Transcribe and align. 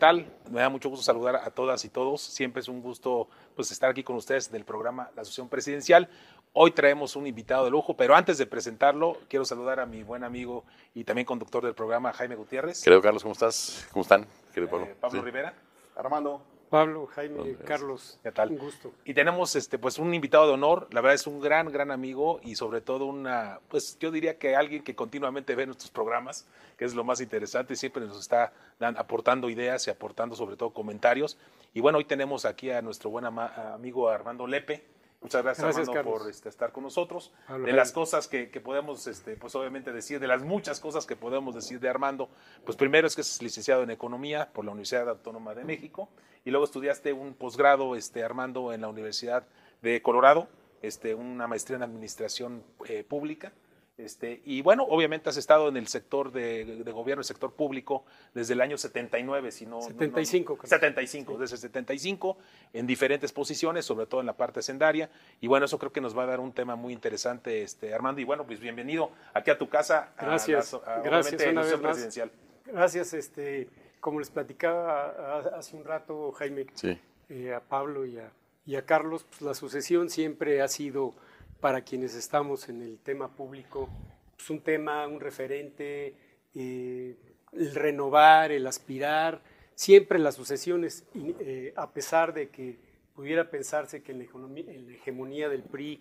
Hola, 0.00 0.12
¿qué 0.12 0.22
tal? 0.22 0.52
Me 0.52 0.60
da 0.60 0.68
mucho 0.68 0.88
gusto 0.88 1.04
saludar 1.04 1.34
a 1.34 1.50
todas 1.50 1.84
y 1.84 1.88
todos. 1.88 2.20
Siempre 2.20 2.60
es 2.60 2.68
un 2.68 2.80
gusto 2.80 3.28
pues, 3.56 3.72
estar 3.72 3.90
aquí 3.90 4.04
con 4.04 4.14
ustedes 4.14 4.48
del 4.48 4.64
programa 4.64 5.10
La 5.16 5.22
Asociación 5.22 5.48
Presidencial. 5.48 6.08
Hoy 6.52 6.70
traemos 6.70 7.16
un 7.16 7.26
invitado 7.26 7.64
de 7.64 7.70
lujo, 7.72 7.96
pero 7.96 8.14
antes 8.14 8.38
de 8.38 8.46
presentarlo, 8.46 9.16
quiero 9.28 9.44
saludar 9.44 9.80
a 9.80 9.86
mi 9.86 10.04
buen 10.04 10.22
amigo 10.22 10.62
y 10.94 11.02
también 11.02 11.26
conductor 11.26 11.64
del 11.64 11.74
programa, 11.74 12.12
Jaime 12.12 12.36
Gutiérrez. 12.36 12.80
Querido 12.84 13.02
Carlos, 13.02 13.24
¿cómo 13.24 13.32
estás? 13.32 13.88
¿Cómo 13.92 14.02
están? 14.02 14.24
Querido 14.54 14.70
Pablo. 14.70 14.86
Eh, 14.86 14.94
Pablo 15.00 15.18
Sí. 15.18 15.24
Rivera. 15.24 15.52
Armando. 15.96 16.42
Pablo, 16.70 17.06
Jaime. 17.14 17.56
Carlos, 17.64 18.18
¿Qué 18.22 18.30
tal? 18.32 18.50
un 18.50 18.58
gusto. 18.58 18.92
Y 19.04 19.14
tenemos 19.14 19.56
este 19.56 19.78
pues 19.78 19.98
un 19.98 20.12
invitado 20.14 20.46
de 20.46 20.52
honor, 20.52 20.86
la 20.92 21.00
verdad 21.00 21.14
es 21.14 21.26
un 21.26 21.40
gran 21.40 21.70
gran 21.72 21.90
amigo 21.90 22.40
y 22.42 22.54
sobre 22.56 22.80
todo 22.80 23.06
una 23.06 23.60
pues 23.68 23.98
yo 23.98 24.10
diría 24.10 24.38
que 24.38 24.54
alguien 24.54 24.82
que 24.84 24.94
continuamente 24.94 25.54
ve 25.54 25.66
nuestros 25.66 25.90
programas, 25.90 26.46
que 26.76 26.84
es 26.84 26.94
lo 26.94 27.04
más 27.04 27.20
interesante, 27.20 27.74
siempre 27.76 28.04
nos 28.04 28.20
está 28.20 28.52
dan- 28.78 28.96
aportando 28.98 29.48
ideas 29.48 29.86
y 29.86 29.90
aportando 29.90 30.36
sobre 30.36 30.56
todo 30.56 30.70
comentarios. 30.70 31.38
Y 31.74 31.80
bueno, 31.80 31.98
hoy 31.98 32.04
tenemos 32.04 32.44
aquí 32.44 32.70
a 32.70 32.82
nuestro 32.82 33.10
buen 33.10 33.24
ama- 33.24 33.72
amigo 33.74 34.08
Armando 34.08 34.46
Lepe. 34.46 34.84
Muchas 35.20 35.42
gracias, 35.42 35.64
Gracias, 35.64 35.88
Armando 35.88 36.10
por 36.10 36.30
este, 36.30 36.48
estar 36.48 36.70
con 36.70 36.84
nosotros. 36.84 37.32
De 37.64 37.72
las 37.72 37.90
cosas 37.90 38.28
que, 38.28 38.50
que 38.50 38.60
podemos 38.60 39.06
este 39.08 39.36
pues 39.36 39.54
obviamente 39.56 39.92
decir, 39.92 40.20
de 40.20 40.28
las 40.28 40.42
muchas 40.42 40.78
cosas 40.78 41.06
que 41.06 41.16
podemos 41.16 41.54
decir 41.54 41.80
de 41.80 41.88
Armando, 41.88 42.28
pues 42.64 42.76
primero 42.76 43.06
es 43.06 43.16
que 43.16 43.22
es 43.22 43.42
licenciado 43.42 43.82
en 43.82 43.90
economía 43.90 44.50
por 44.52 44.64
la 44.64 44.70
Universidad 44.70 45.08
Autónoma 45.08 45.54
de 45.54 45.64
México 45.64 46.08
y 46.44 46.50
luego 46.50 46.64
estudiaste 46.64 47.12
un 47.12 47.34
posgrado, 47.34 47.96
este, 47.96 48.22
Armando, 48.22 48.72
en 48.72 48.80
la 48.80 48.88
Universidad 48.88 49.46
de 49.82 50.00
Colorado, 50.02 50.48
este, 50.82 51.14
una 51.14 51.46
maestría 51.48 51.76
en 51.76 51.82
administración 51.82 52.62
eh, 52.86 53.04
pública. 53.04 53.52
Este, 53.98 54.40
y 54.44 54.62
bueno, 54.62 54.84
obviamente 54.88 55.28
has 55.28 55.36
estado 55.36 55.66
en 55.68 55.76
el 55.76 55.88
sector 55.88 56.30
de, 56.30 56.64
de 56.84 56.92
gobierno, 56.92 57.20
el 57.20 57.24
sector 57.24 57.52
público, 57.52 58.04
desde 58.32 58.54
el 58.54 58.60
año 58.60 58.78
79, 58.78 59.50
si 59.50 59.66
no. 59.66 59.70
no- 59.72 59.76
no- 59.80 59.88
75, 59.88 60.56
creo. 60.56 60.68
75, 60.70 61.36
desde 61.36 61.56
el 61.56 61.60
75, 61.60 62.38
en 62.74 62.86
diferentes 62.86 63.32
posiciones, 63.32 63.84
sobre 63.84 64.06
todo 64.06 64.20
en 64.20 64.26
la 64.28 64.34
parte 64.36 64.62
sendaria. 64.62 65.10
Y 65.40 65.48
bueno, 65.48 65.66
eso 65.66 65.80
creo 65.80 65.90
que 65.92 66.00
nos 66.00 66.16
va 66.16 66.22
a 66.22 66.26
dar 66.26 66.38
un 66.38 66.52
tema 66.52 66.76
muy 66.76 66.92
interesante, 66.92 67.62
este, 67.62 67.92
Armando. 67.92 68.20
Y 68.20 68.24
bueno, 68.24 68.46
pues 68.46 68.60
bienvenido 68.60 69.10
aquí 69.34 69.50
a 69.50 69.58
tu 69.58 69.68
casa. 69.68 70.12
a 70.16 70.26
Gracias. 70.26 70.72
la- 70.74 70.78
a- 70.78 71.00
Gracias 71.00 71.34
obviamente, 71.34 71.50
una 71.50 71.60
a 71.60 71.64
la 71.64 71.70
vez 71.72 71.80
más. 71.80 71.90
presidencial. 71.90 72.30
Gracias, 72.66 73.14
este, 73.14 73.68
como 73.98 74.20
les 74.20 74.30
platicaba 74.30 75.06
a- 75.08 75.58
hace 75.58 75.74
un 75.76 75.84
rato, 75.84 76.30
Jaime, 76.32 76.66
Sí. 76.74 76.96
eh, 77.30 77.52
a 77.52 77.58
Pablo 77.60 78.06
y 78.06 78.16
a, 78.18 78.30
y 78.64 78.76
a 78.76 78.86
Carlos, 78.86 79.24
pues 79.28 79.42
la 79.42 79.54
sucesión 79.54 80.08
siempre 80.08 80.62
ha 80.62 80.68
sido 80.68 81.14
para 81.60 81.82
quienes 81.82 82.14
estamos 82.14 82.68
en 82.68 82.82
el 82.82 82.98
tema 82.98 83.34
público, 83.34 83.88
pues 84.36 84.50
un 84.50 84.60
tema, 84.60 85.06
un 85.06 85.20
referente, 85.20 86.14
eh, 86.54 87.16
el 87.52 87.74
renovar, 87.74 88.52
el 88.52 88.66
aspirar, 88.66 89.42
siempre 89.74 90.18
las 90.18 90.36
sucesiones, 90.36 91.04
eh, 91.14 91.72
a 91.76 91.90
pesar 91.90 92.32
de 92.32 92.50
que 92.50 92.78
pudiera 93.14 93.50
pensarse 93.50 94.02
que 94.02 94.12
en 94.12 94.18
la, 94.18 94.94
hegemonía 94.94 95.48
del 95.48 95.62
PRI 95.62 96.00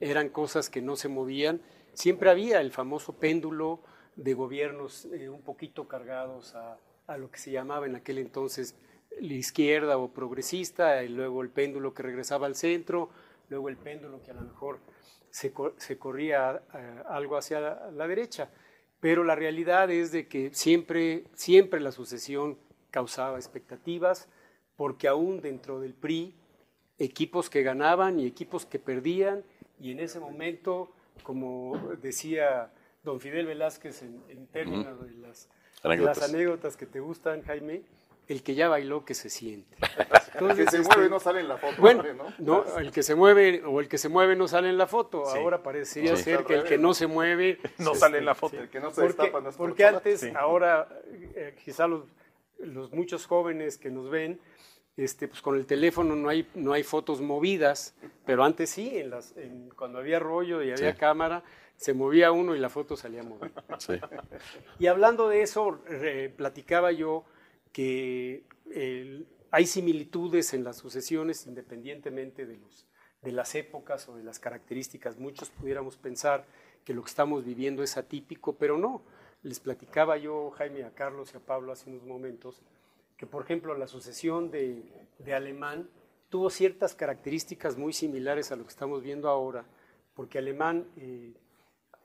eran 0.00 0.28
cosas 0.28 0.68
que 0.68 0.82
no 0.82 0.96
se 0.96 1.08
movían, 1.08 1.60
siempre 1.94 2.30
había 2.30 2.60
el 2.60 2.70
famoso 2.70 3.14
péndulo 3.14 3.80
de 4.16 4.34
gobiernos 4.34 5.06
eh, 5.06 5.28
un 5.28 5.42
poquito 5.42 5.88
cargados 5.88 6.54
a 6.54 7.16
lo 7.16 7.30
que 7.30 7.38
se 7.38 7.50
llamaba 7.50 7.86
en 7.86 7.96
aquel 7.96 8.18
entonces 8.18 8.76
la 9.20 9.34
izquierda 9.34 9.98
o 9.98 10.12
progresista, 10.12 11.02
y 11.02 11.08
luego 11.08 11.42
el 11.42 11.50
péndulo 11.50 11.94
que 11.94 12.02
regresaba 12.02 12.46
al 12.46 12.54
centro, 12.54 13.10
luego 13.50 13.68
el 13.68 13.76
péndulo 13.76 14.22
que 14.22 14.30
a 14.30 14.34
lo 14.34 14.42
mejor 14.42 14.78
se, 15.28 15.52
se 15.76 15.98
corría 15.98 16.62
eh, 16.72 17.02
algo 17.08 17.36
hacia 17.36 17.60
la, 17.60 17.90
la 17.90 18.08
derecha. 18.08 18.48
Pero 19.00 19.24
la 19.24 19.34
realidad 19.34 19.90
es 19.90 20.12
de 20.12 20.28
que 20.28 20.54
siempre, 20.54 21.24
siempre 21.34 21.80
la 21.80 21.92
sucesión 21.92 22.58
causaba 22.90 23.36
expectativas, 23.36 24.28
porque 24.76 25.08
aún 25.08 25.40
dentro 25.40 25.80
del 25.80 25.94
PRI, 25.94 26.34
equipos 26.98 27.50
que 27.50 27.62
ganaban 27.62 28.18
y 28.20 28.26
equipos 28.26 28.66
que 28.66 28.78
perdían, 28.78 29.44
y 29.78 29.92
en 29.92 30.00
ese 30.00 30.20
momento, 30.20 30.92
como 31.22 31.94
decía 32.02 32.70
don 33.02 33.20
Fidel 33.20 33.46
Velázquez 33.46 34.02
en, 34.02 34.22
en 34.28 34.46
términos 34.48 35.02
de 35.02 35.12
las, 35.12 35.48
de 35.82 35.96
las 35.96 36.22
anécdotas 36.22 36.76
que 36.76 36.86
te 36.86 37.00
gustan, 37.00 37.42
Jaime, 37.42 37.82
el 38.32 38.42
que 38.42 38.54
ya 38.54 38.68
bailó 38.68 39.04
que 39.04 39.14
se 39.14 39.28
siente. 39.30 39.76
El 40.40 40.48
que 40.56 40.64
se 40.70 40.78
este, 40.78 40.94
mueve 40.94 41.10
no 41.10 41.20
sale 41.20 41.40
en 41.40 41.48
la 41.48 41.58
foto. 41.58 41.74
bueno, 41.82 42.02
¿no? 42.14 42.64
no, 42.64 42.78
el 42.78 42.92
que 42.92 43.02
se 43.02 43.14
mueve 43.14 43.62
o 43.66 43.78
el 43.80 43.88
que 43.88 43.98
se 43.98 44.08
mueve 44.08 44.36
no 44.36 44.46
sale 44.48 44.70
en 44.70 44.78
la 44.78 44.86
foto. 44.86 45.24
Sí. 45.26 45.36
Ahora 45.36 45.62
parecería 45.62 46.16
Sí. 46.16 46.22
ser 46.22 46.44
que 46.44 46.54
el 46.54 46.64
que 46.64 46.78
no 46.78 46.94
se 46.94 47.06
mueve 47.08 47.58
No 47.78 47.88
este, 47.88 47.98
sale 47.98 48.18
en 48.18 48.24
la 48.24 48.34
foto. 48.34 48.56
El 48.58 48.70
que 48.70 48.80
no 48.80 48.90
se 48.90 49.02
porque, 49.02 49.06
destapa 49.08 49.40
no 49.42 49.50
es 49.50 49.56
porque 49.56 49.84
antes, 49.84 50.20
Sí. 50.20 50.32
ahora, 50.34 50.88
eh, 51.34 51.54
quizá 51.62 51.86
los, 51.88 52.04
los 52.58 52.90
muchos 52.92 53.26
jóvenes 53.26 53.76
que 53.76 53.90
nos 53.90 54.08
ven, 54.08 54.40
este, 54.96 55.28
pues 55.28 55.42
con 55.42 55.56
el 55.56 55.66
teléfono 55.66 56.14
no 56.16 56.28
hay, 56.30 56.48
no 56.54 56.72
hay 56.72 56.84
fotos 56.84 57.20
movidas, 57.20 57.94
pero 58.24 58.42
antes 58.44 58.70
sí, 58.70 58.96
en 58.98 59.10
las, 59.10 59.36
en- 59.36 59.68
cuando 59.76 59.98
había 59.98 60.20
rollo 60.20 60.62
y 60.62 60.70
había 60.70 60.92
Sí. 60.92 60.98
cámara, 60.98 61.42
se 61.76 61.92
movía 61.92 62.30
uno 62.32 62.54
y 62.54 62.60
la 62.60 62.70
foto 62.70 62.96
salía 62.96 63.22
movida. 63.24 63.62
Sí. 63.78 63.94
Y 64.78 64.86
hablando 64.86 65.28
de 65.28 65.42
eso, 65.42 65.80
re- 65.86 66.30
platicaba 66.30 66.92
yo 66.92 67.24
que 67.72 68.44
el- 68.72 69.26
hay 69.50 69.66
similitudes 69.66 70.54
en 70.54 70.62
las 70.64 70.76
sucesiones 70.76 71.46
independientemente 71.46 72.46
de, 72.46 72.56
los, 72.56 72.86
de 73.22 73.32
las 73.32 73.54
épocas 73.54 74.08
o 74.08 74.16
de 74.16 74.22
las 74.22 74.38
características. 74.38 75.18
Muchos 75.18 75.50
pudiéramos 75.50 75.96
pensar 75.96 76.46
que 76.84 76.94
lo 76.94 77.02
que 77.02 77.10
estamos 77.10 77.44
viviendo 77.44 77.82
es 77.82 77.96
atípico, 77.96 78.54
pero 78.56 78.78
no. 78.78 79.02
Les 79.42 79.58
platicaba 79.58 80.18
yo, 80.18 80.50
Jaime, 80.50 80.84
a 80.84 80.94
Carlos 80.94 81.32
y 81.34 81.36
a 81.36 81.40
Pablo 81.40 81.72
hace 81.72 81.90
unos 81.90 82.04
momentos, 82.04 82.62
que 83.16 83.26
por 83.26 83.42
ejemplo 83.42 83.76
la 83.76 83.86
sucesión 83.86 84.50
de, 84.50 84.82
de 85.18 85.34
Alemán 85.34 85.88
tuvo 86.28 86.48
ciertas 86.48 86.94
características 86.94 87.76
muy 87.76 87.92
similares 87.92 88.52
a 88.52 88.56
lo 88.56 88.62
que 88.64 88.70
estamos 88.70 89.02
viendo 89.02 89.28
ahora, 89.28 89.64
porque 90.14 90.38
Alemán 90.38 90.86
eh, 90.96 91.32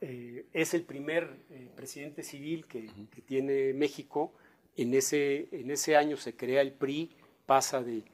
eh, 0.00 0.46
es 0.52 0.74
el 0.74 0.82
primer 0.82 1.44
eh, 1.50 1.70
presidente 1.76 2.22
civil 2.22 2.66
que, 2.66 2.90
que 3.14 3.22
tiene 3.22 3.72
México. 3.72 4.32
En 4.76 4.94
ese, 4.94 5.48
en 5.52 5.70
ese 5.70 5.96
año 5.96 6.16
se 6.16 6.36
crea 6.36 6.60
el 6.60 6.72
PRI, 6.72 7.10
pasa 7.46 7.82
de, 7.82 8.04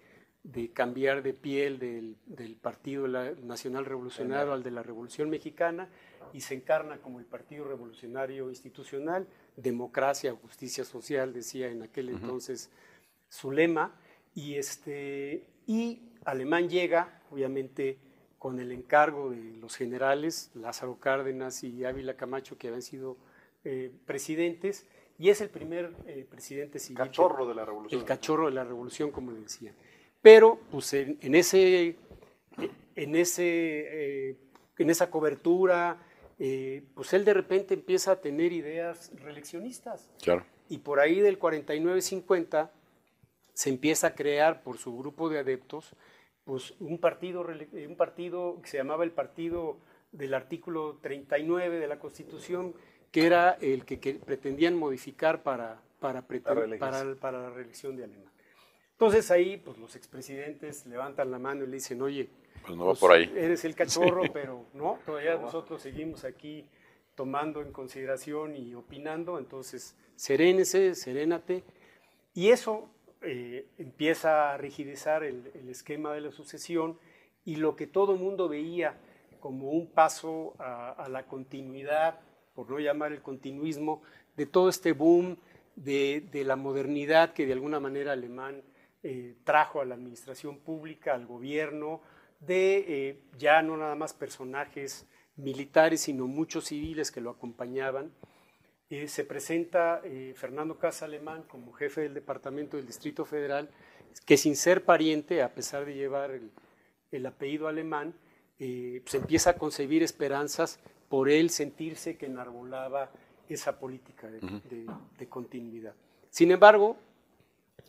de 0.45 0.71
cambiar 0.71 1.23
de 1.23 1.35
piel 1.35 1.79
del, 1.79 2.17
del 2.27 2.57
Partido 2.57 3.07
Nacional 3.09 3.85
Revolucionario 3.85 4.53
al 4.53 4.63
de 4.63 4.71
la 4.71 4.83
Revolución 4.83 5.31
Mexicana 5.31 5.89
y 6.33 6.41
se 6.41 6.55
encarna 6.55 6.99
como 6.99 7.19
el 7.19 7.27
Partido 7.27 7.65
Revolucionario 7.67 8.49
Institucional, 8.49 9.27
democracia, 9.57 10.35
justicia 10.35 10.85
social, 10.85 11.33
decía 11.33 11.69
en 11.69 11.83
aquel 11.83 12.09
entonces 12.09 12.71
su 13.29 13.53
lema. 13.53 13.95
Y, 14.35 14.55
este, 14.55 15.45
y 15.67 16.01
Alemán 16.25 16.69
llega, 16.69 17.21
obviamente, 17.31 17.99
con 18.39 18.59
el 18.59 18.73
encargo 18.73 19.31
de 19.31 19.57
los 19.57 19.77
generales, 19.77 20.51
Lázaro 20.55 20.99
Cárdenas 20.99 21.63
y 21.63 21.85
Ávila 21.85 22.17
Camacho, 22.17 22.59
que 22.59 22.69
habían 22.69 22.83
sido 22.83 23.17
eh, 23.65 23.93
presidentes, 24.07 24.87
y 25.19 25.31
es 25.31 25.41
el 25.41 25.51
primer 25.51 25.93
eh, 26.07 26.27
presidente 26.29 26.79
civil. 26.79 26.99
Cachorro 26.99 27.47
de 27.47 27.55
la 27.55 27.65
revolución. 27.65 28.01
el 28.01 28.07
cachorro 28.07 28.47
de 28.47 28.53
la 28.53 28.65
revolución, 28.65 29.11
como 29.11 29.33
le 29.33 29.41
decían. 29.41 29.75
Pero, 30.21 30.61
pues, 30.71 30.93
en, 30.95 31.19
en 31.21 31.35
ese, 31.35 31.97
en, 32.97 33.17
ese, 33.17 34.31
eh, 34.31 34.37
en 34.79 34.91
esa 34.91 35.11
cobertura, 35.11 35.99
eh, 36.39 36.83
pues 36.95 37.13
él 37.13 37.25
de 37.25 37.35
repente 37.35 37.75
empieza 37.75 38.13
a 38.13 38.21
tener 38.21 38.53
ideas 38.53 39.13
reeleccionistas. 39.17 40.09
Claro. 40.23 40.45
Y 40.69 40.79
por 40.79 41.01
ahí 41.01 41.21
del 41.21 41.39
49-50 41.39 42.71
se 43.53 43.71
empieza 43.71 44.09
a 44.09 44.15
crear 44.15 44.63
por 44.63 44.79
su 44.79 44.97
grupo 44.97 45.29
de 45.29 45.39
adeptos 45.39 45.95
pues 46.45 46.75
un 46.81 46.99
partido, 46.99 47.47
un 47.47 47.97
partido 47.97 48.61
que 48.63 48.69
se 48.69 48.79
llamaba 48.79 49.05
el 49.05 49.13
partido 49.13 49.79
del 50.11 50.35
artículo 50.35 50.99
39 51.01 51.79
de 51.79 51.87
la 51.87 51.99
Constitución, 51.99 52.75
que 53.13 53.27
era 53.27 53.53
el 53.61 53.85
que, 53.85 54.01
que 54.01 54.15
pretendían 54.15 54.75
modificar 54.77 55.43
para, 55.45 55.81
para, 56.01 56.27
preten- 56.27 56.47
La 56.47 56.55
reelección. 56.55 56.91
para, 56.91 57.15
para 57.15 57.43
la 57.43 57.51
reelección 57.51 57.97
de 57.97 58.05
Alemán. 58.05 58.33
Entonces 58.93 59.31
ahí 59.31 59.57
pues 59.59 59.79
los 59.79 59.95
expresidentes 59.97 60.87
levantan 60.87 61.31
la 61.31 61.39
mano 61.39 61.63
y 61.65 61.67
le 61.69 61.75
dicen, 61.75 62.03
oye, 62.03 62.29
Pues 62.65 62.77
no 62.77 62.85
va 62.87 62.91
pues, 62.93 62.99
por 63.01 63.13
ahí. 63.13 63.33
Eres 63.37 63.65
el 63.65 63.75
cachorro, 63.75 64.23
pero 64.33 64.65
no, 64.75 64.99
todavía 65.07 65.37
nosotros 65.37 65.81
seguimos 65.83 66.25
aquí 66.25 66.67
tomando 67.15 67.61
en 67.63 67.73
consideración 67.73 68.57
y 68.57 68.75
opinando, 68.75 69.39
entonces 69.39 69.95
serénese, 70.17 70.95
serénate. 70.95 71.63
Y 72.35 72.49
eso 72.51 72.89
eh, 73.21 73.67
empieza 73.77 74.53
a 74.55 74.57
rigidizar 74.57 75.23
el, 75.23 75.51
el 75.55 75.69
esquema 75.69 76.15
de 76.15 76.23
la 76.23 76.31
sucesión 76.31 76.99
y 77.45 77.57
lo 77.57 77.77
que 77.77 77.87
todo 77.87 78.15
el 78.15 78.21
mundo 78.21 78.49
veía 78.49 78.97
como 79.41 79.71
un 79.73 79.89
paso 79.91 80.55
a, 80.59 80.91
a 80.93 81.09
la 81.09 81.27
continuidad, 81.27 82.21
por 82.63 82.71
no 82.71 82.79
llamar 82.79 83.13
el 83.13 83.21
continuismo, 83.23 84.03
de 84.37 84.47
todo 84.47 84.69
este 84.69 84.93
boom 84.93 85.37
de, 85.77 86.27
de 86.31 86.45
la 86.45 86.57
modernidad 86.57 87.33
que 87.33 87.45
de 87.47 87.53
alguna 87.53 87.81
manera 87.81 88.13
alemán 88.13 88.63
eh, 89.03 89.35
trajo 89.45 89.81
a 89.81 89.85
la 89.85 89.95
administración 89.95 90.59
pública, 90.59 91.13
al 91.15 91.27
gobierno, 91.27 92.01
de 92.41 92.85
eh, 92.89 93.21
ya 93.37 93.63
no 93.63 93.77
nada 93.77 93.95
más 93.95 94.15
personajes 94.15 95.07
militares, 95.37 96.03
sino 96.03 96.27
muchos 96.27 96.67
civiles 96.67 97.11
que 97.11 97.21
lo 97.21 97.31
acompañaban. 97.31 98.13
eh, 98.91 99.09
se 99.09 99.25
presenta 99.25 100.01
eh, 100.05 100.35
Fernando 100.37 100.79
Casa 100.79 101.07
Alemán 101.07 101.45
como 101.49 101.73
jefe 101.73 102.03
del 102.03 102.15
departamento 102.15 102.77
del 102.77 102.87
Distrito 102.87 103.25
Federal, 103.25 103.71
que 104.27 104.37
sin 104.37 104.55
ser 104.57 104.85
pariente, 104.85 105.43
a 105.43 105.55
pesar 105.55 105.85
de 105.85 105.95
llevar 105.95 106.31
el, 106.31 106.51
el 107.11 107.27
apellido 107.27 107.67
alemán, 107.69 108.15
se 108.59 109.17
empieza 109.17 109.51
a 109.51 109.57
concebir 109.57 110.05
esperanzas 110.05 110.79
por 111.13 111.29
él 111.29 111.51
sentirse 111.51 112.17
que 112.17 112.25
enarbolaba 112.25 113.11
esa 113.47 113.79
política 113.79 114.29
de, 114.31 114.41
de- 114.41 114.87
de 115.19 115.29
continuidad. 115.29 115.93
Sin 116.31 116.51
embargo, 116.51 116.97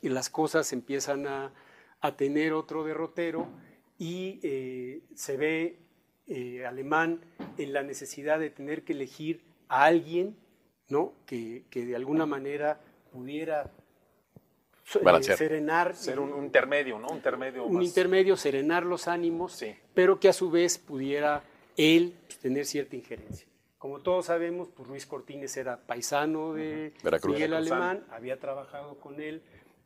y 0.01 0.09
las 0.09 0.29
cosas 0.29 0.73
empiezan 0.73 1.25
a, 1.27 1.53
a 2.01 2.17
tener 2.17 2.51
otro 2.51 2.83
derrotero 2.83 3.47
y 3.97 4.41
eh, 4.43 5.03
se 5.15 5.37
ve 5.37 5.79
eh, 6.27 6.65
alemán 6.65 7.21
en 7.57 7.71
la 7.71 7.81
necesidad 7.81 8.39
de 8.39 8.49
tener 8.49 8.83
que 8.83 8.91
elegir 8.91 9.39
a 9.69 9.85
alguien 9.85 10.35
¿no? 10.89 11.13
que, 11.25 11.63
que 11.69 11.85
de 11.85 11.95
alguna 11.95 12.25
manera 12.25 12.81
pudiera 13.13 13.71
eh, 14.95 14.99
Balancear. 15.01 15.37
serenar 15.37 15.95
Ser 15.95 16.19
un, 16.19 16.33
un 16.33 16.43
intermedio, 16.43 16.99
¿no? 16.99 17.07
Un 17.07 17.15
intermedio 17.15 17.63
un 17.63 17.75
más- 17.75 17.85
intermedio, 17.85 18.35
serenar 18.35 18.83
los 18.85 19.07
ánimos, 19.07 19.53
Sí. 19.53 19.73
pero 19.93 20.19
que 20.19 20.27
a 20.27 20.33
su 20.33 20.51
vez 20.51 20.77
pudiera 20.77 21.41
él 21.77 22.13
pues, 22.25 22.39
tener 22.39 22.65
cierta 22.65 22.95
injerencia. 22.95 23.47
Como 23.77 23.99
todos 23.99 24.27
sabemos, 24.27 24.69
pues 24.69 24.87
Ruiz 24.87 25.05
Cortines 25.05 25.55
era 25.57 25.77
paisano 25.77 26.53
de 26.53 26.93
Veracruz. 27.03 27.35
Miguel. 27.35 27.53
Alemán, 27.53 28.05
había 28.11 28.39
trabajado 28.39 28.97
con 28.99 29.19
él 29.19 29.41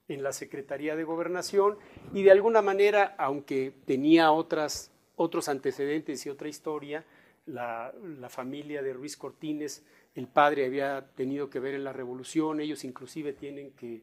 en 0.08 0.24
la 0.24 0.32
Secretaría 0.32 0.96
de 0.96 1.04
Gobernación 1.04 1.78
y 2.14 2.24
de 2.24 2.32
alguna 2.32 2.62
manera, 2.62 3.16
aunque 3.18 3.74
tenía 3.86 4.32
otras, 4.32 4.92
otros 5.16 5.50
antecedentes 5.50 6.26
y 6.26 6.30
otra 6.30 6.48
historia, 6.48 7.06
la, 7.46 7.94
la 8.20 8.30
familia 8.30 8.82
de 8.82 8.94
Ruiz 8.94 9.18
Cortines, 9.18 9.84
el 10.16 10.28
padre 10.28 10.66
había 10.66 11.10
tenido 11.16 11.50
que 11.50 11.60
ver 11.60 11.76
en 11.76 11.84
la 11.84 11.94
revolución, 11.94 12.60
ellos 12.60 12.84
inclusive 12.84 13.34
tienen 13.34 13.72
que 13.72 14.02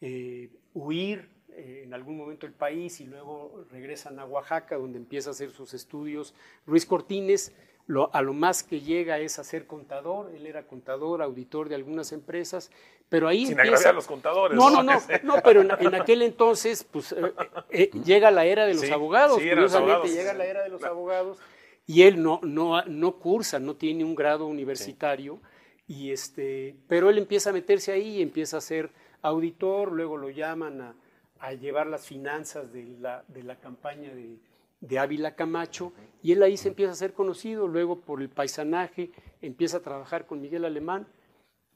eh, 0.00 0.48
huir 0.74 1.28
eh, 1.54 1.82
en 1.84 1.94
algún 1.94 2.16
momento 2.16 2.46
del 2.46 2.54
país 2.54 3.00
y 3.00 3.04
luego 3.06 3.64
regresan 3.70 4.18
a 4.18 4.24
Oaxaca, 4.24 4.76
donde 4.76 4.98
empieza 4.98 5.30
a 5.30 5.32
hacer 5.32 5.50
sus 5.50 5.74
estudios. 5.74 6.34
Ruiz 6.66 6.86
Cortines 6.86 7.52
lo- 7.86 8.14
a 8.14 8.22
lo 8.22 8.32
más 8.32 8.62
que 8.62 8.80
llega 8.80 9.18
es 9.18 9.38
a 9.38 9.44
ser 9.44 9.66
contador, 9.66 10.30
él 10.34 10.46
era 10.46 10.62
contador, 10.64 11.22
auditor 11.22 11.68
de 11.68 11.74
algunas 11.74 12.12
empresas, 12.12 12.70
pero 13.08 13.26
ahí 13.26 13.46
Sin 13.46 13.52
empieza... 13.58 13.68
agraviar 13.74 13.90
a 13.90 13.96
los 13.96 14.06
contadores. 14.06 14.56
No, 14.56 14.70
no, 14.70 14.82
no, 14.82 15.00
no, 15.24 15.42
pero 15.42 15.62
en, 15.62 15.70
en 15.78 15.94
aquel 15.94 16.22
entonces, 16.22 16.84
pues, 16.84 17.10
eh, 17.12 17.32
eh, 17.70 17.90
llega 18.04 18.30
la 18.30 18.44
era 18.44 18.64
de 18.66 18.74
los 18.74 18.84
Sí, 18.84 18.92
abogados, 18.92 19.38
sí, 19.42 19.48
eran 19.48 19.64
los 19.64 19.72
curiosamente 19.72 19.92
abogados. 19.94 20.16
llega 20.16 20.32
la 20.34 20.46
era 20.46 20.62
de 20.62 20.68
los 20.68 20.78
Claro. 20.80 20.94
abogados, 20.94 21.38
y 21.86 22.02
él 22.02 22.22
no, 22.22 22.38
no, 22.44 22.80
no 22.84 23.16
cursa, 23.16 23.58
no 23.58 23.74
tiene 23.74 24.04
un 24.04 24.14
grado 24.14 24.46
universitario, 24.46 25.40
y 25.88 26.12
este, 26.12 26.76
pero 26.86 27.10
él 27.10 27.18
empieza 27.18 27.50
a 27.50 27.52
meterse 27.52 27.90
ahí, 27.90 28.18
y 28.18 28.22
empieza 28.22 28.58
a 28.58 28.60
ser 28.60 28.90
auditor, 29.22 29.90
luego 29.90 30.16
lo 30.16 30.30
llaman 30.30 30.80
a, 30.80 30.94
a 31.40 31.54
llevar 31.54 31.86
las 31.86 32.06
finanzas 32.06 32.72
de 32.72 32.84
la, 33.00 33.24
de 33.28 33.42
la 33.42 33.56
campaña 33.56 34.14
de, 34.14 34.36
de 34.80 34.98
Ávila 34.98 35.34
Camacho, 35.34 35.92
y 36.22 36.32
él 36.32 36.42
ahí 36.42 36.56
se 36.56 36.68
empieza 36.68 36.92
a 36.92 36.96
ser 36.96 37.12
conocido, 37.12 37.66
luego 37.66 38.00
por 38.00 38.20
el 38.20 38.28
paisanaje, 38.28 39.10
empieza 39.40 39.78
a 39.78 39.80
trabajar 39.80 40.26
con 40.26 40.40
Miguel 40.40 40.64
Alemán, 40.64 41.06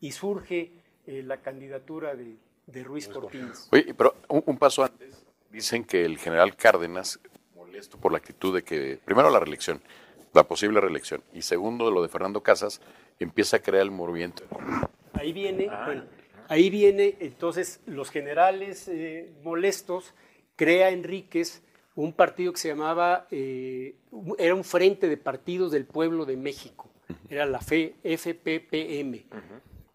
y 0.01 0.13
surge 0.13 0.73
eh, 1.07 1.23
la 1.23 1.39
candidatura 1.39 2.15
de, 2.15 2.37
de 2.67 2.85
Ruiz 2.85 3.09
Cortines. 3.09 3.69
Oye, 3.73 3.95
pero 3.95 4.15
un, 4.29 4.43
un 4.45 4.59
paso 4.59 4.85
antes, 4.85 5.25
dicen 5.51 5.85
que 5.85 6.05
el 6.05 6.19
general 6.19 6.57
Cárdenas, 6.57 7.19
molesto 7.55 7.97
por 7.97 8.13
la 8.13 8.19
actitud 8.19 8.55
de 8.55 8.63
que, 8.63 8.99
primero 9.05 9.31
la 9.31 9.41
reelección, 9.41 9.81
la 10.35 10.45
posible 10.45 10.81
reelección, 10.81 11.23
y 11.33 11.43
segundo 11.43 11.91
lo 11.91 12.03
de 12.03 12.09
Fernando 12.09 12.43
Casas, 12.43 12.83
empieza 13.19 13.59
a 13.59 13.61
crear 13.61 13.83
el 13.83 13.93
movimiento. 13.93 14.43
Ahí 15.15 15.33
viene, 15.33 15.71
bueno, 15.87 16.05
ahí 16.49 16.71
viene 16.71 17.17
entonces 17.21 17.81
los 17.87 18.11
generales 18.11 18.89
eh, 18.89 19.33
molestos, 19.43 20.15
crea 20.57 20.91
Enríquez 20.91 21.63
un 21.97 22.13
partido 22.13 22.53
que 22.53 22.59
se 22.59 22.69
llamaba, 22.69 23.27
eh, 23.31 23.95
era 24.39 24.55
un 24.55 24.65
frente 24.65 25.09
de 25.09 25.17
partidos 25.17 25.71
del 25.71 25.85
pueblo 25.85 26.25
de 26.25 26.37
México, 26.37 26.91
era 27.29 27.47
la 27.47 27.61
FE, 27.61 27.95
FPPM, 28.03 29.25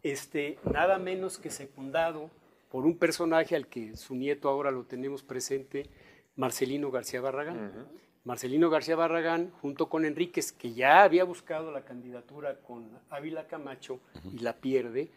este, 0.02 0.60
nada 0.72 0.98
menos 0.98 1.38
que 1.38 1.50
secundado 1.50 2.30
por 2.72 2.86
un 2.86 2.98
personaje 2.98 3.56
al 3.56 3.68
que 3.68 3.98
su 3.98 4.16
nieto 4.16 4.48
ahora 4.48 4.72
lo 4.72 4.84
tenemos 4.84 5.24
presente, 5.24 5.88
Marcelino 6.36 6.90
García 6.92 7.20
Barragán. 7.20 7.88
Marcelino 8.26 8.70
García 8.70 8.96
Barragán, 8.96 9.52
junto 9.62 9.90
con 9.90 10.06
Enríquez, 10.06 10.52
que 10.52 10.74
ya 10.74 11.04
había 11.04 11.24
buscado 11.24 11.72
la 11.72 11.84
candidatura 11.84 12.60
con 12.60 12.88
Ávila 13.10 13.48
Camacho 13.48 14.00
y 14.32 14.40
la 14.40 14.54
pierde, 14.54 15.10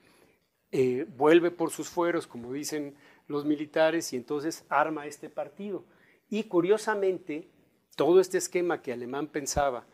eh, 0.72 1.06
vuelve 1.16 1.50
por 1.50 1.70
sus 1.70 1.88
fueros, 1.88 2.26
como 2.26 2.52
dicen 2.52 2.94
los 3.28 3.44
militares, 3.44 4.12
y 4.12 4.16
entonces 4.16 4.64
arma 4.70 5.06
este 5.06 5.28
partido. 5.28 5.84
Y 6.30 6.44
curiosamente, 6.44 7.48
todo 7.94 8.20
este 8.20 8.38
esquema 8.38 8.80
que 8.80 8.92
Alemán 8.92 9.26
pensaba 9.26 9.86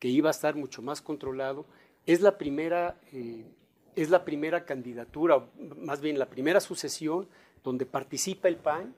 que 0.00 0.08
iba 0.08 0.28
a 0.28 0.32
estar 0.32 0.56
mucho 0.56 0.82
más 0.82 1.00
controlado, 1.00 1.66
es 2.04 2.20
la 2.20 2.36
primera, 2.36 3.00
eh, 3.12 3.46
es 3.94 4.10
la 4.10 4.24
primera 4.24 4.64
candidatura, 4.64 5.48
más 5.76 6.00
bien 6.00 6.18
la 6.18 6.28
primera 6.28 6.60
sucesión 6.60 7.28
donde 7.62 7.86
participa 7.86 8.48
el 8.48 8.56
PAN 8.56 8.94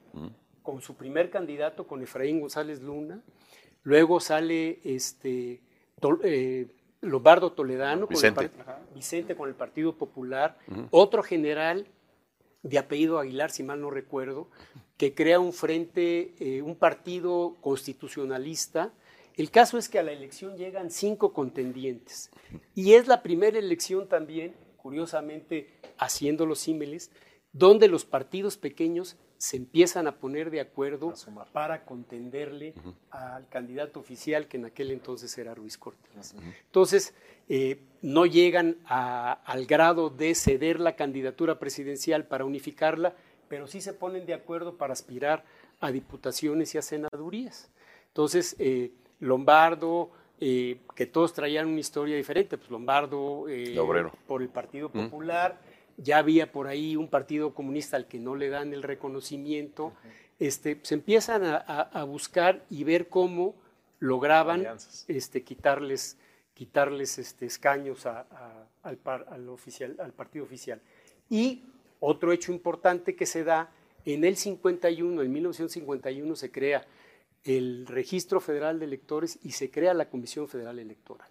con 0.63 0.81
su 0.81 0.95
primer 0.95 1.29
candidato, 1.29 1.87
con 1.87 2.01
Efraín 2.01 2.41
González 2.41 2.81
Luna. 2.81 3.21
Luego 3.83 4.19
sale 4.19 4.79
este, 4.83 5.61
eh, 6.23 6.67
Lombardo 7.01 7.51
Toledano, 7.51 8.07
con 8.07 8.15
el 8.15 8.21
Vicente. 8.21 8.49
par- 8.49 8.61
Ajá, 8.75 8.79
Vicente 8.95 9.35
con 9.35 9.49
el 9.49 9.55
Partido 9.55 9.95
Popular, 9.95 10.57
otro 10.91 11.23
general 11.23 11.87
de 12.63 12.77
apellido 12.79 13.19
Aguilar, 13.19 13.51
si 13.51 13.63
mal 13.63 13.79
no 13.79 13.89
recuerdo, 13.91 14.49
que 14.97 15.13
crea 15.13 15.39
un 15.39 15.53
frente, 15.53 16.33
eh, 16.39 16.61
un 16.61 16.75
partido 16.75 17.55
constitucionalista. 17.61 18.91
El 19.35 19.51
caso 19.51 19.77
es 19.77 19.87
que 19.89 19.99
a 19.99 20.03
la 20.03 20.11
elección 20.11 20.57
llegan 20.57 20.89
cinco 20.89 21.31
contendientes 21.33 22.31
y 22.73 22.93
es 22.93 23.07
la 23.07 23.21
primera 23.21 23.59
elección 23.59 24.07
también, 24.07 24.55
curiosamente, 24.77 25.69
haciendo 25.99 26.45
los 26.47 26.59
símiles, 26.59 27.11
donde 27.53 27.87
los 27.87 28.05
partidos 28.05 28.57
pequeños 28.57 29.15
se 29.37 29.57
empiezan 29.57 30.07
a 30.07 30.13
poner 30.15 30.49
de 30.49 30.59
acuerdo 30.61 31.13
para 31.53 31.85
contenderle 31.85 32.73
al 33.11 33.47
candidato 33.49 33.99
oficial 33.99 34.47
que 34.47 34.57
en 34.57 34.65
aquel 34.65 34.91
entonces 34.91 35.37
era 35.37 35.53
Ruiz 35.53 35.77
Cortines. 35.77 36.35
Entonces, 36.65 37.13
eh, 37.49 37.79
no 38.01 38.25
llegan 38.25 38.77
a- 38.85 39.33
al 39.45 39.65
grado 39.65 40.09
de 40.09 40.33
ceder 40.35 40.79
la 40.79 40.95
candidatura 40.95 41.59
presidencial 41.59 42.25
para 42.25 42.45
unificarla, 42.45 43.13
pero 43.47 43.67
sí 43.67 43.79
se 43.81 43.93
ponen 43.93 44.25
de 44.25 44.33
acuerdo 44.33 44.75
para 44.77 44.93
aspirar 44.93 45.45
a 45.79 45.91
diputaciones 45.91 46.73
y 46.75 46.77
a 46.79 46.81
senadurías. 46.81 47.69
Entonces, 48.07 48.55
eh, 48.59 48.91
Lombardo, 49.19 50.09
eh, 50.39 50.79
que 50.95 51.05
todos 51.05 51.33
traían 51.33 51.67
una 51.67 51.79
historia 51.79 52.15
diferente, 52.15 52.57
pues 52.57 52.69
Lombardo 52.69 53.47
eh, 53.47 53.69
De 53.73 53.79
obrero. 53.79 54.11
por 54.27 54.41
el 54.41 54.49
Partido 54.49 54.89
Popular, 54.91 55.59
ya 55.97 56.19
había 56.19 56.51
por 56.51 56.67
ahí 56.67 56.95
un 56.95 57.09
partido 57.09 57.53
comunista 57.53 57.97
al 57.97 58.07
que 58.07 58.19
no 58.19 58.35
le 58.35 58.49
dan 58.49 58.73
el 58.73 58.83
reconocimiento, 58.83 59.93
este, 60.39 60.79
se 60.83 60.93
empiezan 60.95 61.43
a, 61.43 61.55
a- 61.57 61.81
a 61.81 62.03
buscar 62.03 62.63
y 62.69 62.83
ver 62.83 63.07
cómo 63.09 63.55
lograban 63.99 64.59
Alianzas. 64.59 65.05
este, 65.07 65.43
quitarles, 65.43 66.17
quitarles 66.53 67.17
este, 67.17 67.45
escaños 67.47 68.05
a- 68.05 68.27
al, 68.83 68.97
par- 68.97 69.25
al 69.29 69.49
oficial, 69.49 69.95
al 69.99 70.13
partido 70.13 70.45
oficial. 70.45 70.79
Y 71.29 71.63
otro 71.99 72.31
hecho 72.31 72.51
importante 72.51 73.15
que 73.15 73.25
se 73.25 73.43
da, 73.43 73.71
en 74.05 74.23
el 74.23 74.37
51, 74.37 75.21
en 75.23 75.31
1951 75.33 76.35
se 76.35 76.51
crea 76.51 76.85
el 77.43 77.87
Registro 77.87 78.39
Federal 78.39 78.77
de 78.79 78.85
Electores 78.85 79.39
y 79.43 79.51
se 79.51 79.71
crea 79.71 79.93
la 79.93 80.09
Comisión 80.09 80.47
Federal 80.47 80.77
Electoral 80.79 81.29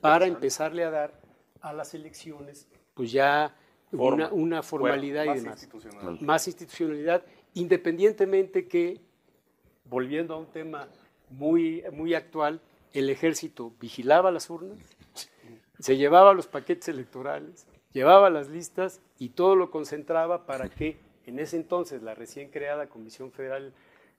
para 0.00 0.26
empezarle 0.26 0.82
a 0.84 0.90
dar 0.90 1.20
a 1.60 1.72
las 1.72 1.94
elecciones 1.94 2.66
pues 2.94 3.12
ya 3.12 3.54
Forma, 3.96 4.28
una, 4.28 4.32
una 4.32 4.62
formalidad 4.62 5.26
Más 5.26 5.36
y 5.36 5.40
demás 5.40 5.62
institucional. 5.62 6.18
más 6.20 6.46
institucionalidad, 6.48 7.24
independientemente 7.54 8.66
que, 8.66 9.00
volviendo 9.84 10.34
a 10.34 10.38
un 10.38 10.46
tema 10.46 10.88
muy, 11.28 11.84
muy 11.92 12.14
actual, 12.14 12.60
el 12.92 13.10
ejército 13.10 13.72
vigilaba 13.80 14.30
las 14.30 14.48
urnas, 14.50 14.78
se 15.78 15.96
llevaba 15.96 16.32
los 16.32 16.46
paquetes 16.46 16.88
electorales, 16.88 17.66
llevaba 17.92 18.30
las 18.30 18.48
listas 18.48 19.00
y 19.18 19.30
todo 19.30 19.56
lo 19.56 19.70
concentraba 19.70 20.46
para 20.46 20.68
que 20.68 20.96
en 21.26 21.38
ese 21.38 21.56
entonces 21.56 22.02
la 22.02 22.14
recién 22.14 22.50
creada 22.50 22.88
Comisión 22.88 23.30
Federal 23.32 23.72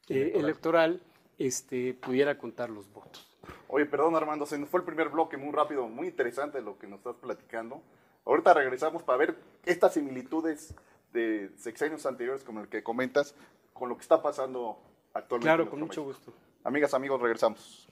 eh, 0.09 0.33
Electoral 0.35 1.01
este, 1.39 1.93
pudiera 1.93 2.37
contar 2.37 2.69
los 2.69 2.91
votos. 2.91 3.27
Oye, 3.67 3.85
perdón 3.85 4.15
Armando, 4.15 4.45
se 4.45 4.57
nos 4.57 4.69
fue 4.69 4.79
el 4.79 4.85
primer 4.85 5.09
bloque 5.09 5.37
muy 5.37 5.51
rápido, 5.51 5.87
muy 5.87 6.07
interesante 6.07 6.61
lo 6.61 6.77
que 6.77 6.87
nos 6.87 6.99
estás 6.99 7.15
platicando. 7.15 7.81
Ahorita 8.25 8.53
regresamos 8.53 9.03
para 9.03 9.17
ver 9.17 9.35
estas 9.65 9.93
similitudes 9.93 10.73
de 11.11 11.51
sexenios 11.57 12.05
anteriores 12.05 12.43
como 12.43 12.61
el 12.61 12.67
que 12.67 12.83
comentas 12.83 13.35
con 13.73 13.89
lo 13.89 13.95
que 13.95 14.01
está 14.01 14.21
pasando 14.21 14.77
actualmente. 15.13 15.47
Claro, 15.47 15.63
en 15.63 15.69
con 15.69 15.79
mucho 15.79 16.05
México. 16.05 16.25
gusto. 16.25 16.33
Amigas, 16.63 16.93
amigos, 16.93 17.21
regresamos. 17.21 17.87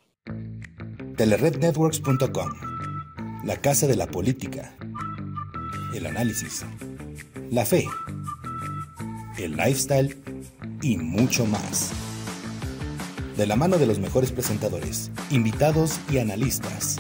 Telerednetworks.com, 1.18 2.50
la 3.44 3.58
casa 3.58 3.88
de 3.88 3.96
la 3.96 4.08
política. 4.08 4.76
el 5.94 6.06
análisis, 6.06 6.66
la 7.50 7.66
fe, 7.66 7.86
el 9.38 9.58
lifestyle 9.58 10.18
y 10.82 10.98
mucho 10.98 11.46
más. 11.46 11.92
De 13.36 13.46
la 13.46 13.58
mano 13.58 13.78
de 13.78 13.88
los 13.88 14.00
mejores 14.00 14.32
presentadores, 14.32 15.12
invitados 15.30 16.00
y 16.10 16.20
analistas. 16.20 16.98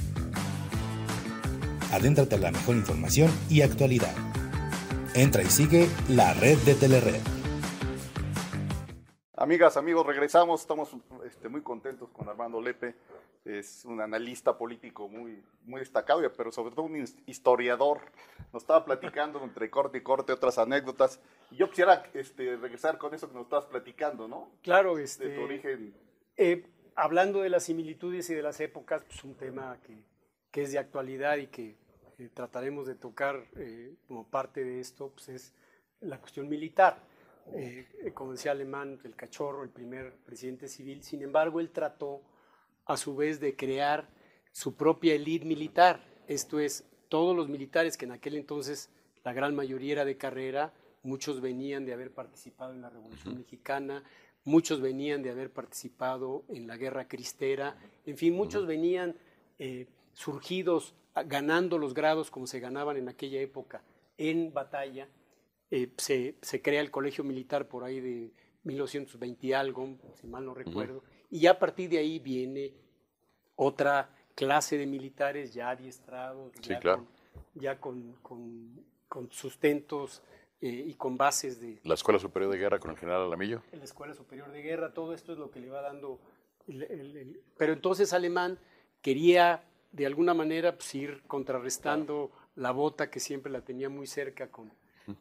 Adéntrate 1.92 2.36
a 2.36 2.38
la 2.38 2.52
mejor 2.52 2.76
información 2.76 3.30
y 3.50 3.62
actualidad. 3.62 4.16
Entra 5.14 5.42
y 5.42 5.48
sigue 5.48 5.88
la 6.08 6.34
red 6.34 6.58
de 6.60 6.74
Telered. 6.76 7.22
Amigas, 9.36 9.76
amigos, 9.76 10.06
regresamos. 10.06 10.62
Estamos 10.62 10.96
este, 11.26 11.50
muy 11.50 11.62
contentos 11.62 12.10
con 12.12 12.30
Armando 12.30 12.62
Lepe. 12.62 12.96
Es 13.44 13.84
un 13.86 14.00
analista 14.00 14.58
político 14.58 15.10
muy, 15.10 15.44
muy 15.66 15.80
destacado, 15.80 16.22
pero 16.38 16.52
sobre 16.52 16.74
todo 16.74 16.86
un 16.86 17.04
historiador. 17.26 18.00
Nos 18.54 18.64
estaba 18.64 18.86
platicando 18.86 19.44
entre 19.44 19.70
corte 19.70 19.98
y 19.98 20.02
corte 20.02 20.32
otras 20.32 20.60
anécdotas. 20.60 21.20
Y 21.50 21.58
yo 21.58 21.70
quisiera 21.70 22.04
este, 22.14 22.56
regresar 22.56 22.98
con 23.00 23.14
eso 23.14 23.28
que 23.28 23.34
nos 23.34 23.44
estabas 23.44 23.66
platicando, 23.66 24.28
¿no? 24.30 24.52
Claro, 24.62 24.98
este, 24.98 25.28
De 25.28 25.36
tu 25.36 25.42
origen. 25.42 25.94
eh, 26.38 26.64
hablando 26.96 27.42
de 27.42 27.50
las 27.50 27.64
similitudes 27.64 28.30
y 28.30 28.36
de 28.36 28.44
las 28.44 28.60
épocas, 28.60 29.04
pues 29.04 29.24
un 29.24 29.34
tema 29.36 29.78
que, 29.86 29.98
que 30.52 30.64
es 30.64 30.72
de 30.72 30.80
actualidad 30.80 31.38
y 31.38 31.48
que 31.48 31.76
eh, 32.20 32.30
trataremos 32.34 32.86
de 32.86 32.96
tocar 32.96 33.48
eh, 33.56 33.96
como 34.08 34.28
parte 34.28 34.64
de 34.64 34.80
esto, 34.80 35.12
pues 35.12 35.30
es 35.30 35.54
la 36.02 36.20
cuestión 36.20 36.50
militar. 36.50 37.02
Eh, 37.54 38.12
como 38.14 38.34
decía 38.34 38.52
Alemán, 38.52 39.00
el 39.04 39.16
cachorro, 39.16 39.64
el 39.64 39.70
primer 39.70 40.14
presidente 40.26 40.68
civil, 40.68 41.04
sin 41.04 41.22
embargo, 41.24 41.60
él 41.60 41.72
trató 41.72 42.22
a 42.86 42.98
su 42.98 43.16
vez 43.16 43.40
de 43.40 43.56
crear 43.56 44.08
su 44.52 44.76
propia 44.76 45.16
élite 45.16 45.46
militar, 45.46 46.04
esto 46.28 46.60
es, 46.60 46.86
todos 47.10 47.36
los 47.36 47.50
militares 47.50 47.98
que 47.98 48.06
en 48.06 48.12
aquel 48.12 48.36
entonces 48.36 48.90
la 49.24 49.34
gran 49.34 49.56
mayoría 49.56 49.94
era 49.94 50.06
de 50.06 50.18
carrera, 50.18 50.74
muchos 51.04 51.42
venían 51.42 51.86
de 51.86 51.94
haber 51.94 52.12
participado 52.12 52.74
en 52.74 52.82
la 52.82 52.90
Revolución 52.90 53.38
Mexicana, 53.38 54.04
muchos 54.44 54.82
venían 54.82 55.24
de 55.24 55.30
haber 55.30 55.52
participado 55.52 56.44
en 56.50 56.68
la 56.68 56.78
Guerra 56.78 57.08
Cristera, 57.08 57.76
en 58.06 58.18
fin, 58.18 58.34
muchos 58.34 58.66
venían 58.66 59.16
eh, 59.60 59.88
surgidos, 60.14 60.94
a- 61.14 61.24
ganando 61.24 61.78
los 61.78 61.94
grados 61.94 62.32
como 62.32 62.48
se 62.48 62.60
ganaban 62.60 62.98
en 62.98 63.10
aquella 63.10 63.40
época 63.42 63.84
en 64.18 64.54
batalla. 64.54 65.08
Eh, 65.72 65.92
se, 65.98 66.36
se 66.42 66.62
crea 66.62 66.82
el 66.82 66.92
colegio 66.92 67.24
militar 67.24 67.68
por 67.68 67.84
ahí 67.84 68.00
de 68.00 68.32
1920 68.64 69.48
y 69.48 69.54
algo, 69.54 69.98
si 70.16 70.28
mal 70.28 70.46
no 70.46 70.54
recuerdo, 70.54 71.04
y 71.30 71.40
ya 71.40 71.52
a 71.52 71.60
partir 71.60 71.90
de 71.90 71.98
ahí 71.98 72.20
viene 72.20 72.74
otra 73.56 74.10
clase 74.36 74.78
de 74.78 74.86
militares 74.86 75.54
ya 75.54 75.70
adiestrados, 75.70 76.52
Sí, 76.62 76.70
ya, 76.70 76.80
claro. 76.80 76.98
con, 77.06 77.62
ya 77.62 77.80
con, 77.80 78.14
con- 78.22 78.86
con 79.08 79.32
sustentos 79.32 80.22
eh, 80.62 80.86
y 80.88 80.94
con 80.94 81.18
bases 81.18 81.60
de, 81.60 81.80
La 81.84 81.96
Escuela 81.96 82.20
Superior 82.20 82.52
de 82.52 82.58
Guerra 82.60 82.80
con 82.80 82.92
el 82.92 82.98
general 82.98 83.24
Alamillo. 83.24 83.62
la 83.72 83.84
Escuela 83.84 84.14
Superior 84.14 84.52
de 84.52 84.62
Guerra, 84.62 84.94
todo 84.94 85.14
esto 85.14 85.34
es 85.34 85.40
lo 85.40 85.50
que 85.52 85.60
le 85.60 85.70
va 85.70 85.82
dando. 85.82 86.20
el- 86.68 86.84
el- 86.84 87.18
el- 87.18 87.42
Pero 87.58 87.74
entonces 87.74 88.14
Alemán 88.14 88.60
quería 89.02 89.64
de 89.92 90.06
alguna 90.06 90.34
manera 90.34 90.76
pues, 90.76 90.94
ir 90.96 91.22
contrarrestando 91.28 92.32
la 92.56 92.72
bota 92.72 93.10
que 93.10 93.20
siempre 93.20 93.52
la 93.52 93.62
tenía 93.62 93.90
muy 93.90 94.08
cerca 94.08 94.48
con, 94.50 94.72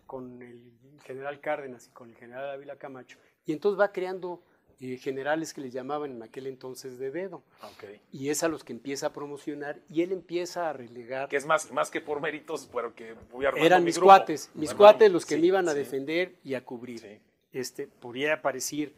con 0.07 0.43
el 0.43 0.61
general 1.05 1.41
Cárdenas 1.41 1.89
y 1.89 1.91
con 1.91 2.11
el 2.11 2.17
general 2.17 2.51
Ávila 2.51 2.77
Camacho. 2.77 3.19
Y 3.47 3.53
entonces 3.53 3.81
va 3.81 3.93
creando 3.93 4.43
eh, 4.81 4.97
generales 4.97 5.53
que 5.53 5.61
le 5.61 5.71
llamaban 5.71 6.13
en 6.13 6.23
aquel 6.23 6.47
entonces 6.47 6.99
de 6.99 7.11
dedo. 7.11 7.43
Ok. 7.63 7.85
Y 8.13 8.31
es 8.31 8.43
a 8.43 8.49
los 8.49 8.65
que 8.65 8.73
empieza 8.73 9.07
a 9.09 9.13
promocionar 9.13 9.81
y 9.89 10.03
él 10.03 10.13
empieza 10.13 10.71
a 10.71 10.73
relegar 10.73 11.29
Que 11.29 11.37
es 11.37 11.47
más, 11.47 11.71
más 11.73 11.91
que 11.91 12.01
por 12.01 12.21
méritos, 12.21 12.69
pero 12.73 12.95
que 12.95 13.15
voy 13.31 13.45
armando 13.47 13.67
eran 13.67 13.83
mi 13.83 13.87
mis 13.87 13.97
grupo. 13.97 14.07
cuates, 14.09 14.51
mis 14.55 14.71
Bueno, 14.71 14.79
cuates 14.79 15.13
los 15.13 15.27
que 15.27 15.35
sí, 15.35 15.41
me 15.41 15.47
iban 15.49 15.69
a 15.69 15.73
sí. 15.73 15.79
defender 15.79 16.35
y 16.45 16.55
a 16.55 16.65
cubrir. 16.65 17.01
Sí. 17.01 17.21
Este, 17.53 17.87
podría 17.89 18.41
parecer, 18.41 18.93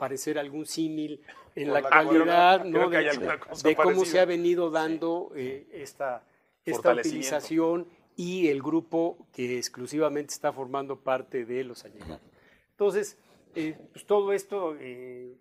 parecer 0.00 0.38
algún 0.38 0.64
símil 0.64 1.20
en 1.54 1.68
Por 1.68 1.82
la 1.82 1.88
actualidad, 1.88 2.64
¿no? 2.64 2.88
de, 2.88 3.38
de 3.62 3.76
cómo 3.76 4.04
se 4.06 4.18
ha 4.18 4.24
venido 4.24 4.70
dando 4.70 5.30
eh, 5.36 5.68
esta, 5.72 6.24
esta 6.64 6.94
utilización 6.94 7.86
y 8.16 8.48
el 8.48 8.62
grupo 8.62 9.18
que 9.30 9.58
exclusivamente 9.58 10.32
está 10.32 10.52
formando 10.52 10.96
parte 10.96 11.44
de 11.44 11.64
los 11.64 11.84
allegados. 11.84 12.22
Entonces, 12.70 13.18
eh, 13.54 13.76
pues 13.92 14.06
todo 14.06 14.32
esto 14.32 14.74
eh, 14.80 15.36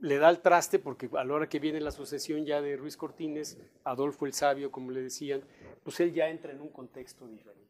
le 0.00 0.18
da 0.18 0.30
el 0.30 0.38
traste 0.38 0.78
porque 0.78 1.10
a 1.14 1.24
la 1.24 1.34
hora 1.34 1.48
que 1.48 1.58
viene 1.58 1.80
la 1.80 1.90
sucesión 1.90 2.46
ya 2.46 2.62
de 2.62 2.76
Ruiz 2.76 2.96
Cortines, 2.96 3.58
Adolfo 3.82 4.24
el 4.24 4.34
Sabio, 4.34 4.70
como 4.70 4.92
le 4.92 5.02
decían, 5.02 5.42
pues 5.82 5.98
él 5.98 6.12
ya 6.12 6.28
entra 6.28 6.52
en 6.52 6.60
un 6.60 6.68
contexto 6.68 7.26
diferente. 7.26 7.66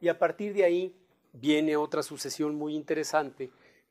Y 0.00 0.08
a 0.08 0.18
partir 0.18 0.54
de 0.54 0.64
ahí 0.64 0.94
viene 1.32 1.76
otra 1.76 2.02
sucesión 2.02 2.54
muy 2.54 2.74
interesante 2.74 3.50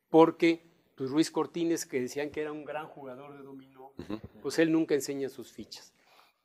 porque 0.10 0.73
pues, 0.96 1.10
Ruiz 1.10 1.32
Cortines, 1.32 1.86
que 1.86 2.02
decían 2.02 2.30
que 2.30 2.42
era 2.42 2.52
un 2.52 2.66
gran 2.66 2.88
jugador 2.88 3.38
de 3.38 3.44
dominó, 3.44 3.94
pues 4.42 4.60
él 4.60 4.72
nunca 4.72 4.96
enseña 4.96 5.30
sus 5.30 5.52
fichas. 5.52 5.94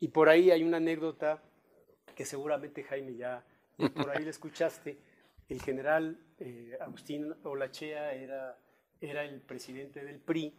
Y 0.01 0.09
por 0.09 0.29
ahí 0.29 0.51
hay 0.51 0.63
una 0.63 0.77
anécdota 0.77 1.43
que 2.15 2.25
seguramente 2.25 2.83
Jaime 2.85 3.17
ya, 3.17 3.45
ya 3.77 3.89
por 3.91 4.11
ahí 4.11 4.25
la 4.25 4.31
escuchaste. 4.31 4.99
El 5.49 5.63
general 5.63 6.19
eh, 6.39 6.77
Agustín 6.81 7.35
Olachea 7.43 8.13
era, 8.13 8.59
era 9.01 9.25
el 9.25 9.41
presidente 9.41 10.05
del 10.05 10.19
PRI 10.19 10.55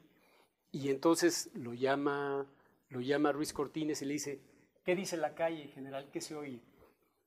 y 0.71 0.89
entonces 0.89 1.49
lo 1.53 1.73
llama, 1.73 2.45
lo 2.89 3.01
llama 3.01 3.31
Ruiz 3.31 3.53
Cortines 3.53 4.01
y 4.01 4.05
le 4.05 4.13
dice, 4.13 4.39
¿qué 4.83 4.95
dice 4.95 5.17
la 5.17 5.35
calle, 5.35 5.67
general? 5.67 6.09
¿Qué 6.11 6.21
se 6.21 6.35
oye? 6.35 6.59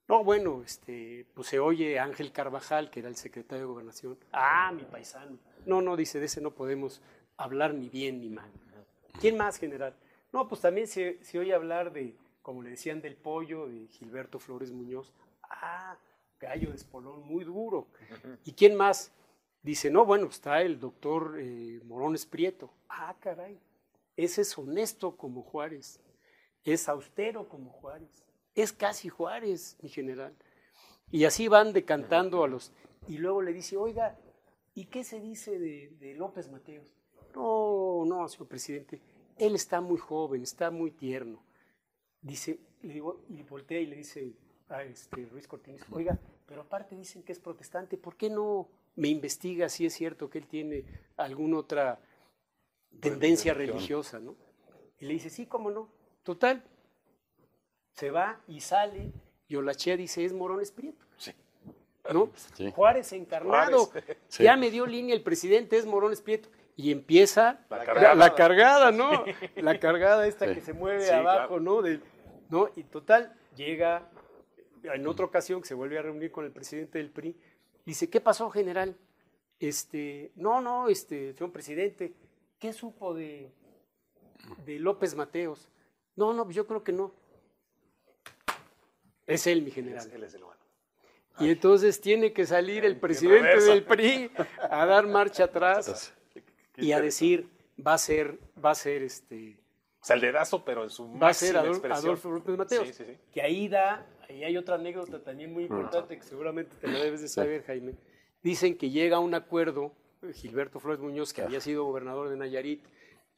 No, 0.08 0.24
bueno, 0.24 0.62
este, 0.64 1.26
pues 1.34 1.48
se 1.48 1.58
oye 1.58 1.98
Ángel 1.98 2.32
Carvajal, 2.32 2.90
que 2.90 3.00
era 3.00 3.08
el 3.08 3.16
secretario 3.16 3.66
de 3.66 3.72
Gobernación. 3.72 4.18
Ah, 4.32 4.72
mi 4.74 4.84
paisano. 4.84 5.38
No, 5.66 5.80
no, 5.80 5.96
dice, 5.96 6.20
de 6.20 6.26
ese 6.26 6.40
no 6.40 6.52
podemos 6.52 7.00
hablar 7.36 7.74
ni 7.74 7.88
bien 7.88 8.20
ni 8.20 8.28
mal. 8.28 8.50
¿Quién 9.20 9.36
más, 9.36 9.58
general? 9.58 9.94
No, 10.32 10.48
pues 10.48 10.60
también 10.60 10.86
se, 10.86 11.18
oye 11.38 11.54
hablar 11.54 11.92
de, 11.92 12.16
como 12.42 12.62
le 12.62 12.70
decían, 12.70 13.00
del 13.00 13.16
pollo, 13.16 13.68
de 13.68 13.86
Gilberto 13.88 14.38
Flores 14.38 14.72
Muñoz. 14.72 15.12
Ah, 15.42 15.96
gallo 16.40 16.70
de 16.70 16.76
espolón, 16.76 17.22
muy 17.26 17.44
duro. 17.44 17.86
¿Y 18.44 18.52
quién 18.52 18.74
más? 18.74 19.12
Dice, 19.62 19.90
no, 19.90 20.04
bueno, 20.04 20.26
está 20.26 20.62
el 20.62 20.80
doctor 20.80 21.36
eh, 21.38 21.80
Morones 21.84 22.26
Prieto. 22.26 22.72
Ah, 22.88 23.14
caray, 23.20 23.60
ese 24.16 24.42
es 24.42 24.58
honesto 24.58 25.16
como 25.16 25.42
Juárez, 25.42 26.00
es 26.64 26.88
austero 26.88 27.48
como 27.48 27.70
Juárez, 27.70 28.24
es 28.54 28.72
casi 28.72 29.08
Juárez, 29.08 29.76
mi 29.80 29.88
general. 29.88 30.34
Y 31.10 31.24
así 31.24 31.46
van 31.46 31.72
decantando 31.72 32.42
a 32.42 32.48
los... 32.48 32.72
Y 33.06 33.18
luego 33.18 33.42
le 33.42 33.52
dice, 33.52 33.76
oiga, 33.76 34.18
¿y 34.74 34.86
qué 34.86 35.04
se 35.04 35.20
dice 35.20 35.58
de, 35.58 35.90
de 36.00 36.14
López 36.14 36.50
Mateos? 36.50 36.92
No, 37.34 38.04
no, 38.06 38.28
señor 38.28 38.48
presidente, 38.48 39.00
él 39.36 39.54
está 39.54 39.80
muy 39.80 39.98
joven, 39.98 40.42
está 40.42 40.70
muy 40.70 40.90
tierno. 40.90 41.42
Dice, 42.20 42.58
le 42.82 42.94
digo, 42.94 43.24
y 43.28 43.42
voltea 43.42 43.80
y 43.80 43.86
le 43.86 43.96
dice 43.96 44.34
a 44.68 44.82
este 44.84 45.24
Ruiz 45.26 45.48
Cortines, 45.48 45.82
oiga, 45.90 46.18
pero 46.46 46.62
aparte 46.62 46.96
dicen 46.96 47.22
que 47.22 47.32
es 47.32 47.38
protestante, 47.38 47.96
¿por 47.96 48.16
qué 48.16 48.30
no 48.30 48.68
me 48.94 49.08
investiga 49.08 49.68
si 49.68 49.86
es 49.86 49.94
cierto 49.94 50.28
que 50.28 50.38
él 50.38 50.46
tiene 50.46 50.84
alguna 51.16 51.58
otra 51.58 52.00
tendencia 53.00 53.54
religiosa, 53.54 54.20
¿no? 54.20 54.36
Y 55.00 55.06
le 55.06 55.14
dice, 55.14 55.30
sí, 55.30 55.46
cómo 55.46 55.70
no. 55.70 55.88
Total, 56.22 56.62
se 57.92 58.10
va 58.10 58.40
y 58.46 58.60
sale, 58.60 59.12
y 59.48 59.56
Olachea 59.56 59.96
dice, 59.96 60.24
es 60.24 60.32
Morones 60.32 60.70
Prieto. 60.70 61.04
Sí. 61.16 61.32
¿No? 62.12 62.30
Sí. 62.54 62.70
Juárez 62.72 63.12
encarnado. 63.12 63.86
Juárez. 63.86 64.16
Sí. 64.28 64.42
Ya 64.44 64.56
me 64.56 64.70
dio 64.70 64.86
línea 64.86 65.14
el 65.14 65.22
presidente, 65.22 65.76
es 65.76 65.86
Morones 65.86 66.20
Prieto. 66.22 66.48
Y 66.74 66.90
empieza 66.90 67.60
La 67.68 67.84
cargada. 67.84 68.14
la 68.14 68.34
cargada, 68.34 68.90
¿no? 68.92 69.24
La 69.56 69.78
cargada 69.78 70.26
esta 70.26 70.48
Sí. 70.48 70.54
que 70.54 70.60
se 70.62 70.72
mueve 70.72 71.04
Sí, 71.04 71.10
abajo, 71.12 71.48
claro. 71.48 71.60
¿no? 71.60 71.82
De- 71.82 72.00
¿no? 72.48 72.70
Y 72.76 72.84
total, 72.84 73.34
llega 73.54 74.08
en 74.82 75.06
otra 75.06 75.26
ocasión 75.26 75.60
que 75.60 75.68
se 75.68 75.74
vuelve 75.74 75.98
a 75.98 76.02
reunir 76.02 76.32
con 76.32 76.44
el 76.44 76.50
presidente 76.50 76.98
del 76.98 77.10
PRI, 77.10 77.36
dice, 77.84 78.08
¿qué 78.10 78.20
pasó, 78.20 78.50
general? 78.50 78.96
Este, 79.60 80.32
no, 80.34 80.60
no, 80.60 80.88
este, 80.88 81.34
señor 81.34 81.52
presidente, 81.52 82.14
¿qué 82.58 82.72
supo 82.72 83.14
de, 83.14 83.52
de 84.64 84.78
López 84.80 85.14
Mateos? 85.14 85.68
No, 86.16 86.32
no, 86.32 86.44
pues 86.44 86.56
yo 86.56 86.66
creo 86.66 86.82
que 86.82 86.92
no. 86.92 87.12
Es 89.26 89.46
él, 89.46 89.62
mi 89.62 89.70
general. 89.70 90.10
Él 90.12 90.24
es 90.24 90.34
el. 90.34 90.42
Y 91.42 91.50
entonces 91.50 92.00
tiene 92.00 92.32
que 92.32 92.46
salir 92.46 92.84
el 92.84 92.98
presidente 92.98 93.60
del 93.62 93.84
PRI 93.84 94.30
a 94.70 94.86
dar 94.86 95.06
marcha 95.06 95.44
atrás 95.44 96.14
y 96.76 96.92
a 96.92 97.00
decir, 97.00 97.48
va 97.84 97.94
a 97.94 97.98
ser, 97.98 98.38
va 98.62 98.70
a 98.70 98.74
ser 98.74 99.02
este, 99.02 99.58
O 100.00 100.04
sea, 100.04 100.14
el 100.16 100.22
dedazo, 100.22 100.64
pero 100.64 100.84
en 100.84 100.90
su 100.90 101.18
va 101.18 101.28
a 101.28 101.34
ser 101.34 101.54
máxima 101.54 101.60
Adol- 101.62 101.76
expresión. 101.76 102.04
Adolfo 102.06 102.30
López 102.30 102.56
Mateos. 102.58 102.86
Sí, 102.88 102.92
sí, 102.92 103.04
sí. 103.06 103.18
Que 103.32 103.42
ahí 103.42 103.68
da, 103.68 104.06
ahí 104.28 104.44
hay 104.44 104.56
otra 104.56 104.76
anécdota 104.76 105.22
también 105.22 105.52
muy 105.52 105.64
importante 105.64 106.16
que 106.16 106.22
seguramente 106.22 106.76
te 106.80 106.86
la 106.88 106.98
debes 106.98 107.20
de 107.20 107.28
saber, 107.28 107.64
Jaime. 107.64 107.94
Dicen 108.42 108.76
que 108.76 108.90
llega 108.90 109.16
a 109.18 109.20
un 109.20 109.34
acuerdo 109.34 109.92
Gilberto 110.34 110.80
Flores 110.80 111.00
Muñoz, 111.00 111.32
que 111.32 111.42
había 111.42 111.60
sido 111.60 111.84
gobernador 111.84 112.28
de 112.28 112.36
Nayarit 112.36 112.84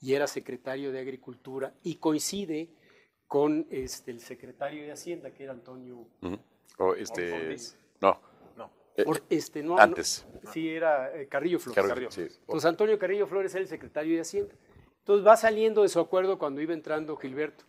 y 0.01 0.15
era 0.15 0.27
secretario 0.27 0.93
de 0.93 1.01
Agricultura, 1.01 1.73
y 1.83 1.97
coincide 1.97 2.69
con 3.27 3.67
este, 3.71 4.11
el 4.11 4.21
secretario 4.21 4.83
de 4.83 4.93
Hacienda, 4.93 5.31
que 5.31 5.45
era 5.45 5.53
Antonio. 5.53 6.07
O 6.79 6.95
este. 6.95 7.33
Ortiz. 7.33 7.77
No, 8.57 8.71
Eh, 8.97 9.05
Por- 9.05 9.23
este, 9.29 9.63
no, 9.63 9.77
antes. 9.79 10.25
no, 10.43 10.53
sí, 10.53 10.69
era 10.69 11.13
eh, 11.21 11.27
Carrillo 11.27 11.59
Flores. 11.59 11.75
Carrillo, 11.75 12.09
Carrillo. 12.11 12.31
sí. 12.31 12.39
Entonces 12.43 12.65
Antonio 12.69 12.97
Carrillo 12.99 13.27
Flores 13.27 13.53
era 13.55 13.63
el 13.63 13.69
secretario 13.69 14.15
de 14.15 14.21
Hacienda. 14.21 14.55
Entonces 15.01 15.27
va 15.27 15.37
saliendo 15.37 15.83
de 15.83 15.89
su 15.89 15.99
acuerdo 16.01 16.39
cuando 16.39 16.61
iba 16.61 16.73
entrando 16.75 17.17
Gilberto. 17.17 17.65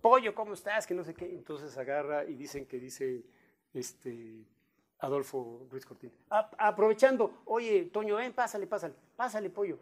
Pollo, 0.00 0.34
¿cómo 0.34 0.54
estás? 0.54 0.86
Que 0.86 0.94
no 0.94 1.02
sé 1.02 1.14
qué. 1.14 1.24
Entonces 1.34 1.76
agarra 1.76 2.24
y 2.24 2.34
dicen 2.34 2.64
que 2.66 2.78
dice 2.78 3.24
este 3.74 4.44
Adolfo 5.00 5.66
Ruiz 5.70 5.84
Cortina. 5.84 6.12
"A- 6.30 6.50
aprovechando, 6.58 7.42
oye, 7.46 7.84
Toño, 7.92 8.16
ven, 8.16 8.32
pásale, 8.32 8.66
pásale, 8.66 8.94
pásale, 9.16 9.50
pollo. 9.50 9.78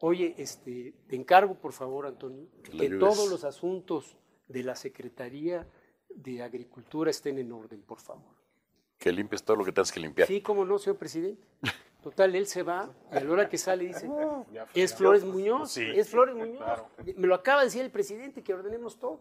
Oye, 0.00 0.34
este, 0.38 0.94
te 1.08 1.16
encargo, 1.16 1.54
por 1.54 1.72
favor, 1.72 2.06
Antonio, 2.06 2.46
Que 2.62 2.88
todos 2.90 3.28
los 3.30 3.44
asuntos 3.44 4.16
de 4.48 4.62
la 4.62 4.74
Secretaría 4.74 5.66
de 6.08 6.42
Agricultura 6.42 7.10
estén 7.10 7.38
en 7.38 7.52
orden, 7.52 7.82
por 7.82 8.00
favor. 8.00 8.39
Que 9.00 9.10
limpies 9.10 9.42
todo 9.42 9.56
lo 9.56 9.64
que 9.64 9.72
tengas 9.72 9.90
que 9.90 9.98
limpiar. 9.98 10.28
Sí, 10.28 10.42
como 10.42 10.64
no, 10.64 10.78
señor 10.78 10.98
presidente. 10.98 11.42
Total, 12.02 12.34
él 12.36 12.46
se 12.46 12.62
va 12.62 12.90
y 13.12 13.16
a 13.16 13.20
la 13.24 13.30
hora 13.30 13.48
que 13.48 13.58
sale 13.58 13.86
dice, 13.86 14.08
es. 14.74 14.94
Flores 14.94 15.24
Muñoz, 15.24 15.72
Sí, 15.72 15.84
es 15.84 16.08
Flores 16.10 16.34
Muñoz. 16.36 16.58
claro. 16.58 16.88
Me 17.16 17.26
lo 17.26 17.34
acaba 17.34 17.60
de 17.60 17.66
decir 17.66 17.82
el 17.82 17.90
presidente 17.90 18.42
que 18.42 18.54
ordenemos 18.54 18.98
todo. 18.98 19.20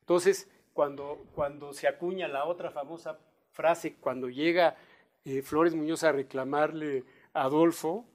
Entonces, 0.00 0.48
cuando, 0.72 1.26
cuando 1.34 1.72
se 1.72 1.88
acuña 1.88 2.28
la 2.28 2.44
otra 2.44 2.70
famosa 2.70 3.18
frase, 3.50 3.96
cuando 3.96 4.28
llega 4.28 4.76
eh, 5.24 5.42
Flores 5.42 5.74
Muñoz 5.74 6.04
a 6.04 6.12
reclamarle 6.12 7.04
a 7.34 7.42
Adolfo, 7.42 8.06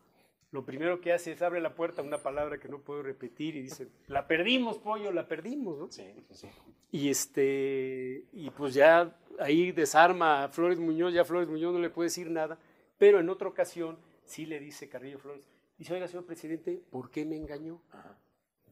lo 0.52 0.64
primero 0.64 1.02
que 1.02 1.12
hace 1.12 1.34
es 1.34 1.42
abre 1.42 1.60
la 1.60 1.76
puerta, 1.76 2.02
una 2.02 2.20
palabra 2.20 2.60
que 2.60 2.70
no 2.70 2.80
puedo 2.80 3.04
repetir, 3.04 3.56
y 3.58 3.62
dice, 3.64 3.90
la 4.08 4.26
perdimos, 4.28 4.78
pollo, 4.78 5.12
la 5.12 5.28
perdimos, 5.28 5.78
¿no? 5.78 5.92
Sí, 5.92 6.14
sí, 6.30 6.34
sí. 6.36 6.48
Y 6.92 7.10
este, 7.10 8.26
y 8.32 8.50
pues 8.52 8.74
ya 8.74 9.18
ahí 9.40 9.72
desarma 9.72 10.44
a 10.46 10.50
Flores 10.50 10.80
Muñoz, 10.80 11.13
ya 11.13 11.25
Flores 11.25 11.50
Muñoz 11.50 11.74
no 11.74 11.80
le 11.80 11.90
puede 11.90 12.08
decir 12.08 12.30
nada, 12.30 12.58
pero 12.98 13.20
en 13.20 13.30
otra 13.30 13.48
ocasión 13.48 13.98
sí 14.25 14.46
le 14.46 14.60
dice 14.60 14.88
Carrillo 14.90 15.20
Flores, 15.20 15.48
dice, 15.78 15.94
oiga, 15.94 16.08
señor 16.08 16.25
presidente, 16.25 16.82
¿por 16.92 17.10
qué 17.10 17.25
me 17.25 17.36
engañó? 17.36 17.82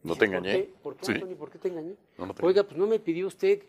No 0.02 0.14
Dice, 0.14 0.18
te 0.20 0.26
"¿Por 0.26 0.26
engañé. 0.26 0.52
qué? 0.52 0.74
¿Por 0.82 0.96
qué, 0.96 1.06
Sí. 1.06 1.12
Antonio? 1.12 1.36
¿Por 1.36 1.50
qué 1.50 1.58
te 1.58 1.68
engañé? 1.68 1.96
No, 2.18 2.26
no 2.26 2.34
te 2.34 2.44
Oiga, 2.44 2.62
pues 2.64 2.76
no 2.76 2.86
me 2.86 2.98
pidió 2.98 3.26
usted. 3.28 3.62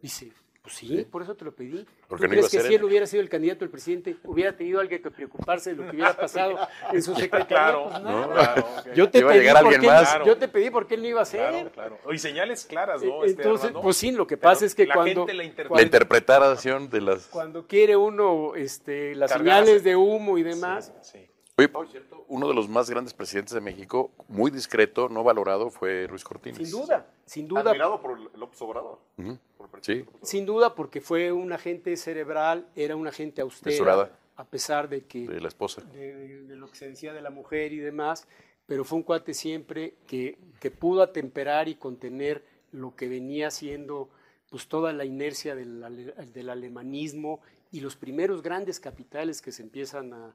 Dice, 0.00 0.32
pues 0.70 0.78
sí, 0.78 0.86
Sí. 0.98 1.04
por 1.04 1.22
eso 1.22 1.34
te 1.34 1.44
lo 1.44 1.52
pedí. 1.52 1.84
Porque 2.08 2.26
¿Tú 2.26 2.28
no 2.28 2.34
iba 2.34 2.40
crees 2.40 2.46
a 2.46 2.50
que 2.50 2.56
ser 2.58 2.66
si 2.68 2.74
él? 2.74 2.84
hubiera 2.84 3.06
sido 3.06 3.22
el 3.22 3.28
candidato 3.28 3.60
del 3.60 3.70
presidente, 3.70 4.16
hubiera 4.24 4.56
tenido 4.56 4.80
alguien 4.80 5.02
que 5.02 5.10
preocuparse 5.10 5.70
de 5.70 5.76
lo 5.76 5.90
que 5.90 5.96
hubiera 5.96 6.16
pasado 6.16 6.56
en 6.92 7.02
su 7.02 7.14
secretaría? 7.14 7.46
Claro, 7.46 7.88
Pues 7.90 8.02
no, 8.02 8.30
claro. 8.32 8.66
Yo 8.94 9.10
te 9.10 9.18
Iba 9.18 9.30
a 9.30 9.32
pedí 9.32 9.40
llegar 9.44 9.62
porque 9.62 9.76
él- 9.76 9.86
más. 9.86 10.08
Claro. 10.08 10.26
yo 10.26 10.36
te 10.36 10.48
pedí 10.48 10.70
porque 10.70 10.94
él 10.94 11.02
no 11.02 11.08
iba 11.08 11.22
a 11.22 11.24
ser. 11.24 11.50
Claro, 11.50 11.70
claro. 11.72 12.12
Y 12.12 12.18
señales 12.18 12.64
claras, 12.64 13.02
¿no? 13.02 13.24
Este, 13.24 13.42
Entonces, 13.42 13.66
Armando? 13.66 13.82
pues 13.82 13.96
sí, 13.96 14.10
lo 14.12 14.26
que 14.26 14.36
Pero 14.36 14.50
pasa 14.50 14.64
es 14.66 14.74
que 14.74 14.86
la 14.86 14.94
cuando, 14.94 15.20
gente 15.26 15.34
la 15.34 15.44
interpreta. 15.44 15.74
La 15.76 15.82
interpretación 15.82 16.90
de 16.90 17.00
las... 17.00 17.26
cuando 17.26 17.66
quiere 17.66 17.96
uno 17.96 18.54
este, 18.54 19.14
las 19.14 19.30
Cargarse. 19.32 19.60
señales 19.64 19.84
de 19.84 19.96
humo 19.96 20.38
y 20.38 20.42
demás, 20.42 20.92
Sí. 21.02 21.26
Oye, 21.60 21.68
por 21.68 21.88
cierto, 21.88 22.24
uno 22.28 22.48
de 22.48 22.54
los 22.54 22.68
más 22.68 22.88
grandes 22.88 23.12
presidentes 23.14 23.54
de 23.54 23.60
México, 23.60 24.10
muy 24.28 24.50
discreto, 24.50 25.08
no 25.08 25.22
valorado, 25.22 25.70
fue 25.70 26.06
Ruiz 26.06 26.24
Cortines. 26.24 26.56
sin 26.58 26.70
duda, 26.70 27.06
sin 27.26 27.46
duda, 27.48 27.60
Admirado 27.60 28.00
por 28.00 28.18
López 28.38 28.60
Obrador. 28.62 28.98
Ujú. 29.18 29.38
por 29.58 29.68
el 29.78 29.84
Sí. 29.84 30.04
sin 30.22 30.46
duda, 30.46 30.74
porque 30.74 31.00
fue 31.00 31.32
un 31.32 31.52
agente 31.52 31.96
cerebral, 31.96 32.66
era 32.74 32.96
un 32.96 33.06
agente 33.06 33.42
austero, 33.42 33.72
Mesurada. 33.74 34.18
a 34.36 34.44
pesar 34.44 34.88
de 34.88 35.04
que 35.04 35.28
De 35.28 35.40
la 35.40 35.48
esposa. 35.48 35.82
de, 35.82 36.14
de- 36.14 36.42
de 36.44 36.56
lo 36.56 36.68
que 36.68 36.76
se 36.76 36.88
decía 36.88 37.12
de 37.12 37.20
la 37.20 37.30
mujer 37.30 37.72
y 37.72 37.78
demás, 37.78 38.26
pero 38.66 38.84
fue 38.84 38.96
un 38.98 39.02
cuate 39.04 39.34
siempre 39.34 39.94
que, 40.06 40.38
que 40.60 40.70
pudo 40.70 41.02
atemperar 41.02 41.68
y 41.68 41.74
contener 41.74 42.42
lo 42.72 42.94
que 42.96 43.08
venía 43.08 43.50
siendo 43.50 44.08
pues 44.48 44.66
toda 44.66 44.92
la 44.92 45.04
inercia 45.04 45.54
del 45.54 46.48
alemanismo 46.50 47.40
y 47.70 47.80
los 47.80 47.96
primeros 47.96 48.42
grandes 48.42 48.80
capitales 48.80 49.40
que 49.42 49.52
se 49.52 49.62
empiezan 49.62 50.12
a, 50.12 50.34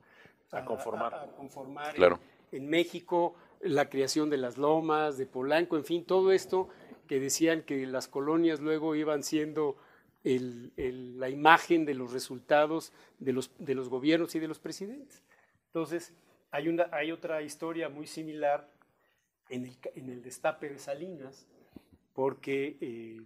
A 0.60 0.66
conformar. 0.66 1.14
a- 1.14 1.24
a 1.24 1.28
conformar 1.28 1.90
en- 1.90 1.96
Claro. 1.96 2.20
en, 2.52 2.70
México, 2.70 3.36
la 3.62 3.90
creación 3.90 4.30
de 4.30 4.38
las 4.38 4.58
lomas, 4.58 5.18
de 5.18 5.26
Polanco, 5.26 5.76
en 5.78 5.86
fin, 5.86 6.06
todo 6.06 6.32
esto 6.32 6.70
que 7.08 7.20
decían 7.20 7.62
que 7.64 7.86
las 7.86 8.08
colonias 8.08 8.60
luego 8.60 8.96
iban 8.96 9.24
siendo 9.24 9.76
el- 10.24 10.72
el- 10.78 11.20
la 11.20 11.30
imagen 11.30 11.86
de 11.86 11.94
los 11.94 12.12
resultados 12.12 12.92
de 13.20 13.32
los, 13.34 13.52
de 13.60 13.76
los 13.76 13.90
gobiernos 13.90 14.34
y 14.36 14.40
de 14.40 14.48
los 14.48 14.60
presidentes. 14.60 15.22
Entonces, 15.68 16.14
hay, 16.52 16.68
una, 16.68 16.88
hay 16.92 17.12
otra 17.12 17.42
historia 17.44 17.90
muy 17.90 18.08
similar 18.08 18.68
en 19.50 19.66
el, 19.66 19.78
en 19.94 20.10
el 20.10 20.24
destape 20.24 20.70
de 20.70 20.80
Salinas, 20.80 21.46
porque 22.14 22.78
eh, 22.82 23.22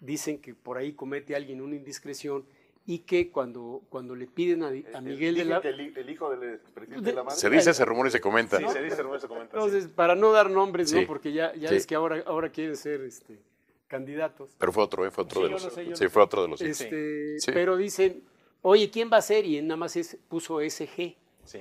dicen 0.00 0.38
que 0.40 0.54
por 0.54 0.78
ahí 0.78 0.94
comete 0.94 1.36
alguien 1.36 1.60
una 1.60 1.76
indiscreción 1.76 2.44
y 2.86 2.98
que 3.00 3.30
cuando, 3.30 3.82
cuando 3.88 4.14
le 4.14 4.26
piden 4.26 4.62
a, 4.62 4.66
a 4.68 5.00
Miguel 5.00 5.34
de 5.36 5.44
Dicen 5.44 5.48
la... 5.48 5.60
que 5.62 5.68
el, 5.68 5.96
el 5.96 6.10
hijo 6.10 6.30
del 6.36 6.58
presidente 6.58 7.10
de 7.10 7.14
la 7.16 7.22
madre. 7.24 7.38
Se 7.38 7.48
dice, 7.48 7.72
se 7.72 7.84
rumora 7.84 8.08
y 8.08 8.12
se 8.12 8.20
comenta. 8.20 8.58
Sí, 8.58 8.64
se 8.70 8.82
dice, 8.82 9.00
hermano, 9.00 9.18
se 9.18 9.26
comenta. 9.28 9.52
sí. 9.52 9.56
Entonces, 9.64 9.88
para 9.88 10.14
no 10.14 10.32
dar 10.32 10.50
nombres, 10.50 10.90
Sí. 10.90 11.00
¿no? 11.00 11.06
Porque 11.06 11.32
ya, 11.32 11.54
ya 11.54 11.70
Sí. 11.70 11.76
es 11.76 11.86
que 11.86 11.94
ahora, 11.94 12.22
ahora 12.26 12.50
quieren 12.50 12.76
ser 12.76 13.00
este, 13.02 13.40
candidatos. 13.88 14.54
Pero 14.58 14.72
fue 14.72 14.82
otro, 14.84 15.06
¿eh? 15.06 15.10
Fue 15.10 15.24
otro 15.24 15.40
Sí, 15.40 15.44
de 15.46 15.50
los... 15.50 15.64
lo 15.64 15.70
sé, 15.70 15.86
yo 15.86 15.96
sí, 15.96 16.04
lo 16.04 16.10
fue 16.10 16.22
otro 16.22 16.42
de 16.42 16.48
los... 16.48 16.60
Este, 16.60 17.38
Sí. 17.40 17.50
Pero 17.52 17.76
dicen, 17.76 18.22
oye, 18.62 18.90
¿quién 18.90 19.10
va 19.12 19.16
a 19.18 19.22
ser? 19.22 19.46
Y 19.46 19.56
él 19.58 19.66
nada 19.66 19.76
más 19.78 19.96
es- 19.96 20.18
puso 20.28 20.60
SG. 20.60 21.16
Sí. 21.44 21.60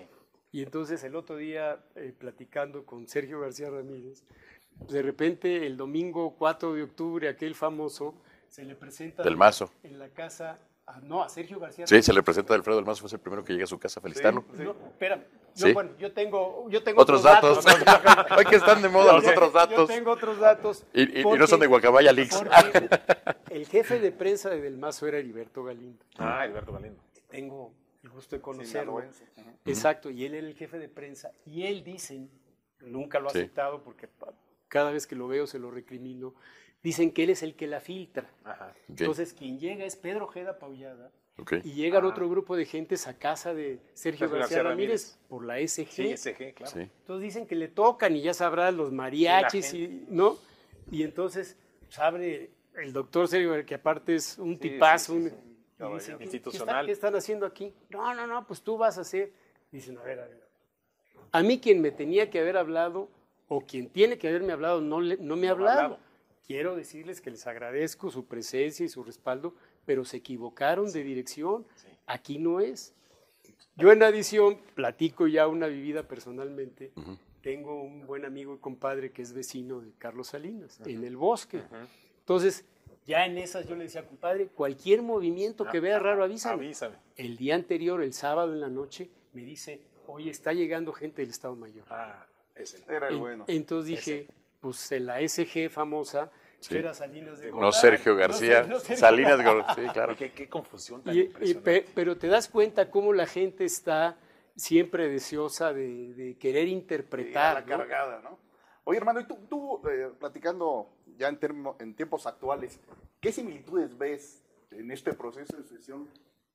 Y 0.51 0.61
entonces 0.61 1.03
el 1.03 1.15
otro 1.15 1.37
día, 1.37 1.83
eh, 1.95 2.13
platicando 2.17 2.85
con 2.85 3.07
Sergio 3.07 3.39
García 3.39 3.69
Ramírez, 3.69 4.23
de 4.89 5.01
repente 5.01 5.65
el 5.65 5.77
domingo 5.77 6.35
4 6.37 6.73
de 6.73 6.83
octubre, 6.83 7.27
aquel 7.29 7.55
famoso, 7.55 8.13
se 8.49 8.63
le 8.65 8.75
presenta 8.75 9.23
Del 9.23 9.35
Mazo. 9.37 9.71
en 9.83 9.97
la 9.97 10.09
casa, 10.09 10.59
a- 10.85 10.99
no, 11.01 11.23
a 11.23 11.29
Sergio 11.29 11.59
García 11.59 11.87
Sí, 11.87 12.01
se 12.01 12.13
le 12.13 12.21
presenta 12.23 12.53
a 12.53 12.57
Alfredo 12.57 12.77
del 12.77 12.85
Mazo, 12.85 13.07
fue 13.07 13.15
el 13.15 13.21
primero 13.21 13.43
que 13.43 13.53
llega 13.53 13.63
a 13.65 13.67
su 13.67 13.79
casa 13.79 13.99
a 13.99 14.03
felicitarlo. 14.03 14.43
No, 14.53 14.71
espérame. 14.87 15.23
Yo, 15.55 15.67
Sí. 15.67 15.73
bueno, 15.73 15.91
yo 15.99 16.11
tengo, 16.13 16.67
yo 16.69 16.81
tengo 16.83 16.99
Otros 17.01 17.21
datos. 17.23 17.63
Hoy 18.37 18.45
que 18.45 18.55
están 18.55 18.81
de 18.81 18.89
moda 18.89 19.13
los 19.13 19.23
Yo- 19.23 19.31
otros 19.31 19.53
Yo 19.53 19.59
datos. 19.59 19.87
tengo 19.87 20.11
otros 20.11 20.39
datos. 20.39 20.83
Y, 20.93 21.19
y- 21.19 21.21
y 21.21 21.23
no 21.37 21.45
son 21.47 21.59
de 21.59 21.67
Guacamaya 21.67 22.11
Leaks. 22.11 22.41
el 23.49 23.67
jefe 23.67 23.99
de 23.99 24.11
prensa 24.11 24.49
de 24.49 24.61
Del 24.61 24.77
Mazo 24.77 25.07
era 25.07 25.17
Heriberto 25.19 25.63
Galindo. 25.63 26.03
Ah, 26.17 26.41
Alberto 26.41 26.73
Galindo. 26.73 26.99
Tengo 27.29 27.71
el 28.03 28.09
gusto 28.09 28.35
de 28.35 28.41
conocerlo. 28.41 29.01
Exacto, 29.65 30.09
y 30.09 30.25
él 30.25 30.33
era 30.35 30.47
el 30.47 30.55
jefe 30.55 30.79
de 30.79 30.89
prensa. 30.89 31.31
Y 31.45 31.63
él 31.65 31.83
dicen, 31.83 32.29
nunca 32.81 33.19
lo 33.19 33.27
ha 33.29 33.31
Sí. 33.31 33.39
aceptado 33.39 33.83
porque 33.83 34.09
cada 34.67 34.91
vez 34.91 35.05
que 35.07 35.15
lo 35.15 35.27
veo 35.27 35.45
se 35.47 35.59
lo 35.59 35.69
recrimino, 35.71 36.33
dicen 36.83 37.11
que 37.11 37.23
él 37.23 37.29
es 37.31 37.41
el 37.43 37.55
que 37.55 37.65
la 37.67 37.79
filtra. 37.79 38.29
Ajá. 38.43 38.73
Entonces, 38.89 39.33
quien 39.33 39.57
llega 39.59 39.85
es 39.85 39.95
Pedro 39.95 40.25
Ojeda 40.25 40.59
Paullada. 40.59 41.11
Y 41.63 41.71
llegan 41.73 42.05
otro 42.05 42.29
grupo 42.29 42.55
de 42.55 42.65
gentes 42.65 43.07
a 43.07 43.17
casa 43.17 43.55
de 43.55 43.79
Sergio 43.95 44.27
Sergio 44.27 44.29
García 44.29 44.39
García 44.57 44.63
Ramírez, 44.63 45.01
Ramírez. 45.03 45.27
por 45.29 45.45
la 45.45 45.57
SG. 45.59 45.87
Sí, 45.91 46.15
SG, 46.17 46.53
claro. 46.53 46.71
Sí. 46.71 46.79
Entonces 46.81 47.23
dicen 47.23 47.47
que 47.47 47.55
le 47.55 47.69
tocan 47.69 48.15
y 48.15 48.21
ya 48.21 48.35
sabrás 48.35 48.71
los 48.73 48.91
mariachis, 48.91 49.73
y, 49.73 50.05
¿no? 50.09 50.37
Y 50.91 51.01
entonces 51.01 51.57
pues, 51.85 51.97
abre 51.97 52.51
el 52.75 52.93
doctor 52.93 53.27
Sergio, 53.27 53.65
que 53.65 53.73
aparte 53.75 54.13
es 54.13 54.37
un 54.37 54.53
Sí, 54.55 54.59
tipazo, 54.59 55.13
sí, 55.13 55.19
sí, 55.21 55.25
un- 55.25 55.29
sí. 55.31 55.35
y 55.35 55.77
Caballero. 55.79 55.99
dicen, 55.99 56.17
¿qué- 56.19 56.23
Institucional. 56.25 56.85
¿qué, 56.85 56.91
está- 56.91 57.07
qué 57.07 57.07
están 57.07 57.15
haciendo 57.15 57.45
aquí? 57.47 57.73
No, 57.89 58.13
no, 58.13 58.27
no, 58.27 58.45
pues 58.45 58.61
tú 58.61 58.77
vas 58.77 58.99
a 58.99 59.01
hacer. 59.01 59.31
Dicen, 59.71 59.97
a 59.97 60.03
ver, 60.03 60.19
a 60.19 60.27
ver. 60.27 60.43
A 61.31 61.41
mí 61.41 61.59
quien 61.59 61.81
me 61.81 61.89
tenía 61.89 62.29
que 62.29 62.39
haber 62.39 62.57
hablado, 62.57 63.09
o 63.47 63.61
quien 63.61 63.89
tiene 63.89 64.19
que 64.19 64.27
haberme 64.27 64.53
hablado, 64.53 64.81
no, 64.81 65.01
le- 65.01 65.17
no 65.17 65.35
me 65.35 65.47
ha 65.49 65.55
No 65.55 65.57
me 65.57 65.67
ha 65.67 65.71
hablado. 65.73 65.99
Quiero 66.45 66.75
decirles 66.75 67.21
que 67.21 67.31
les 67.31 67.47
agradezco 67.47 68.11
su 68.11 68.25
presencia 68.25 68.85
y 68.85 68.89
su 68.89 69.03
respaldo, 69.03 69.55
pero 69.85 70.03
se 70.05 70.17
equivocaron 70.17 70.91
de 70.91 71.03
dirección. 71.03 71.65
Aquí 72.05 72.37
no 72.37 72.59
es. 72.59 72.93
Yo 73.75 73.91
en 73.91 74.03
adición 74.03 74.59
platico 74.75 75.27
ya 75.27 75.47
una 75.47 75.67
vivida 75.67 76.07
personalmente. 76.07 76.91
Tengo 77.41 77.81
un 77.81 78.05
buen 78.05 78.23
amigo 78.25 78.55
y 78.55 78.59
compadre 78.59 79.11
que 79.11 79.21
es 79.21 79.33
vecino 79.33 79.81
de 79.81 79.91
Carlos 79.97 80.27
Salinas, 80.27 80.79
en 80.85 81.03
el 81.03 81.17
bosque. 81.17 81.61
Entonces, 82.19 82.65
ya 83.05 83.25
en 83.25 83.37
esas 83.37 83.67
yo 83.67 83.75
le 83.75 83.83
decía, 83.85 84.05
compadre, 84.07 84.47
cualquier 84.47 85.01
movimiento 85.01 85.65
que 85.67 85.79
vea 85.79 85.99
raro, 85.99 86.23
avísame. 86.23 86.55
Avísame. 86.65 86.95
El 87.17 87.35
día 87.37 87.55
anterior, 87.55 88.01
el 88.01 88.13
sábado 88.13 88.53
en 88.53 88.61
la 88.61 88.69
noche, 88.69 89.09
me 89.33 89.43
dice, 89.43 89.81
oye, 90.07 90.29
está 90.29 90.53
llegando 90.53 90.93
gente 90.93 91.21
del 91.21 91.31
Estado 91.31 91.55
Mayor. 91.55 91.85
Ah, 91.89 92.25
ese. 92.55 92.81
Era 92.87 93.07
el 93.09 93.15
En- 93.15 93.19
bueno. 93.19 93.45
Entonces 93.47 93.89
dije, 93.89 94.27
pues 94.63 94.89
en 94.93 95.05
la 95.07 95.19
SG 95.19 95.69
famosa, 95.69 96.31
Sí. 96.61 96.77
era 96.77 96.93
Salinas 96.93 97.39
de 97.41 97.51
No. 97.51 97.73
Sergio 97.73 98.15
García, 98.15 98.63
no 98.63 98.79
Sergio 98.79 98.95
Salinas 98.97 99.43
Gortari. 99.43 99.81
Sí, 99.87 99.93
claro. 99.93 100.15
Qué, 100.15 100.31
qué 100.31 100.47
confusión 100.47 101.03
tan 101.03 101.13
Y- 101.13 101.19
y 101.19 101.23
impresionante. 101.25 101.81
pe- 101.81 101.89
pero 101.93 102.15
te 102.17 102.27
das 102.27 102.47
cuenta 102.47 102.89
cómo 102.89 103.11
la 103.11 103.25
gente 103.27 103.65
está 103.65 104.15
siempre 104.55 105.09
deseosa 105.09 105.73
de, 105.73 106.13
de 106.13 106.37
querer 106.37 106.69
interpretar. 106.69 107.55
la 107.55 107.61
¿no? 107.61 107.67
cargada, 107.83 108.21
¿no? 108.21 108.39
Oye, 108.85 108.97
hermano, 108.97 109.19
y 109.19 109.25
tú, 109.25 109.37
tú 109.49 109.81
eh, 109.89 110.09
platicando 110.17 110.87
ya 111.17 111.27
en, 111.27 111.37
termo- 111.37 111.75
en 111.79 111.93
tiempos 111.95 112.25
actuales, 112.27 112.79
¿qué 113.19 113.33
similitudes 113.33 113.97
ves 113.97 114.41
en 114.71 114.89
este 114.91 115.11
proceso 115.13 115.57
de 115.57 115.63
sucesión 115.63 116.07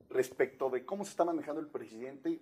respecto 0.08 0.70
de 0.70 0.86
cómo 0.86 1.04
se 1.04 1.10
está 1.10 1.26
manejando 1.26 1.60
el 1.60 1.66
presidente 1.66 2.40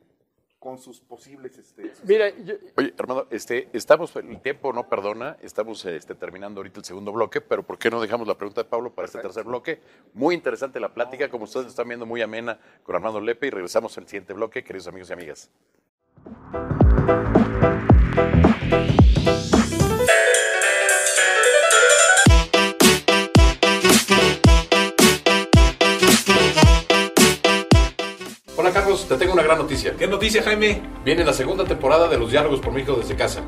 con 0.59 0.79
sus 0.79 1.01
posibles... 1.01 1.57
Este, 1.59 1.93
Mira, 2.05 2.31
yo- 2.31 2.55
Oye, 2.77 2.95
Armando, 2.99 3.27
este, 3.31 3.69
estamos, 3.73 4.15
el 4.17 4.41
tiempo 4.41 4.73
no 4.73 4.89
perdona, 4.89 5.37
estamos 5.43 5.85
este, 5.85 6.15
terminando 6.15 6.59
ahorita 6.61 6.81
el 6.81 6.85
segundo 6.85 7.13
bloque, 7.13 7.41
pero 7.41 7.63
¿por 7.63 7.79
qué 7.79 7.91
no 7.91 8.01
dejamos 8.01 8.27
la 8.27 8.37
pregunta 8.37 8.63
de 8.63 8.69
Pablo 8.69 8.93
para 8.95 9.07
este 9.07 9.21
tercer 9.21 9.45
bloque? 9.45 9.81
Muy 10.15 10.35
interesante 10.35 10.81
la 10.81 10.93
plática, 10.93 11.29
como 11.29 11.45
ustedes 11.45 11.67
están 11.69 11.89
viendo, 11.89 12.07
muy 12.07 12.23
amena 12.23 12.59
con 12.83 12.97
Armando 12.97 13.21
Lepe 13.21 13.47
y 13.47 13.51
regresamos 13.51 13.97
al 13.99 14.07
siguiente 14.09 14.33
bloque, 14.33 14.65
queridos 14.65 14.89
amigos 14.89 15.11
y 15.11 15.13
amigas. 15.13 15.51
Te 29.09 29.17
tengo 29.17 29.35
una 29.35 29.43
gran 29.45 29.59
noticia. 29.59 29.95
¿Qué 29.97 30.09
noticia, 30.09 30.43
Jaime? 30.43 30.83
Viene 31.05 31.25
la 31.25 31.33
segunda 31.33 31.65
temporada 31.65 32.09
de 32.09 32.19
Los 32.19 32.33
Diálogos 32.33 32.59
por 32.59 32.73
México 32.73 32.97
desde 32.97 33.15
casa. 33.15 33.41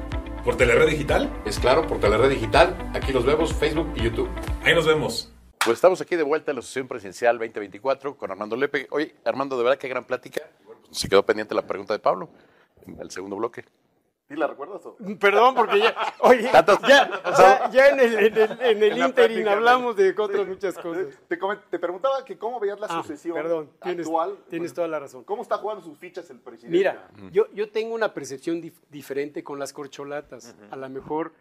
¿Por 0.44 0.56
Telered 0.56 0.88
Digital? 0.88 1.42
Es 1.44 1.58
claro, 1.58 1.84
por 1.84 1.98
Telered 1.98 2.30
Digital, 2.30 2.92
aquí 2.94 3.12
los 3.12 3.26
vemos, 3.26 3.52
Facebook 3.52 3.92
y 3.96 4.04
YouTube. 4.04 4.30
Ahí 4.62 4.72
nos 4.72 4.86
vemos. 4.86 5.32
Pues 5.64 5.78
estamos 5.78 6.00
aquí 6.00 6.14
de 6.14 6.22
vuelta 6.22 6.52
en 6.52 6.56
la 6.56 6.60
Asociación 6.60 6.86
Presidencial 6.86 7.38
2024 7.38 8.16
con 8.16 8.30
Armando 8.30 8.54
Lepe. 8.54 8.86
Oye, 8.92 9.16
Armando, 9.24 9.58
de 9.58 9.64
verdad 9.64 9.78
qué 9.78 9.88
gran 9.88 10.04
plática. 10.04 10.42
Se 10.92 11.08
quedó 11.08 11.26
pendiente 11.26 11.56
la 11.56 11.66
pregunta 11.66 11.92
de 11.92 11.98
Pablo 11.98 12.28
en 12.86 13.00
el 13.00 13.10
segundo 13.10 13.34
bloque. 13.34 13.64
¿Sí 14.28 14.36
la 14.36 14.46
recuerdas? 14.46 14.84
o? 14.84 14.94
Perdón, 15.18 15.54
porque 15.54 15.78
ya, 15.78 15.94
oye, 16.20 16.42
ya, 16.52 16.64
ya, 16.86 17.70
ya 17.70 17.88
en 17.88 18.00
el, 18.00 18.14
en 18.18 18.36
el, 18.36 18.50
en 18.60 18.82
el 18.82 18.92
En 18.92 19.06
interim 19.06 19.48
hablamos 19.48 19.96
de 19.96 20.14
otras 20.18 20.46
muchas 20.46 20.76
cosas. 20.76 21.06
Te, 21.26 21.78
preguntaba 21.78 22.22
que 22.26 22.36
cómo 22.36 22.60
veías 22.60 22.78
la 22.78 22.88
Ah, 22.90 23.02
sucesión 23.02 23.34
perdón, 23.34 23.70
tienes, 23.82 24.06
actual. 24.06 24.36
tienes 24.50 24.74
toda 24.74 24.86
la 24.86 24.98
razón. 24.98 25.24
¿Cómo 25.24 25.40
está 25.40 25.56
jugando 25.56 25.82
sus 25.82 25.96
fichas 25.96 26.28
el 26.28 26.40
presidente? 26.40 26.76
Mira, 26.76 27.08
yo, 27.32 27.46
yo 27.54 27.70
tengo 27.70 27.94
una 27.94 28.12
percepción 28.12 28.60
dif- 28.62 28.82
diferente 28.90 29.42
con 29.42 29.58
las 29.58 29.72
corcholatas. 29.72 30.54
A 30.70 30.76
lo 30.76 30.88
mejor 30.90 31.32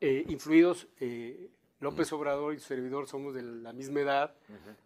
eh, 0.00 0.24
influidos, 0.28 0.88
eh, 0.98 1.48
López 1.78 2.12
Obrador 2.12 2.54
y 2.54 2.58
su 2.58 2.66
servidor 2.66 3.06
somos 3.08 3.34
de 3.34 3.42
la 3.42 3.72
misma 3.72 4.00
edad, 4.00 4.34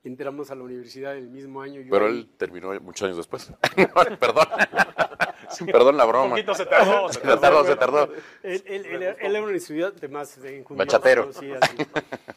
entramos 0.04 0.50
a 0.50 0.54
la 0.54 0.62
universidad 0.62 1.16
el 1.16 1.28
mismo 1.30 1.62
año. 1.62 1.80
yo 1.80 1.90
Pero 1.90 2.06
ahí- 2.06 2.18
él 2.18 2.28
terminó 2.36 2.78
muchos 2.80 3.04
años 3.06 3.16
después. 3.16 3.50
Perdón. 4.20 4.44
Perdón 5.66 5.96
la 5.96 6.04
Un 6.04 6.10
broma. 6.10 6.30
poquito 6.30 6.54
se 6.54 6.66
tardó. 6.66 7.08
Se 7.12 7.20
Se 7.20 7.36
tardó, 7.36 7.64
se 7.64 7.76
tardó. 7.76 8.04
Él, 8.42 8.62
él- 8.66 8.86
él 8.86 9.02
era- 9.02 9.12
él 9.20 9.36
era 9.36 9.44
un 9.44 9.54
estudiante 9.54 10.08
más 10.08 10.40
de 10.40 10.64
Bachatero. 10.68 11.32
sí, 11.32 11.50
así. 11.52 11.76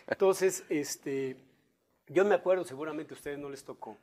Entonces, 0.07 0.63
este, 0.69 1.37
yo 2.07 2.25
me 2.25 2.35
acuerdo, 2.35 2.63
seguramente 2.63 3.13
a 3.13 3.17
ustedes 3.17 3.37
no 3.37 3.49
les 3.49 3.63
tocó. 3.63 3.97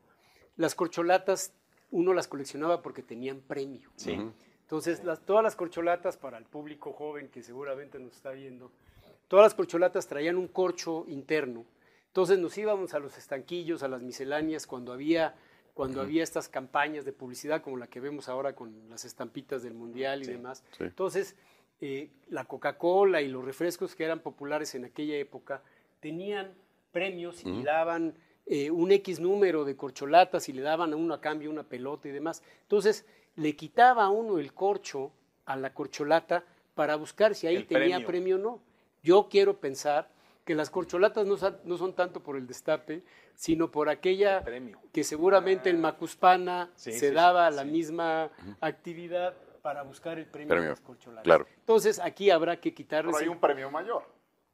Las 0.57 0.75
corcholatas, 0.75 1.53
uno 1.91 2.13
las 2.15 2.29
coleccionaba 2.29 2.83
porque 2.83 3.03
tenían 3.03 3.41
premio. 3.41 3.91
Sí. 3.97 4.19
Entonces, 4.63 5.05
las, 5.05 5.21
todas 5.21 5.43
las 5.45 5.55
corcholatas, 5.55 6.17
para 6.17 6.39
el 6.39 6.45
público 6.45 6.93
joven 6.93 7.29
que 7.29 7.43
seguramente 7.43 7.99
nos 7.99 8.13
está 8.17 8.31
viendo, 8.33 8.73
todas 9.29 9.45
las 9.45 9.55
corcholatas 9.55 10.07
traían 10.07 10.37
un 10.37 10.49
corcho 10.49 11.05
interno. 11.09 11.65
Entonces 12.09 12.39
nos 12.39 12.57
íbamos 12.57 12.95
a 12.95 12.99
los 12.99 13.17
estanquillos, 13.19 13.83
a 13.83 13.89
las 13.89 14.03
misceláneas, 14.03 14.67
cuando 14.67 14.93
había, 14.93 15.35
cuando 15.77 16.01
había 16.01 16.23
estas 16.23 16.49
campañas 16.49 17.05
de 17.05 17.13
publicidad 17.13 17.61
como 17.61 17.77
la 17.77 17.87
que 17.87 18.01
vemos 18.01 18.31
ahora 18.31 18.55
con 18.57 18.89
las 18.89 19.05
estampitas 19.05 19.63
del 19.63 19.75
Mundial 19.75 20.23
y 20.23 20.27
demás. 20.27 20.65
sí. 20.79 20.85
Entonces, 20.85 21.37
eh, 21.83 22.09
la 22.31 22.47
Coca-Cola 22.47 23.21
y 23.21 23.29
los 23.29 23.45
refrescos 23.45 23.95
que 23.95 24.05
eran 24.05 24.21
populares 24.21 24.75
en 24.75 24.87
aquella 24.87 25.17
época 25.19 25.63
tenían 26.01 26.55
premios 26.93 27.45
y 27.45 27.63
daban 27.63 28.15
eh, 28.47 28.71
un 28.71 28.91
X 28.91 29.21
número 29.21 29.67
de 29.67 29.77
corcholatas 29.77 30.49
y 30.49 30.55
le 30.55 30.63
daban 30.63 30.95
a 30.95 30.97
uno 30.97 31.13
a 31.13 31.21
cambio 31.21 31.51
una 31.51 31.65
pelota 31.65 32.09
y 32.09 32.13
demás. 32.13 32.43
Entonces, 32.63 33.05
le 33.35 33.55
quitaba 33.55 34.05
a 34.05 34.09
uno 34.09 34.39
el 34.39 34.55
corcho 34.55 35.13
a 35.45 35.57
la 35.57 35.75
corcholata 35.75 36.43
para 36.75 36.97
buscar 36.97 37.35
si 37.35 37.47
ahí 37.49 37.57
El 37.57 37.67
tenía 37.67 37.97
premio. 37.97 38.07
premio 38.07 38.37
o 38.37 38.39
no. 38.39 38.61
Yo 39.03 39.29
quiero 39.29 39.61
pensar 39.61 40.09
que 40.47 40.55
las 40.55 40.71
corcholatas 40.71 41.27
no, 41.27 41.37
son 41.77 41.93
tanto 41.95 42.23
por 42.23 42.37
el 42.37 42.47
destape, 42.47 43.03
sino 43.35 43.71
por 43.71 43.89
aquella 43.91 44.43
Premio. 44.43 44.79
que 44.93 45.03
seguramente 45.05 45.69
en 45.71 45.81
Macuspana 45.81 46.71
Sí, 46.77 46.93
se 46.93 46.99
sí, 47.01 47.09
sí, 47.09 47.15
daba 47.15 47.51
la 47.51 47.63
sí. 47.65 47.69
misma 47.69 48.31
actividad 48.61 49.35
para 49.61 49.83
buscar 49.83 50.19
el 50.21 50.27
premio, 50.27 50.55
de 50.63 50.69
las 50.69 50.81
corcholatas. 50.81 51.25
claro. 51.25 51.47
Entonces, 51.59 51.99
aquí 51.99 52.31
habrá 52.31 52.61
que 52.61 52.73
quitarles... 52.73 53.11
Pero 53.13 53.19
hay 53.19 53.25
el- 53.25 53.31
un 53.31 53.41
premio 53.41 53.71
mayor. 53.73 54.05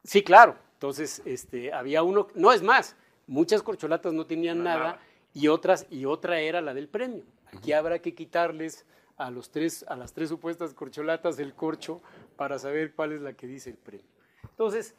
Sí, 0.03 0.23
claro. 0.23 0.57
Entonces, 0.73 1.21
este, 1.25 1.71
había 1.71 2.01
uno, 2.01 2.27
no 2.33 2.51
es 2.51 2.63
más, 2.63 2.95
muchas 3.27 3.61
corcholatas 3.61 4.11
no 4.13 4.25
tenían 4.25 4.63
nada, 4.63 4.99
y 5.31 5.47
otras 5.47 5.85
y 5.91 6.05
otra 6.05 6.39
era 6.39 6.59
la 6.61 6.73
del 6.73 6.87
premio. 6.89 7.23
Aquí 7.55 7.71
habrá 7.71 7.99
que 7.99 8.13
quitarles 8.15 8.85
a 9.15 9.29
los 9.29 9.51
tres 9.51 9.85
a 9.87 9.95
las 9.95 10.11
tres 10.13 10.29
supuestas 10.29 10.73
corcholatas 10.73 11.37
el 11.37 11.53
corcho 11.53 12.01
para 12.35 12.57
saber 12.57 12.93
cuál 12.95 13.11
es 13.11 13.21
la 13.21 13.33
que 13.33 13.45
dice 13.47 13.69
el 13.69 13.77
premio. 13.77 14.05
Entonces, 14.43 14.95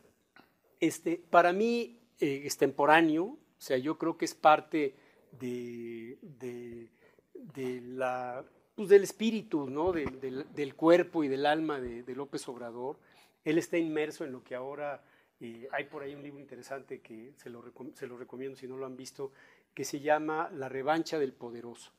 este, 0.81 1.17
para 1.31 1.53
mí 1.53 1.99
eh, 2.21 2.43
extemporáneo, 2.45 3.25
o 3.25 3.39
sea, 3.59 3.79
yo 3.79 3.99
creo 3.99 4.17
que 4.17 4.25
es 4.25 4.35
parte 4.35 4.95
de, 5.39 6.19
de- 6.23 6.89
de 7.35 7.81
la, 7.83 8.45
pues, 8.75 8.89
del 8.89 9.03
espíritu, 9.03 9.69
¿no? 9.69 9.93
del, 9.93 10.21
del- 10.21 10.47
del 10.55 10.75
cuerpo 10.75 11.25
y 11.25 11.29
del 11.29 11.47
alma 11.47 11.81
de, 11.81 12.03
de 12.03 12.15
López 12.15 12.47
Obrador. 12.49 12.99
Él 13.45 13.59
está 13.59 13.77
inmerso 13.79 14.25
en 14.25 14.33
lo 14.33 14.43
que 14.43 14.55
ahora, 14.55 15.03
eh, 15.41 15.69
hay 15.73 15.85
por 15.85 16.03
ahí 16.03 16.15
un 16.15 16.23
libro 16.23 16.41
interesante 16.41 17.01
que 17.01 17.33
se 17.37 17.51
lo, 17.51 17.63
se 17.95 18.07
lo 18.07 18.17
recomiendo 18.17 18.57
si 18.57 18.67
no 18.67 18.77
lo 18.77 18.87
han 18.87 18.97
visto, 18.97 19.33
que 19.75 19.85
se 19.85 20.01
llama 20.01 20.51
La 20.53 20.69
revancha 20.69 21.19
del 21.19 21.33
poderoso 21.33 21.93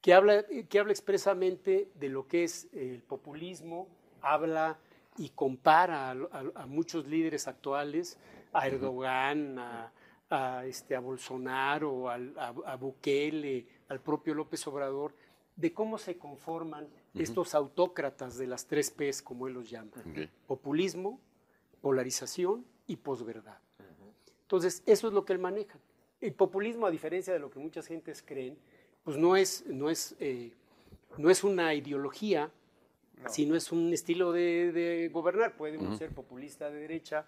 que 0.00 0.14
habla, 0.14 0.44
que 0.68 0.78
habla 0.80 0.92
expresamente 0.92 1.88
de 1.94 2.08
lo 2.08 2.26
que 2.26 2.42
es 2.42 2.66
el 2.72 3.02
populismo, 3.04 3.86
habla 4.20 4.76
y 5.18 5.28
compara 5.30 6.10
a, 6.10 6.12
a- 6.12 6.62
a 6.62 6.66
muchos 6.66 7.06
líderes 7.06 7.46
actuales, 7.48 8.18
a 8.52 8.66
Erdogan, 8.66 9.58
a, 9.58 9.92
a, 10.30 10.64
este, 10.66 10.96
a 10.96 11.00
Bolsonaro, 11.00 12.08
al- 12.10 12.34
a, 12.38 12.76
Bukele, 12.76 13.66
al 13.88 14.00
propio 14.00 14.34
López 14.34 14.66
Obrador, 14.66 15.14
de 15.56 15.72
cómo 15.72 15.98
se 15.98 16.16
conforman 16.16 16.88
estos 17.14 17.54
autócratas 17.54 18.38
de 18.38 18.46
las 18.46 18.66
tres 18.66 18.90
Ps, 18.90 19.20
como 19.22 19.46
él 19.46 19.52
los 19.54 19.68
llama. 19.68 19.90
Populismo, 20.46 21.20
polarización 21.82 22.64
y 22.86 22.96
posverdad. 22.96 23.58
Entonces, 24.42 24.82
eso 24.86 25.08
es 25.08 25.12
lo 25.14 25.24
que 25.24 25.32
él 25.32 25.38
maneja. 25.38 25.78
El 26.20 26.32
populismo, 26.34 26.86
a 26.86 26.90
diferencia 26.90 27.32
de 27.32 27.38
lo 27.38 27.50
que 27.50 27.58
muchas 27.58 27.86
gentes 27.86 28.22
creen, 28.22 28.56
pues 29.04 29.16
no 29.16 29.34
es, 29.36 29.64
no 29.66 29.90
es, 29.90 30.14
eh, 30.20 30.52
no 31.18 31.30
es 31.30 31.42
una 31.44 31.74
ideología, 31.74 32.50
sino 33.28 33.56
es 33.56 33.72
un 33.72 33.92
estilo 33.92 34.32
de, 34.32 34.72
de 34.72 35.08
gobernar. 35.08 35.56
Puede 35.56 35.78
uno 35.78 35.96
ser 35.96 36.10
populista 36.10 36.70
de 36.70 36.80
derecha, 36.80 37.26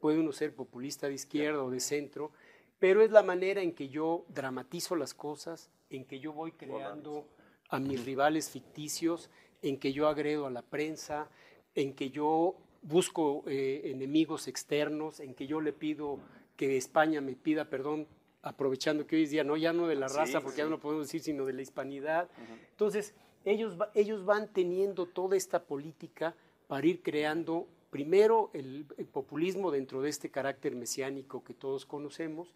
puede 0.00 0.18
uno 0.18 0.32
ser 0.32 0.54
populista 0.54 1.08
de 1.08 1.14
izquierda 1.14 1.62
o 1.62 1.70
de 1.70 1.80
centro, 1.80 2.32
pero 2.78 3.02
es 3.02 3.10
la 3.10 3.22
manera 3.22 3.62
en 3.62 3.72
que 3.72 3.88
yo 3.88 4.24
dramatizo 4.28 4.96
las 4.96 5.14
cosas, 5.14 5.70
en 5.90 6.04
que 6.04 6.20
yo 6.20 6.32
voy 6.32 6.52
creando 6.52 7.26
a 7.68 7.78
mis 7.78 8.04
rivales 8.04 8.50
ficticios, 8.50 9.30
en 9.62 9.78
que 9.78 9.92
yo 9.92 10.08
agredo 10.08 10.46
a 10.46 10.50
la 10.50 10.62
prensa, 10.62 11.28
en 11.74 11.94
que 11.94 12.10
yo 12.10 12.56
busco 12.82 13.42
eh, 13.46 13.82
enemigos 13.84 14.46
externos, 14.46 15.20
en 15.20 15.34
que 15.34 15.46
yo 15.46 15.60
le 15.60 15.72
pido 15.72 16.20
que 16.56 16.76
España 16.76 17.20
me 17.20 17.34
pida 17.34 17.68
perdón, 17.68 18.06
aprovechando 18.42 19.06
que 19.06 19.16
hoy 19.16 19.24
es 19.24 19.30
día, 19.30 19.42
no 19.42 19.56
ya 19.56 19.72
no 19.72 19.88
de 19.88 19.96
la 19.96 20.08
Sí, 20.08 20.16
raza, 20.16 20.40
porque 20.40 20.58
ya 20.58 20.64
sí. 20.64 20.70
no 20.70 20.78
podemos 20.78 21.06
decir, 21.06 21.20
sino 21.20 21.44
de 21.46 21.52
la 21.52 21.62
hispanidad. 21.62 22.28
Entonces, 22.70 23.14
ellos, 23.46 23.80
va- 23.80 23.90
ellos 23.94 24.24
van 24.26 24.48
teniendo 24.52 25.06
toda 25.06 25.36
esta 25.36 25.62
política 25.64 26.34
para 26.68 26.86
ir 26.86 27.02
creando 27.02 27.66
primero 27.90 28.50
el, 28.52 28.84
el 28.98 29.06
populismo 29.06 29.70
dentro 29.70 30.02
de 30.02 30.10
este 30.10 30.28
carácter 30.30 30.74
mesiánico 30.74 31.42
que 31.42 31.54
todos 31.54 31.86
conocemos, 31.86 32.52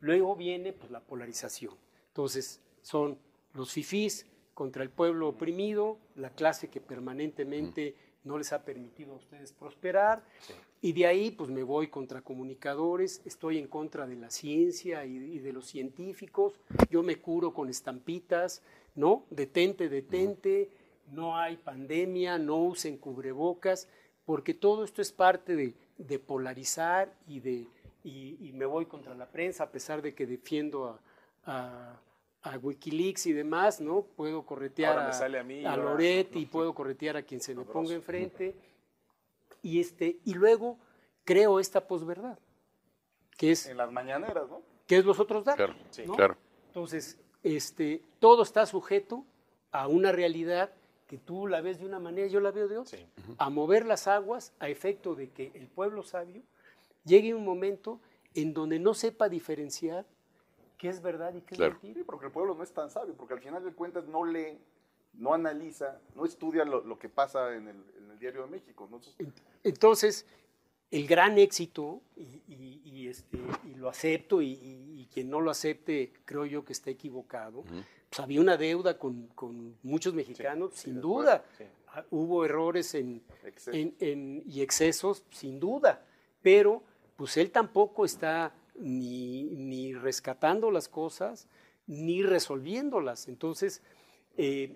luego 0.00 0.36
viene 0.36 0.72
pues, 0.72 0.90
la 0.90 1.00
polarización. 1.00 1.74
Entonces, 2.08 2.60
son 2.82 3.16
los 3.54 3.72
fifís 3.72 4.26
contra 4.52 4.82
el 4.82 4.90
pueblo 4.90 5.28
oprimido, 5.28 5.96
la 6.16 6.28
clase 6.30 6.68
que 6.68 6.80
permanentemente 6.80 7.94
no 8.24 8.36
les 8.38 8.52
ha 8.52 8.64
permitido 8.64 9.14
a 9.14 9.16
ustedes 9.16 9.52
prosperar, 9.52 10.22
y 10.80 10.92
de 10.92 11.06
ahí 11.06 11.30
pues 11.30 11.50
me 11.50 11.62
voy 11.62 11.88
contra 11.88 12.20
comunicadores, 12.22 13.22
estoy 13.24 13.58
en 13.58 13.66
contra 13.66 14.06
de 14.06 14.16
la 14.16 14.30
ciencia 14.30 15.04
y, 15.06 15.16
y 15.16 15.38
de 15.38 15.52
los 15.52 15.66
científicos, 15.66 16.60
yo 16.90 17.02
me 17.02 17.16
curo 17.16 17.52
con 17.54 17.68
estampitas, 17.68 18.62
¿no? 18.94 19.24
Detente, 19.30 19.88
detente, 19.88 20.70
no 21.10 21.36
hay 21.36 21.56
pandemia, 21.56 22.38
no 22.38 22.56
usen 22.58 22.96
cubrebocas, 22.96 23.88
porque 24.24 24.54
todo 24.54 24.84
esto 24.84 25.02
es 25.02 25.12
parte 25.12 25.56
de, 25.56 25.74
de 25.98 26.18
polarizar 26.18 27.12
y 27.26 27.40
de 27.40 27.66
y, 28.04 28.36
y 28.48 28.52
me 28.52 28.64
voy 28.66 28.86
contra 28.86 29.14
la 29.14 29.26
prensa, 29.30 29.64
a 29.64 29.70
pesar 29.70 30.02
de 30.02 30.12
que 30.14 30.26
defiendo 30.26 30.86
a, 30.86 31.00
a- 31.44 32.00
a 32.44 32.58
Wikileaks 32.58 33.26
y 33.26 33.32
demás, 33.32 33.80
¿no? 33.80 34.02
Puedo 34.02 34.44
corretear 34.44 34.98
a, 34.98 35.12
sale 35.12 35.38
a 35.38 35.44
mí 35.44 35.62
Loret 35.62 36.34
y 36.34 36.46
puedo 36.46 36.74
corretear 36.74 37.16
a 37.16 37.22
quien 37.22 37.40
se 37.40 37.54
me 37.54 37.62
ponga 37.64 37.94
enfrente. 37.94 38.56
Y, 39.62 39.78
este, 39.78 40.18
y 40.24 40.34
luego 40.34 40.76
creo 41.22 41.60
esta 41.60 41.86
posverdad, 41.86 42.36
que 43.38 43.52
es, 43.52 43.66
En 43.66 43.76
las 43.76 43.92
mañaneras, 43.92 44.48
¿no? 44.50 44.60
que 44.88 44.96
es 44.96 45.04
los 45.04 45.20
otros 45.20 45.44
datos. 45.44 45.72
Claro, 45.94 46.06
¿no? 46.08 46.14
claro. 46.16 46.36
Entonces, 46.66 47.16
este, 47.42 48.02
todo 48.20 48.42
está 48.42 48.66
sujeto 48.66 49.24
a 49.70 49.88
una 49.88 50.12
realidad 50.12 50.70
que 51.08 51.18
tú 51.18 51.46
la 51.46 51.60
ves 51.60 51.78
de 51.78 51.86
una 51.86 51.98
manera, 51.98 52.26
yo 52.28 52.40
la 52.40 52.50
veo 52.50 52.68
de 52.68 52.78
otra. 52.78 52.98
Sí. 52.98 53.06
A 53.38 53.50
mover 53.50 53.84
las 53.84 54.06
aguas 54.06 54.52
a 54.60 54.68
efecto 54.68 55.14
de 55.14 55.28
que 55.30 55.50
el 55.54 55.66
pueblo 55.66 56.02
sabio 56.02 56.42
llegue 57.04 57.34
un 57.34 57.44
momento 57.44 58.00
en 58.34 58.54
donde 58.54 58.78
no 58.78 58.94
sepa 58.94 59.28
diferenciar 59.28 60.06
qué 60.78 60.88
es 60.88 61.02
verdad 61.02 61.34
y 61.34 61.42
qué 61.42 61.56
Claro. 61.56 61.74
es 61.76 61.82
mentira. 61.82 62.00
Sí, 62.00 62.04
porque 62.04 62.26
el 62.26 62.32
pueblo 62.32 62.54
no 62.54 62.62
es 62.62 62.72
tan 62.72 62.90
sabio, 62.90 63.14
porque 63.14 63.34
al 63.34 63.40
final 63.40 63.62
de 63.64 63.72
cuentas 63.72 64.06
no 64.06 64.24
lee, 64.24 64.58
no 65.12 65.34
analiza, 65.34 66.00
no 66.14 66.24
estudia 66.24 66.64
lo, 66.64 66.82
lo 66.82 66.98
que 66.98 67.08
pasa 67.10 67.54
en 67.54 67.68
el, 67.68 67.76
en 67.98 68.10
el 68.10 68.18
diario 68.18 68.42
de 68.44 68.48
México. 68.48 68.88
¿no? 68.90 68.98
Entonces, 69.62 70.26
el 70.92 71.06
gran 71.08 71.38
éxito, 71.38 72.00
y, 72.16 72.22
y- 72.54 72.80
y, 72.84 73.08
este, 73.08 73.38
y 73.68 73.74
lo 73.74 73.88
acepto, 73.88 74.40
y, 74.40 75.08
quien 75.12 75.28
no 75.28 75.40
lo 75.40 75.50
acepte, 75.50 76.12
creo 76.24 76.46
yo 76.46 76.64
que 76.64 76.72
está 76.72 76.88
equivocado, 76.90 77.64
pues 78.08 78.20
había 78.20 78.40
una 78.40 78.56
deuda 78.56 78.96
con, 78.98 79.26
con 79.34 79.76
muchos 79.82 80.14
mexicanos, 80.14 80.74
sin 80.74 81.00
duda. 81.00 81.44
sí. 81.58 81.64
Ah, 81.94 82.04
Hubo 82.10 82.44
errores 82.46 82.94
en, 82.94 83.22
Excesos. 83.44 83.74
en- 83.74 83.94
en- 84.00 84.42
y 84.46 84.62
excesos, 84.62 85.24
sin 85.30 85.60
duda, 85.60 86.02
pero 86.40 86.82
pues 87.16 87.36
él 87.36 87.50
tampoco 87.50 88.06
está 88.06 88.54
ni, 88.76 89.42
ni 89.44 89.92
rescatando 89.92 90.70
las 90.70 90.88
cosas, 90.88 91.46
ni 91.86 92.22
resolviéndolas. 92.22 93.28
Entonces, 93.28 93.82
eh, 94.38 94.74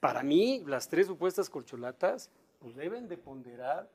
para 0.00 0.22
mí, 0.22 0.62
las 0.66 0.88
tres 0.90 1.06
supuestas 1.06 1.48
corcholatas 1.48 2.30
pues 2.58 2.76
deben 2.76 3.08
de 3.08 3.16
ponderar, 3.16 3.88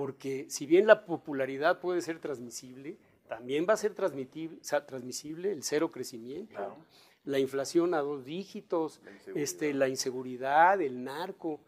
porque 0.00 0.46
si 0.48 0.64
bien 0.64 0.86
la 0.86 1.04
popularidad 1.04 1.78
puede 1.78 2.00
ser 2.00 2.20
transmisible, 2.20 2.96
también 3.28 3.66
va 3.68 3.74
a 3.74 3.76
ser 3.76 3.92
transmitible, 3.92 4.56
o 4.58 4.64
sea, 4.64 4.86
transmisible 4.86 5.52
el 5.52 5.62
cero 5.62 5.90
crecimiento, 5.90 6.74
la 7.26 7.38
inflación 7.38 7.92
a 7.92 7.98
dos 7.98 8.24
dígitos, 8.24 9.02
La 9.04 9.10
inseguridad. 9.10 9.42
este, 9.42 9.74
la 9.74 9.88
inseguridad, 9.88 10.80
el 10.80 11.04
narco. 11.04 11.60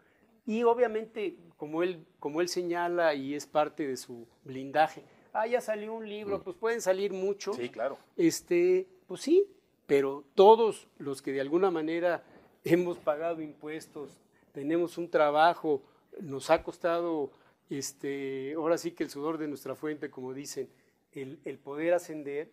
Y 0.47 0.63
obviamente, 0.63 1.37
como 1.57 1.83
él, 1.83 2.03
como 2.19 2.41
él 2.41 2.49
señala 2.49 3.13
y 3.13 3.35
es 3.35 3.45
parte 3.45 3.85
de 3.87 3.97
su 3.97 4.25
blindaje, 4.43 5.03
ah, 5.31 5.45
ya 5.45 5.61
salió 5.61 5.93
un 5.93 6.09
libro, 6.09 6.41
pues 6.41 6.57
pueden 6.57 6.81
salir 6.81 7.13
muchos. 7.13 7.55
Sí, 7.55 7.69
claro. 7.69 7.99
Este, 8.17 8.87
pues 9.05 9.21
sí, 9.21 9.45
pero 9.85 10.23
todos 10.33 10.87
los 10.97 11.21
que 11.21 11.33
de 11.33 11.41
alguna 11.41 11.69
manera 11.69 12.23
hemos 12.63 12.97
pagado 12.97 13.43
impuestos, 13.43 14.09
tenemos 14.53 14.97
un 14.97 15.07
trabajo, 15.07 15.83
nos 16.19 16.49
ha 16.49 16.63
costado, 16.63 17.29
este, 17.77 18.53
ahora 18.55 18.77
sí 18.77 18.91
que 18.91 19.03
el 19.03 19.09
sudor 19.09 19.37
de 19.37 19.47
nuestra 19.47 19.75
fuente, 19.75 20.09
como 20.09 20.33
dicen, 20.33 20.69
el, 21.11 21.39
el 21.45 21.57
poder 21.59 21.93
ascender, 21.93 22.51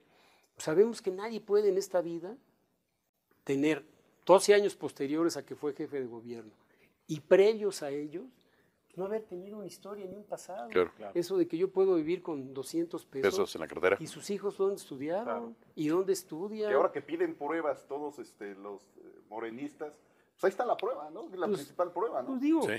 sabemos 0.57 1.01
que 1.03 1.11
nadie 1.11 1.41
puede 1.41 1.69
en 1.69 1.79
esta 1.79 2.01
vida 2.01 2.37
tener 3.45 3.85
12 4.27 4.55
años 4.55 4.77
posteriores 4.77 5.37
a 5.37 5.45
que 5.45 5.55
fue 5.57 5.73
jefe 5.73 6.01
de 6.01 6.07
gobierno 6.07 6.53
y 7.07 7.21
previos 7.21 7.83
a 7.83 7.91
ellos, 7.91 8.25
no 8.97 9.05
haber 9.07 9.23
tenido 9.23 9.57
una 9.59 9.67
historia 9.67 10.05
ni 10.07 10.15
un 10.17 10.25
pasado. 10.25 10.69
Claro. 10.69 10.93
Claro. 10.97 11.13
Eso 11.15 11.37
de 11.39 11.47
que 11.49 11.57
yo 11.57 11.71
puedo 11.71 11.95
vivir 11.95 12.23
con 12.23 12.53
200 12.53 13.05
pesos. 13.07 13.31
Pesos 13.33 13.55
en 13.55 13.61
la 13.61 13.69
cartera. 13.69 13.97
¿Y 14.01 14.07
sus 14.07 14.29
hijos 14.31 14.57
dónde 14.59 14.77
estudiaron? 14.77 15.25
Claro. 15.25 15.55
¿Y 15.75 15.89
dónde 15.89 16.13
estudian? 16.13 16.71
Y 16.71 16.75
ahora 16.75 16.93
que 16.93 17.01
piden 17.01 17.35
pruebas 17.35 17.87
todos 17.87 18.19
este, 18.19 18.55
los 18.57 18.83
eh, 18.99 19.21
morenistas, 19.29 19.99
pues 20.35 20.45
ahí 20.45 20.51
está 20.51 20.67
la 20.67 20.77
prueba, 20.77 21.09
¿no? 21.11 21.29
La 21.35 21.47
Pues- 21.47 21.61
principal 21.61 21.93
prueba, 21.93 22.21
¿no? 22.23 22.29
Pues 22.29 22.41
digo, 22.41 22.63
Sí. 22.63 22.75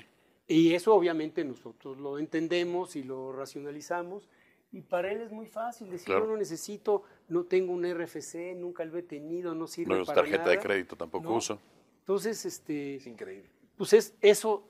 Y 0.51 0.73
eso 0.75 0.93
obviamente 0.93 1.43
nosotros 1.43 1.97
lo 1.97 2.17
entendemos 2.19 2.95
y 2.95 3.03
lo 3.03 3.31
racionalizamos. 3.31 4.27
Y 4.73 4.81
para 4.81 5.11
él 5.11 5.21
es 5.21 5.31
muy 5.31 5.47
fácil 5.47 5.89
decir, 5.89 6.05
Claro. 6.05 6.25
yo 6.25 6.31
no 6.31 6.37
necesito, 6.37 7.03
no 7.27 7.43
tengo 7.43 7.73
un 7.73 7.85
RFC, 7.85 8.55
nunca 8.55 8.85
lo 8.85 8.97
he 8.97 9.03
tenido, 9.03 9.53
no 9.53 9.67
sirve 9.67 9.93
No 9.95 10.01
uso 10.01 10.07
para 10.13 10.21
tarjeta 10.21 10.49
de 10.49 10.55
nada. 10.55 10.61
crédito, 10.65 10.95
tampoco 10.95 11.25
No. 11.29 11.35
uso. 11.35 11.59
Entonces, 11.99 12.45
este, 12.45 12.95
Es 12.95 13.07
increíble. 13.07 13.49
pues 13.77 13.91
es, 13.93 14.13
eso, 14.21 14.63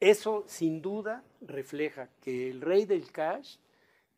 eso 0.00 0.44
sin 0.46 0.82
duda 0.82 1.24
refleja 1.40 2.08
que 2.20 2.50
el 2.50 2.60
rey 2.60 2.84
del 2.84 3.10
cash 3.12 3.56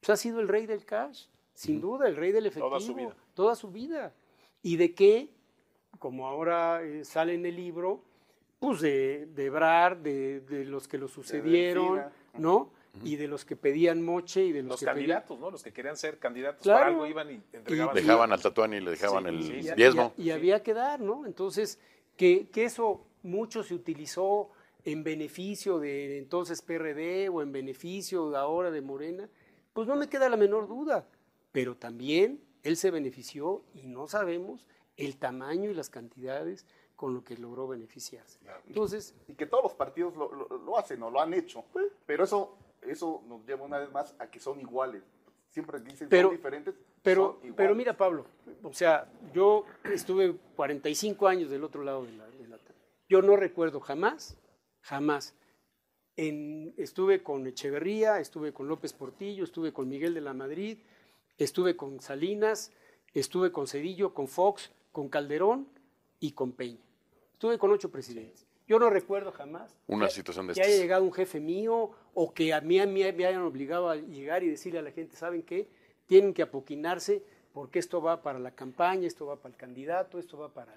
pues 0.01 0.11
ha 0.11 0.17
sido 0.17 0.41
el 0.41 0.49
rey 0.49 0.67
del 0.67 0.85
cash, 0.85 1.27
sin 1.55 1.81
duda, 1.81 2.07
el 2.09 2.17
rey 2.17 2.33
del 2.33 2.47
efectivo. 2.47 2.69
Toda 2.69 2.81
su 2.81 2.95
vida. 2.95 3.17
Toda 3.35 3.55
su 3.57 3.71
vida. 3.71 4.15
Y 4.63 4.77
de 4.77 4.95
qué, 4.95 5.31
como 5.99 6.27
ahora 6.27 6.83
eh, 6.83 7.05
sale 7.05 7.35
en 7.35 7.47
el 7.47 7.57
libro, 7.57 8.03
pues 8.59 8.81
de, 8.81 9.27
de 9.27 9.45
Ebrard, 9.47 9.99
de, 9.99 10.41
de 10.41 10.65
los 10.65 10.89
que 10.89 10.99
lo 10.99 11.09
sucedieron. 11.09 12.03
¿no? 12.39 12.71
Y 13.05 13.17
de 13.17 13.29
los 13.29 13.45
que 13.45 13.57
pedían 13.57 14.03
moche 14.03 14.43
y 14.45 14.53
de 14.53 14.63
los, 14.63 14.71
Los 14.73 14.81
que 14.81 14.87
pedían- 14.87 14.95
candidatos, 14.97 15.39
¿no? 15.39 15.51
Los 15.51 15.63
que 15.63 15.73
querían 15.73 15.97
ser 15.99 16.19
candidatos 16.19 16.63
Claro. 16.63 16.79
para 16.81 16.91
algo 16.93 17.07
iban 17.07 17.31
y 17.31 17.43
entregaban. 17.53 17.95
Y- 17.97 18.01
Dejaban 18.01 18.33
al 18.33 18.41
tatuán 18.41 18.73
y 18.73 18.81
le 18.81 18.91
dejaban 18.91 19.25
Sí, 19.25 19.29
el 19.29 19.43
sí, 19.43 19.63
sí. 19.63 19.69
y, 19.69 19.75
diezmo. 19.75 20.13
y- 20.17 20.23
y 20.23 20.31
había 20.31 20.63
que 20.63 20.73
dar, 20.73 21.01
¿no? 21.01 21.27
Entonces, 21.27 21.79
que, 22.17 22.49
que 22.49 22.65
eso 22.65 23.05
mucho 23.23 23.63
se 23.63 23.75
utilizó 23.75 24.51
en 24.85 25.03
beneficio 25.05 25.79
de 25.79 26.17
entonces 26.19 26.63
PRD 26.63 27.29
o 27.29 27.43
en 27.43 27.53
beneficio 27.53 28.31
de 28.31 28.39
ahora 28.39 28.71
de 28.71 28.81
Morena, 28.81 29.29
pues 29.75 29.87
no 29.87 29.95
me 29.97 30.09
queda 30.09 30.29
la 30.31 30.37
menor 30.39 30.67
duda. 30.69 31.07
Pero 31.53 31.77
también 31.77 32.41
él 32.63 32.77
se 32.79 32.91
benefició 32.91 33.63
y 33.75 33.87
no 33.89 34.09
sabemos 34.09 34.67
el 34.97 35.17
tamaño 35.19 35.71
y 35.71 35.75
las 35.75 35.91
cantidades 35.91 36.65
con 36.97 37.13
lo 37.15 37.23
que 37.23 37.37
logró 37.37 37.69
beneficiarse. 37.69 38.39
Entonces, 38.67 39.15
Y 39.29 39.35
que 39.35 39.47
todos 39.47 39.63
los 39.65 39.75
partidos 39.75 40.17
lo, 40.17 40.33
lo- 40.33 40.49
lo 40.59 40.79
hacen 40.79 41.03
o 41.03 41.11
lo 41.11 41.21
han 41.21 41.35
hecho. 41.35 41.65
Pero 42.07 42.25
eso, 42.25 42.57
eso 42.83 43.23
nos 43.29 43.45
lleva 43.47 43.65
una 43.65 43.79
vez 43.79 43.93
más 43.93 44.15
a 44.19 44.29
que 44.31 44.41
son 44.41 44.59
iguales. 44.61 45.03
Siempre 45.51 45.79
dicen 45.81 46.09
Pero- 46.09 46.29
son 46.29 46.37
diferentes. 46.37 46.75
Pero, 47.03 47.39
son 47.43 47.55
pero 47.55 47.75
mira, 47.75 47.97
Pablo, 47.97 48.27
o 48.65 48.73
sea, 48.73 49.09
yo 49.33 49.65
estuve 49.85 50.37
45 50.57 51.29
años 51.29 51.51
del 51.51 51.63
otro 51.63 51.85
lado 51.85 52.05
de 52.05 52.13
la, 52.13 52.27
de 52.27 52.49
la- 52.49 52.59
Yo 53.09 53.23
no 53.23 53.37
recuerdo 53.37 53.79
jamás, 53.81 54.37
jamás. 54.81 55.35
En- 56.17 56.73
estuve 56.79 57.23
con 57.23 57.47
Echeverría, 57.47 58.21
estuve 58.21 58.53
con 58.53 58.69
López 58.69 58.93
Portillo, 58.95 59.45
estuve 59.45 59.73
con 59.73 59.87
Miguel 59.89 60.15
de 60.15 60.23
la 60.23 60.33
Madrid, 60.33 60.79
estuve 61.37 61.77
con 61.77 62.01
Salinas, 62.01 62.73
estuve 63.13 63.53
con 63.53 63.67
Cedillo, 63.67 64.15
con 64.15 64.27
Fox, 64.27 64.73
con 64.93 65.09
Calderón 65.11 65.69
y 66.19 66.33
con 66.33 66.53
Peña. 66.53 66.81
Estuve 67.37 67.59
con 67.59 67.71
ocho 67.71 67.91
presidentes. 67.91 68.47
Yo 68.67 68.79
no 68.79 68.89
recuerdo 68.89 69.31
jamás 69.31 69.77
Una 69.87 70.07
que- 70.07 70.13
situación 70.15 70.47
de 70.47 70.55
que 70.55 70.61
estas. 70.61 70.73
haya 70.73 70.83
llegado 70.83 71.05
un 71.05 71.13
jefe 71.13 71.39
mío 71.39 71.91
o 72.15 72.33
que 72.33 72.55
a 72.55 72.63
mí, 72.63 72.81
a 72.81 72.87
mí 72.87 73.05
me 73.13 73.27
hayan 73.27 73.43
obligado 73.43 73.91
a 73.91 73.97
llegar 73.97 74.43
y 74.43 74.49
decirle 74.49 74.79
a 74.79 74.83
la 74.83 74.91
gente, 74.91 75.17
¿saben 75.17 75.43
qué? 75.43 75.69
Tienen 76.07 76.33
que 76.33 76.41
apoquinarse 76.43 77.23
porque 77.53 77.79
esto 77.79 78.01
va 78.01 78.23
para 78.23 78.39
la 78.39 78.53
campaña, 78.53 79.07
esto 79.07 79.27
va 79.27 79.37
para 79.37 79.51
el 79.55 79.57
candidato, 79.61 80.19
esto 80.19 80.39
va 80.39 80.49
para, 80.55 80.75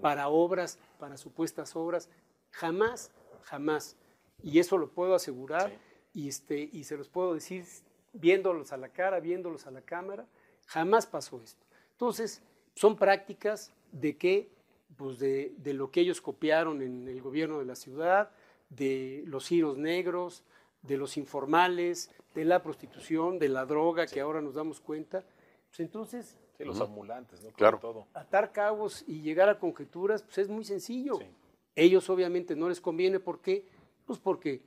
para 0.00 0.28
obras, 0.28 0.80
para 0.98 1.16
supuestas 1.16 1.76
obras. 1.76 2.08
Jamás, 2.50 3.12
jamás. 3.42 3.96
Y 4.42 4.58
eso 4.58 4.78
lo 4.78 4.90
puedo 4.90 5.14
asegurar 5.14 5.72
y, 6.12 6.28
este, 6.28 6.68
y 6.72 6.82
se 6.82 6.96
los 6.96 7.08
puedo 7.08 7.34
decir 7.34 7.64
viéndolos 8.12 8.72
a 8.72 8.76
la 8.76 8.88
cara, 8.88 9.20
viéndolos 9.20 9.68
a 9.68 9.70
la 9.70 9.80
cámara. 9.82 10.26
Jamás 10.66 11.06
pasó 11.06 11.40
esto. 11.40 11.64
Entonces, 11.92 12.42
son 12.74 12.96
prácticas 12.96 13.72
de 13.92 14.16
que 14.16 14.50
pues 14.96 15.18
de, 15.18 15.54
de 15.58 15.74
lo 15.74 15.90
que 15.90 16.00
ellos 16.00 16.20
copiaron 16.20 16.82
en 16.82 17.08
el 17.08 17.20
gobierno 17.22 17.58
de 17.58 17.64
la 17.64 17.76
ciudad, 17.76 18.30
de 18.68 19.22
los 19.26 19.46
giros 19.46 19.76
negros, 19.78 20.44
de 20.82 20.96
los 20.96 21.16
informales, 21.16 22.10
de 22.34 22.44
la 22.44 22.62
prostitución, 22.62 23.38
de 23.38 23.48
la 23.48 23.66
droga, 23.66 24.06
que 24.06 24.20
ahora 24.20 24.40
nos 24.40 24.54
damos 24.54 24.80
cuenta. 24.80 25.24
Pues 25.68 25.80
entonces, 25.80 26.36
Sí, 26.60 26.66
los 26.66 26.80
ambulantes, 26.80 27.42
¿no? 27.42 27.50
Claro. 27.52 27.78
Todo. 27.78 28.06
atar 28.12 28.52
cabos 28.52 29.02
y 29.06 29.22
llegar 29.22 29.48
a 29.48 29.58
conjeturas, 29.58 30.22
pues 30.22 30.36
es 30.36 30.48
muy 30.48 30.64
sencillo. 30.64 31.16
Sí. 31.16 31.24
Ellos 31.74 32.10
obviamente 32.10 32.54
no 32.54 32.68
les 32.68 32.82
conviene, 32.82 33.18
¿por 33.18 33.40
qué? 33.40 33.66
Pues 34.04 34.18
porque 34.18 34.60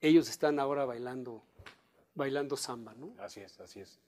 ellos 0.00 0.28
están 0.28 0.58
ahora 0.58 0.84
bailando, 0.84 1.42
bailando 2.16 2.56
samba, 2.56 2.94
¿no? 2.94 3.12
Así 3.20 3.40
es, 3.40 3.60
así 3.60 3.78
es. 3.78 4.00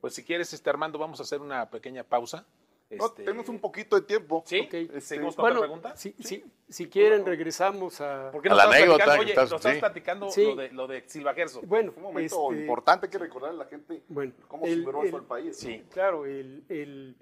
Pues 0.00 0.14
si 0.14 0.22
quieres, 0.22 0.52
este 0.52 0.70
Armando, 0.70 0.96
vamos 0.96 1.18
a 1.18 1.24
hacer 1.24 1.40
una 1.40 1.68
pequeña 1.70 2.04
pausa. 2.04 2.46
No, 2.88 3.06
Este, 3.06 3.24
tenemos 3.24 3.48
un 3.48 3.58
poquito 3.58 3.96
de 3.96 4.02
tiempo. 4.06 4.44
¿Sí? 4.46 4.60
Ok. 4.60 4.74
Este, 4.74 5.00
¿Seguimos 5.00 5.34
con 5.34 5.42
Bueno, 5.42 5.56
otra 5.58 5.66
pregunta? 5.68 5.96
si, 5.96 6.14
si- 6.20 6.44
si 6.68 6.86
quieren 6.88 7.26
regresamos 7.26 8.00
a... 8.00 8.30
¿Por 8.30 8.40
qué 8.42 8.48
A 8.48 8.54
la 8.54 8.62
anécdota 8.64 9.18
Oye, 9.18 9.30
estás- 9.30 9.50
nos 9.50 9.58
estás 9.60 9.74
sí. 9.74 9.80
platicando 9.80 10.30
Sí. 10.30 10.44
lo, 10.44 10.54
de, 10.56 10.70
lo 10.72 10.86
de 10.86 11.02
Silva 11.08 11.34
Gerso. 11.34 11.62
Bueno, 11.62 11.90
Fue 11.90 12.00
un 12.02 12.08
momento 12.12 12.50
este, 12.52 12.60
importante, 12.62 13.08
que 13.10 13.18
recordarle 13.18 13.60
a 13.60 13.64
la 13.64 13.68
gente 13.70 14.02
Bueno, 14.08 14.32
cómo 14.46 14.66
el- 14.66 14.78
superó 14.80 15.02
el- 15.02 15.08
eso 15.08 15.16
al 15.16 15.24
país. 15.24 15.56
Sí. 15.56 15.84
Claro, 15.90 16.26
el, 16.26 16.64
el- 16.68 17.16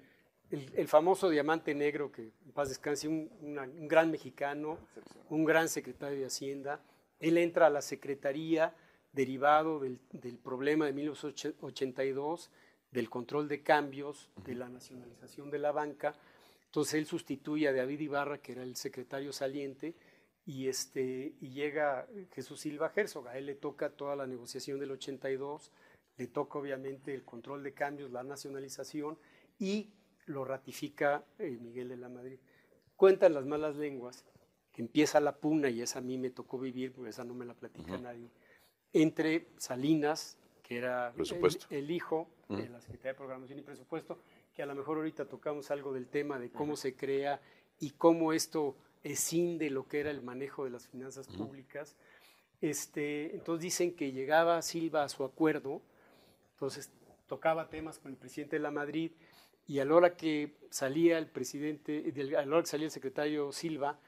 el- 0.51 0.71
el 0.75 0.87
famoso 0.87 1.29
diamante 1.29 1.73
negro, 1.73 2.11
que 2.11 2.21
en 2.45 2.51
paz 2.53 2.69
descanse, 2.69 3.07
un, 3.07 3.31
una- 3.41 3.63
un 3.63 3.87
gran 3.87 4.11
mexicano, 4.11 4.77
un 5.29 5.45
gran 5.45 5.67
secretario 5.67 6.19
de 6.19 6.25
Hacienda. 6.27 6.79
Él 7.19 7.39
entra 7.39 7.65
a 7.65 7.69
la 7.71 7.81
secretaría 7.81 8.75
derivado 9.13 9.79
del, 9.79 9.97
del 10.11 10.37
problema 10.37 10.85
de 10.85 10.93
1982, 10.93 12.51
del 12.95 13.09
control 13.09 13.47
de 13.47 13.61
cambios, 13.61 14.31
de 14.43 14.55
la 14.55 14.69
nacionalización 14.69 15.51
de 15.51 15.59
la 15.59 15.71
banca. 15.71 16.15
Entonces 16.65 16.95
él 16.95 17.05
sustituye 17.05 17.67
a 17.67 17.73
David 17.73 17.99
Ibarra, 17.99 18.39
que 18.39 18.53
era 18.53 18.63
el 18.63 18.75
secretario 18.75 19.31
saliente, 19.31 19.93
y, 20.45 20.67
este, 20.67 21.35
y 21.39 21.49
llega 21.49 22.07
Jesús 22.33 22.61
Silva 22.61 22.91
Herzog. 22.95 23.27
A 23.27 23.37
él 23.37 23.45
le 23.45 23.55
toca 23.55 23.89
toda 23.89 24.15
la 24.15 24.25
negociación 24.25 24.79
del 24.79 24.91
82, 24.91 25.71
le 26.17 26.27
toca 26.27 26.57
obviamente 26.57 27.13
el 27.13 27.23
control 27.23 27.61
de 27.61 27.73
cambios, 27.73 28.11
la 28.11 28.23
nacionalización, 28.23 29.17
y 29.59 29.91
lo 30.25 30.43
ratifica 30.43 31.23
eh, 31.37 31.57
Miguel 31.61 31.89
de 31.89 31.97
la 31.97 32.09
Madrid. 32.09 32.39
Cuentan 32.95 33.33
las 33.33 33.45
malas 33.45 33.75
lenguas 33.75 34.25
empieza 34.81 35.19
la 35.19 35.37
puna, 35.37 35.69
y 35.69 35.81
esa 35.81 35.99
a 35.99 36.01
mí 36.01 36.17
me 36.17 36.29
tocó 36.29 36.59
vivir, 36.59 36.91
porque 36.91 37.09
esa 37.09 37.23
no 37.23 37.33
me 37.33 37.45
la 37.45 37.53
platica 37.53 37.97
nadie, 37.97 38.29
entre 38.93 39.47
Salinas, 39.57 40.37
que 40.67 40.77
era 40.77 41.09
el, 41.09 41.13
Presupuesto. 41.13 41.67
el 41.69 41.91
hijo 41.91 42.27
de 42.49 42.67
la 42.69 42.81
Secretaría 42.81 43.11
de 43.11 43.17
Programación 43.17 43.59
y 43.59 43.61
Presupuesto, 43.61 44.17
que 44.55 44.63
a 44.63 44.65
lo 44.65 44.73
mejor 44.73 44.97
ahorita 44.97 45.25
tocamos 45.25 45.69
algo 45.69 45.93
del 45.93 46.07
tema 46.07 46.39
de 46.39 46.49
cómo 46.49 46.75
se 46.75 46.95
crea 46.95 47.39
y 47.79 47.91
cómo 47.91 48.33
esto 48.33 48.75
escinde 49.03 49.69
lo 49.69 49.87
que 49.87 49.99
era 49.99 50.09
el 50.09 50.23
manejo 50.23 50.63
de 50.63 50.71
las 50.71 50.87
finanzas 50.87 51.27
públicas. 51.27 51.95
Este, 52.61 53.35
entonces 53.35 53.61
dicen 53.61 53.95
que 53.95 54.11
llegaba 54.11 54.61
Silva 54.63 55.03
a 55.03 55.09
su 55.09 55.23
acuerdo, 55.23 55.81
entonces 56.53 56.89
tocaba 57.27 57.69
temas 57.69 57.99
con 57.99 58.11
el 58.11 58.17
presidente 58.17 58.55
de 58.55 58.61
la 58.61 58.71
Madrid 58.71 59.11
y 59.67 59.79
a 59.79 59.85
la 59.85 59.93
hora 59.93 60.15
que 60.15 60.55
salía 60.71 61.19
el 61.19 61.27
presidente, 61.27 62.11
a 62.37 62.45
la 62.45 62.55
hora 62.55 62.63
que 62.63 62.69
salía 62.69 62.85
el 62.85 62.91
secretario 62.91 63.51
Silva, 63.51 63.99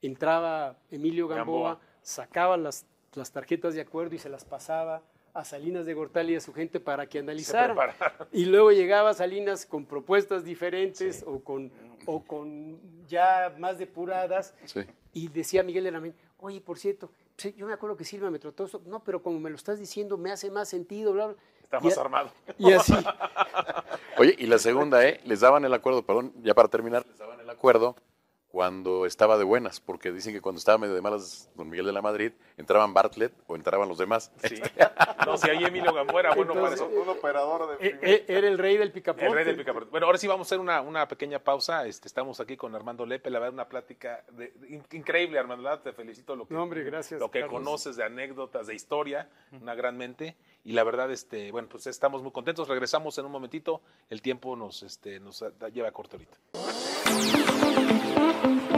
entraba 0.00 0.78
Emilio 0.90 1.26
Gamboa, 1.26 1.70
Gamboa. 1.70 1.86
sacaba 2.02 2.56
las, 2.56 2.86
las 3.14 3.32
tarjetas 3.32 3.74
de 3.74 3.80
acuerdo 3.80 4.14
y 4.14 4.18
se 4.18 4.28
las 4.28 4.44
pasaba 4.44 5.02
a 5.34 5.44
Salinas 5.44 5.84
de 5.84 5.94
Gortali 5.94 6.32
y 6.32 6.36
a 6.36 6.40
su 6.40 6.54
gente 6.54 6.80
para 6.80 7.06
que 7.08 7.18
analizaran. 7.18 7.76
Y 8.32 8.44
luego 8.46 8.70
llegaba 8.72 9.12
Salinas 9.14 9.66
con 9.66 9.84
propuestas 9.84 10.44
diferentes 10.44 11.24
o, 11.26 11.40
con, 11.40 11.70
o 12.06 12.22
con 12.22 12.78
ya 13.08 13.52
más 13.58 13.78
depuradas 13.78 14.54
Sí. 14.64 14.80
y 15.12 15.28
decía 15.28 15.62
Miguel 15.62 15.84
de 15.84 15.90
la 15.90 16.00
Mente, 16.00 16.18
oye, 16.38 16.60
por 16.60 16.78
cierto, 16.78 17.10
yo 17.56 17.66
me 17.66 17.72
acuerdo 17.72 17.96
que 17.96 18.04
Silva 18.04 18.30
me 18.30 18.38
trató 18.38 18.64
esto, 18.64 18.80
no, 18.86 19.02
pero 19.02 19.22
como 19.22 19.40
me 19.40 19.50
lo 19.50 19.56
estás 19.56 19.78
diciendo, 19.80 20.16
me 20.16 20.30
hace 20.30 20.50
más 20.50 20.68
sentido, 20.68 21.12
bla, 21.12 21.26
bla. 21.26 21.36
Está 21.64 21.78
Y 21.80 21.84
más 21.84 21.98
a- 21.98 22.00
armado. 22.02 22.30
Y 22.56 22.72
así, 22.72 22.94
Oye, 24.18 24.34
y 24.38 24.46
la 24.46 24.58
segunda, 24.58 25.04
¿eh? 25.06 25.20
Les 25.24 25.40
daban 25.40 25.64
el 25.64 25.74
acuerdo, 25.74 26.02
perdón, 26.06 26.32
ya 26.42 26.54
para 26.54 26.68
terminar, 26.68 27.04
les 27.08 27.18
daban 27.18 27.40
el 27.40 27.50
acuerdo 27.50 27.96
cuando 28.54 29.04
estaba 29.04 29.36
de 29.36 29.42
buenas, 29.42 29.80
porque 29.80 30.12
dicen 30.12 30.32
que 30.32 30.40
cuando 30.40 30.60
estaba 30.60 30.78
medio 30.78 30.94
de 30.94 31.02
malas 31.02 31.50
don 31.56 31.68
Miguel 31.68 31.86
de 31.86 31.92
la 31.92 32.00
Madrid, 32.02 32.30
entraban 32.56 32.94
Bartlett 32.94 33.32
o 33.48 33.56
entraban 33.56 33.88
los 33.88 33.98
demás. 33.98 34.30
Sí. 34.44 34.62
No, 35.26 35.36
si 35.36 35.50
ahí 35.50 35.64
Emilio 35.64 35.92
Gamboa 35.92 36.20
era 36.20 36.34
bueno 36.36 36.52
para 36.54 36.68
Entonces, 36.68 36.86
eso. 36.88 37.02
Un 37.02 37.08
operador 37.08 37.76
de 37.78 37.84
e- 37.88 37.98
e- 38.00 38.24
era 38.28 38.46
el 38.46 38.56
rey 38.58 38.76
del 38.76 38.92
picaporte. 38.92 39.26
El 39.26 39.32
rey 39.34 39.44
del 39.44 39.56
picaporte. 39.56 39.90
Bueno, 39.90 40.06
ahora 40.06 40.18
sí 40.18 40.28
vamos 40.28 40.46
a 40.46 40.48
hacer 40.48 40.60
una, 40.60 40.80
una 40.82 41.08
pequeña 41.08 41.40
pausa. 41.40 41.84
Este, 41.86 42.06
estamos 42.06 42.38
aquí 42.38 42.56
con 42.56 42.72
Armando 42.76 43.04
Lepe. 43.04 43.28
La 43.28 43.40
verdad, 43.40 43.54
una 43.54 43.68
plática 43.68 44.22
de- 44.30 44.52
de- 44.54 44.68
in- 44.68 44.84
increíble, 44.92 45.36
Armando. 45.40 45.76
Te 45.80 45.92
felicito 45.92 46.36
lo 46.36 46.46
que, 46.46 46.54
No, 46.54 46.62
hombre, 46.62 46.84
gracias, 46.84 47.18
lo 47.18 47.32
que 47.32 47.40
Carlos. 47.40 47.58
conoces 47.60 47.96
de 47.96 48.04
anécdotas, 48.04 48.68
de 48.68 48.74
historia, 48.76 49.28
una 49.60 49.74
gran 49.74 49.96
mente. 49.96 50.36
Y 50.62 50.74
la 50.74 50.84
verdad, 50.84 51.10
este, 51.10 51.50
bueno, 51.50 51.68
pues 51.68 51.88
estamos 51.88 52.22
muy 52.22 52.30
contentos. 52.30 52.68
Regresamos 52.68 53.18
en 53.18 53.24
un 53.26 53.32
momentito. 53.32 53.80
El 54.10 54.22
tiempo 54.22 54.54
nos, 54.54 54.84
este, 54.84 55.18
nos 55.18 55.44
lleva 55.72 55.90
corto 55.90 56.16
ahorita. 56.16 56.36
Muchas 57.06 58.73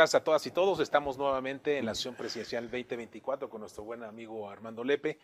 gracias 0.00 0.20
a 0.22 0.24
todas 0.24 0.46
y 0.46 0.50
todos. 0.50 0.80
Estamos 0.80 1.18
nuevamente 1.18 1.76
en 1.76 1.84
la 1.84 1.94
sesión 1.94 2.14
presidencial 2.14 2.70
2024 2.70 3.50
con 3.50 3.60
nuestro 3.60 3.84
buen 3.84 4.02
amigo 4.02 4.48
Armando 4.48 4.82
Lepe. 4.82 5.18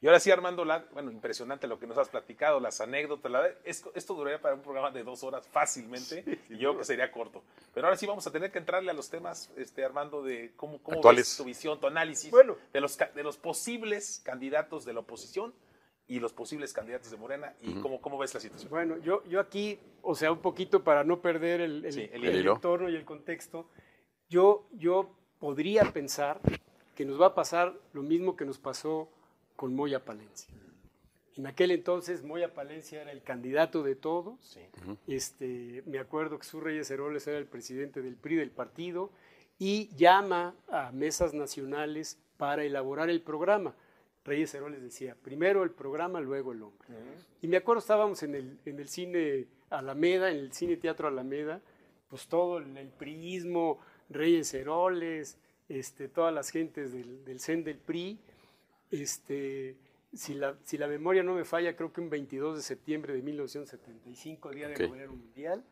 Y 0.00 0.06
ahora 0.06 0.18
sí, 0.20 0.30
Armando, 0.30 0.64
la- 0.64 0.86
bueno, 0.94 1.10
impresionante 1.10 1.66
lo 1.66 1.78
que 1.78 1.86
nos 1.86 1.98
has 1.98 2.08
platicado, 2.08 2.58
las 2.58 2.80
anécdotas. 2.80 3.30
La 3.30 3.46
esto, 3.64 3.92
esto 3.94 4.14
duraría 4.14 4.40
para 4.40 4.54
un 4.54 4.62
programa 4.62 4.90
de 4.90 5.04
dos 5.04 5.22
horas 5.22 5.46
fácilmente 5.48 6.24
y 6.48 6.56
yo 6.56 6.70
creo 6.70 6.78
que 6.78 6.84
sería 6.86 7.12
corto. 7.12 7.42
Pero 7.74 7.86
ahora 7.86 7.96
sí 7.98 8.06
vamos 8.06 8.26
a 8.26 8.30
tener 8.32 8.50
que 8.50 8.58
entrarle 8.58 8.90
a 8.90 8.94
los 8.94 9.10
temas, 9.10 9.50
este, 9.58 9.84
Armando, 9.84 10.22
de 10.22 10.52
cómo, 10.56 10.82
cómo 10.82 11.02
ves 11.02 11.36
tu 11.36 11.44
visión, 11.44 11.78
tu 11.78 11.86
análisis 11.86 12.30
Bueno. 12.30 12.56
de, 12.72 12.80
los, 12.80 12.96
de 12.96 13.22
los 13.22 13.36
posibles 13.36 14.22
candidatos 14.24 14.86
de 14.86 14.94
la 14.94 15.00
oposición 15.00 15.52
y 16.08 16.20
los 16.20 16.32
posibles 16.32 16.72
candidatos 16.72 17.10
de 17.10 17.18
Morena 17.18 17.54
y 17.60 17.74
cómo, 17.74 18.00
cómo 18.00 18.16
ves 18.16 18.32
la 18.32 18.40
situación. 18.40 18.70
Bueno, 18.70 18.96
yo, 18.98 19.22
yo 19.26 19.38
aquí, 19.40 19.78
o 20.00 20.14
sea, 20.14 20.32
un 20.32 20.40
poquito 20.40 20.82
para 20.82 21.04
no 21.04 21.20
perder 21.20 21.60
el, 21.60 21.84
el- 21.84 21.92
Sí, 21.92 22.08
el 22.12 22.24
el 22.24 22.48
entorno 22.48 22.88
y 22.88 22.96
el 22.96 23.04
contexto, 23.04 23.68
yo, 24.32 24.64
yo 24.72 25.10
podría 25.38 25.92
pensar 25.92 26.40
que 26.96 27.04
nos 27.04 27.20
va 27.20 27.26
a 27.26 27.34
pasar 27.34 27.78
lo 27.92 28.02
mismo 28.02 28.34
que 28.34 28.46
nos 28.46 28.58
pasó 28.58 29.10
con 29.56 29.74
Moya 29.74 30.04
Palencia. 30.04 30.48
En 31.36 31.46
aquel 31.46 31.70
entonces 31.70 32.22
Moya 32.24 32.54
Palencia 32.54 33.02
era 33.02 33.12
el 33.12 33.22
candidato 33.22 33.82
de 33.82 33.94
todos. 33.94 34.40
Sí. 34.40 34.60
Este, 35.06 35.82
me 35.86 35.98
acuerdo 35.98 36.38
que 36.38 36.46
Sus 36.46 36.62
Reyes 36.62 36.90
Heroles 36.90 37.26
era 37.26 37.38
el 37.38 37.46
presidente 37.46 38.00
del 38.00 38.16
PRI 38.16 38.36
del 38.36 38.50
partido 38.50 39.10
y 39.58 39.94
llama 39.96 40.54
a 40.68 40.92
mesas 40.92 41.34
nacionales 41.34 42.18
para 42.38 42.64
elaborar 42.64 43.10
el 43.10 43.20
programa. 43.20 43.74
Reyes 44.24 44.54
Heroles 44.54 44.80
decía, 44.82 45.14
primero 45.22 45.62
el 45.62 45.70
programa, 45.70 46.20
luego 46.20 46.52
el 46.52 46.62
hombre. 46.62 46.88
Y 47.42 47.48
me 47.48 47.58
acuerdo, 47.58 47.80
estábamos 47.80 48.22
en 48.22 48.34
el, 48.34 48.58
en 48.64 48.78
el 48.78 48.88
cine 48.88 49.46
Alameda, 49.68 50.30
en 50.30 50.38
el 50.38 50.52
cine 50.52 50.76
Teatro 50.76 51.08
Alameda, 51.08 51.60
pues 52.08 52.26
todo 52.28 52.58
el, 52.58 52.76
el 52.76 52.88
priismo, 52.88 53.78
Reyes 54.12 54.52
Heroles, 54.54 55.38
este, 55.68 56.08
todas 56.08 56.32
las 56.32 56.50
gentes 56.50 56.92
del, 56.92 57.24
del 57.24 57.40
CEN 57.40 57.64
del 57.64 57.78
PRI. 57.78 58.18
Este, 58.90 59.76
si, 60.14 60.34
la, 60.34 60.56
si 60.64 60.76
la 60.78 60.86
memoria 60.86 61.22
no 61.22 61.34
me 61.34 61.44
falla, 61.44 61.74
creo 61.74 61.92
que 61.92 62.00
un 62.00 62.10
22 62.10 62.56
de 62.56 62.62
septiembre 62.62 63.14
de 63.14 63.22
1975, 63.22 64.50
Día 64.50 64.68
del 64.68 64.84
Ok. 64.84 64.90
Obrero 64.90 65.12
Mundial. 65.12 65.64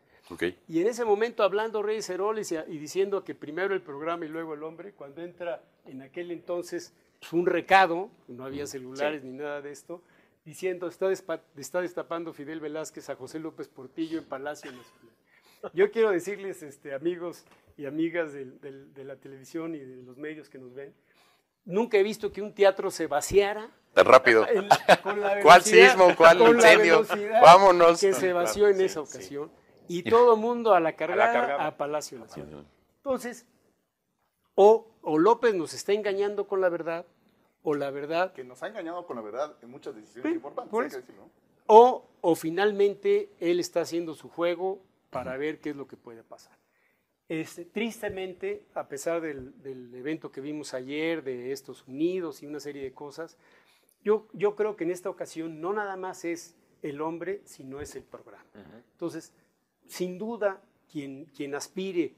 Y 0.68 0.80
en 0.80 0.86
ese 0.86 1.04
momento, 1.04 1.42
hablando 1.42 1.82
Reyes 1.82 2.08
Heroles 2.08 2.52
y, 2.52 2.56
y 2.56 2.78
diciendo 2.78 3.24
que 3.24 3.34
primero 3.34 3.74
el 3.74 3.82
programa 3.82 4.24
y 4.24 4.28
luego 4.28 4.54
el 4.54 4.62
hombre, 4.62 4.92
cuando 4.92 5.22
entra 5.22 5.62
en 5.86 6.02
aquel 6.02 6.30
entonces 6.30 6.92
pues, 7.18 7.32
un 7.32 7.46
recado, 7.46 8.10
no 8.28 8.44
había 8.44 8.66
celulares 8.66 9.24
ni 9.24 9.32
nada 9.32 9.60
de 9.60 9.72
esto, 9.72 10.02
diciendo, 10.44 10.88
está, 10.88 11.10
está 11.56 11.80
destapando 11.80 12.32
Fidel 12.32 12.60
Velázquez 12.60 13.10
a 13.10 13.16
José 13.16 13.40
López 13.40 13.68
Portillo 13.68 14.18
en 14.18 14.24
Palacio 14.24 14.70
Nacional. 14.70 15.09
Yo 15.74 15.90
quiero 15.90 16.10
decirles, 16.10 16.62
este, 16.62 16.94
amigos 16.94 17.44
y 17.76 17.86
amigas 17.86 18.32
de 18.32 19.04
la 19.04 19.16
televisión 19.16 19.74
y 19.74 19.78
de 19.78 20.02
los 20.02 20.16
medios 20.16 20.48
que 20.48 20.58
nos 20.58 20.74
ven, 20.74 20.94
nunca 21.64 21.98
he 21.98 22.02
visto 22.02 22.32
que 22.32 22.42
un 22.42 22.54
teatro 22.54 22.90
se 22.90 23.06
vaciara 23.06 23.70
Tan 23.92 24.06
rápido. 24.06 24.46
en- 24.48 24.68
con 25.02 25.20
la 25.20 25.40
¿Cuál 25.42 25.62
sismo? 25.62 26.14
¿Cuál 26.16 26.38
con 26.38 26.54
incendio? 26.56 27.04
Vámonos. 27.42 28.00
Que 28.00 28.12
se 28.12 28.32
vació 28.32 28.68
en 28.68 28.76
sí, 28.78 28.84
esa 28.84 29.04
sí. 29.04 29.16
ocasión. 29.16 29.52
Y 29.88 30.04
todo 30.04 30.34
el 30.34 30.40
mundo 30.40 30.72
a 30.74 30.80
la 30.80 30.94
cargada 30.94 31.30
a, 31.30 31.32
cargada. 31.32 31.76
Palacio 31.76 32.18
Nacional. 32.18 32.64
Entonces, 32.98 33.46
o, 34.54 34.86
o 35.02 35.18
López 35.18 35.54
nos 35.54 35.74
está 35.74 35.92
engañando 35.92 36.46
con 36.46 36.60
la 36.60 36.68
verdad, 36.68 37.06
o 37.62 37.74
la 37.74 37.90
verdad, 37.90 38.32
Que 38.32 38.44
nos 38.44 38.62
ha 38.62 38.68
engañado 38.68 39.06
con 39.06 39.16
la 39.16 39.22
verdad 39.22 39.54
en 39.62 39.70
muchas 39.70 39.94
decisiones 39.94 40.30
Sí, 40.30 40.36
importantes. 40.36 40.70
por 40.70 40.84
hay 40.84 40.90
que 40.90 41.12
o, 41.66 42.04
o 42.20 42.34
finalmente 42.34 43.30
él 43.38 43.60
está 43.60 43.82
haciendo 43.82 44.14
su 44.14 44.28
juego 44.28 44.80
para 45.10 45.36
ver 45.36 45.60
qué 45.60 45.70
es 45.70 45.76
lo 45.76 45.86
que 45.86 45.96
puede 45.96 46.22
pasar. 46.22 46.56
Este, 47.28 47.64
tristemente, 47.64 48.66
a 48.74 48.88
pesar 48.88 49.20
del, 49.20 49.60
del 49.62 49.94
evento 49.94 50.32
que 50.32 50.40
vimos 50.40 50.74
ayer 50.74 51.22
de 51.22 51.52
Estados 51.52 51.86
Unidos 51.86 52.42
y 52.42 52.46
una 52.46 52.58
serie 52.58 52.82
de 52.82 52.92
cosas, 52.92 53.36
yo, 54.02 54.26
yo 54.32 54.56
creo 54.56 54.76
que 54.76 54.84
en 54.84 54.90
esta 54.90 55.10
ocasión 55.10 55.60
no 55.60 55.72
nada 55.72 55.96
más 55.96 56.24
es 56.24 56.56
el 56.82 57.00
hombre, 57.00 57.42
sino 57.44 57.80
es 57.80 57.94
el 57.94 58.02
programa. 58.02 58.46
Entonces, 58.92 59.32
sin 59.86 60.18
duda, 60.18 60.62
quien, 60.90 61.26
quien 61.26 61.54
aspire 61.54 62.14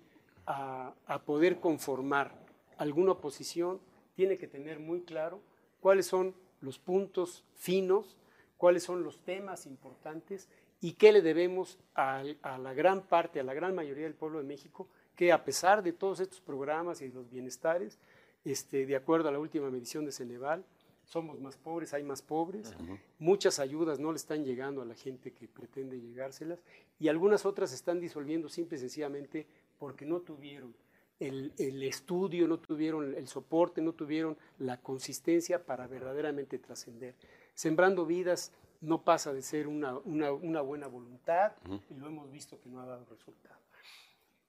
a, 0.46 0.94
a 1.06 1.22
poder 1.24 1.58
conformar 1.60 2.34
alguna 2.78 3.12
oposición 3.12 3.80
tiene 4.14 4.38
que 4.38 4.46
tener 4.46 4.78
muy 4.78 5.02
claro 5.02 5.40
cuáles 5.80 6.06
son 6.06 6.34
los 6.60 6.78
puntos 6.78 7.44
finos, 7.54 8.16
cuáles 8.56 8.84
son 8.84 9.02
los 9.02 9.18
temas 9.24 9.66
importantes 9.66 10.48
y 10.82 10.94
qué 10.94 11.12
le 11.12 11.22
debemos 11.22 11.78
a, 11.94 12.24
a 12.42 12.58
la 12.58 12.74
gran 12.74 13.02
parte, 13.02 13.40
a 13.40 13.44
la 13.44 13.54
gran 13.54 13.74
mayoría 13.74 14.04
del 14.04 14.14
pueblo 14.14 14.38
de 14.38 14.44
México, 14.44 14.88
que 15.16 15.30
a 15.32 15.44
pesar 15.44 15.82
de 15.82 15.92
todos 15.92 16.18
estos 16.18 16.40
programas 16.40 17.00
y 17.00 17.08
los 17.08 17.30
bienestares, 17.30 17.98
este, 18.44 18.84
de 18.84 18.96
acuerdo 18.96 19.28
a 19.28 19.32
la 19.32 19.38
última 19.38 19.70
medición 19.70 20.04
de 20.04 20.10
Ceneval, 20.10 20.64
somos 21.04 21.38
más 21.40 21.56
pobres, 21.56 21.94
hay 21.94 22.02
más 22.02 22.20
pobres, 22.20 22.74
muchas 23.20 23.60
ayudas 23.60 24.00
no 24.00 24.10
le 24.10 24.16
están 24.16 24.44
llegando 24.44 24.82
a 24.82 24.84
la 24.84 24.94
gente 24.94 25.32
que 25.32 25.46
pretende 25.46 26.00
llegárselas 26.00 26.58
y 26.98 27.08
algunas 27.08 27.46
otras 27.46 27.70
se 27.70 27.76
están 27.76 28.00
disolviendo 28.00 28.48
simple 28.48 28.76
y 28.76 28.80
sencillamente 28.80 29.46
porque 29.78 30.04
no 30.04 30.20
tuvieron 30.20 30.74
el, 31.20 31.52
el 31.58 31.82
estudio, 31.84 32.48
no 32.48 32.58
tuvieron 32.58 33.14
el 33.14 33.28
soporte, 33.28 33.80
no 33.80 33.92
tuvieron 33.92 34.36
la 34.58 34.78
consistencia 34.78 35.64
para 35.64 35.86
verdaderamente 35.86 36.58
trascender. 36.58 37.14
Sembrando 37.54 38.06
vidas 38.06 38.52
no 38.82 39.02
pasa 39.02 39.32
de 39.32 39.40
ser 39.42 39.66
una, 39.68 39.96
una- 39.98 40.32
una 40.32 40.60
buena 40.60 40.86
voluntad 40.88 41.52
y 41.90 41.94
lo 41.94 42.06
hemos 42.08 42.30
visto 42.30 42.60
que 42.60 42.68
no 42.68 42.80
ha 42.80 42.86
dado 42.86 43.04
resultado. 43.06 43.56